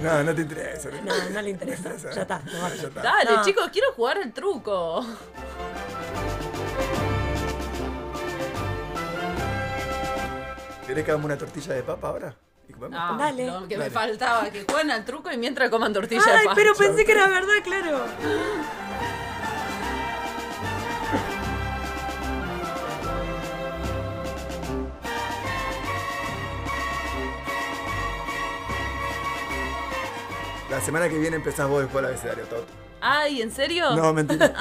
[0.03, 0.89] No, no te interesa.
[1.05, 1.91] No, no le interesa.
[2.15, 2.39] Ya está.
[2.41, 2.69] no.
[2.69, 3.03] Ya está.
[3.03, 3.45] Dale, No.
[3.45, 5.05] chicos, quiero jugar el truco.
[10.87, 12.35] ¿Querés que hagamos una tortilla de papa ahora?
[12.69, 12.99] ¿Y comemos?
[13.01, 13.47] Ah, Dale.
[13.47, 16.55] lo que me faltaba, que jueguen al truco y mientras coman tortilla de Ay, pan.
[16.55, 18.05] pero pensé que era verdad, claro.
[30.73, 32.66] La semana que viene empezás vos después del abecedario, Tot.
[33.03, 33.94] Ay, ¿en serio?
[33.94, 34.55] No, mentira.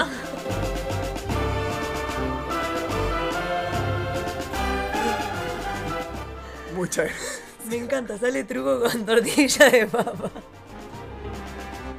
[6.75, 7.41] Muchas gracias.
[7.69, 10.29] Me encanta, sale truco con tortilla de papa.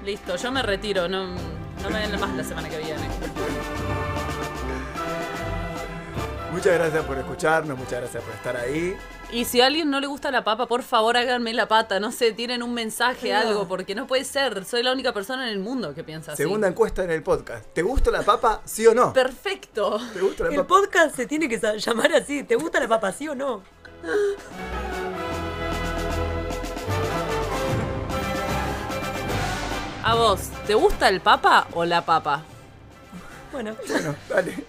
[0.05, 3.09] Listo, yo me retiro, no, no me den más la semana que viene.
[6.52, 8.94] Muchas gracias por escucharnos, muchas gracias por estar ahí.
[9.32, 12.12] Y si a alguien no le gusta la papa, por favor háganme la pata, no
[12.12, 13.38] sé, tienen un mensaje, No.
[13.38, 16.42] algo, porque no puede ser, soy la única persona en el mundo que piensa así.
[16.42, 17.64] Segunda encuesta en el podcast.
[17.72, 19.14] ¿Te gusta la papa, sí o no?
[19.14, 19.98] Perfecto.
[20.12, 20.68] ¿Te gusta la El papa?
[20.68, 22.42] podcast se tiene que llamar así.
[22.44, 23.62] ¿Te gusta la papa, sí o no?
[30.04, 32.42] A vos, ¿te gusta el papa o la papa?
[33.52, 34.64] Bueno, Bueno, dale.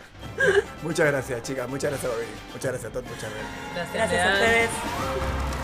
[0.81, 1.67] Muchas gracias, chicas.
[1.69, 2.35] Muchas gracias por venir.
[2.53, 3.05] Muchas gracias, Tot.
[3.05, 3.29] Muchas
[3.73, 3.93] gracias.
[3.93, 4.43] gracias a Leal.
[4.69, 5.62] ustedes.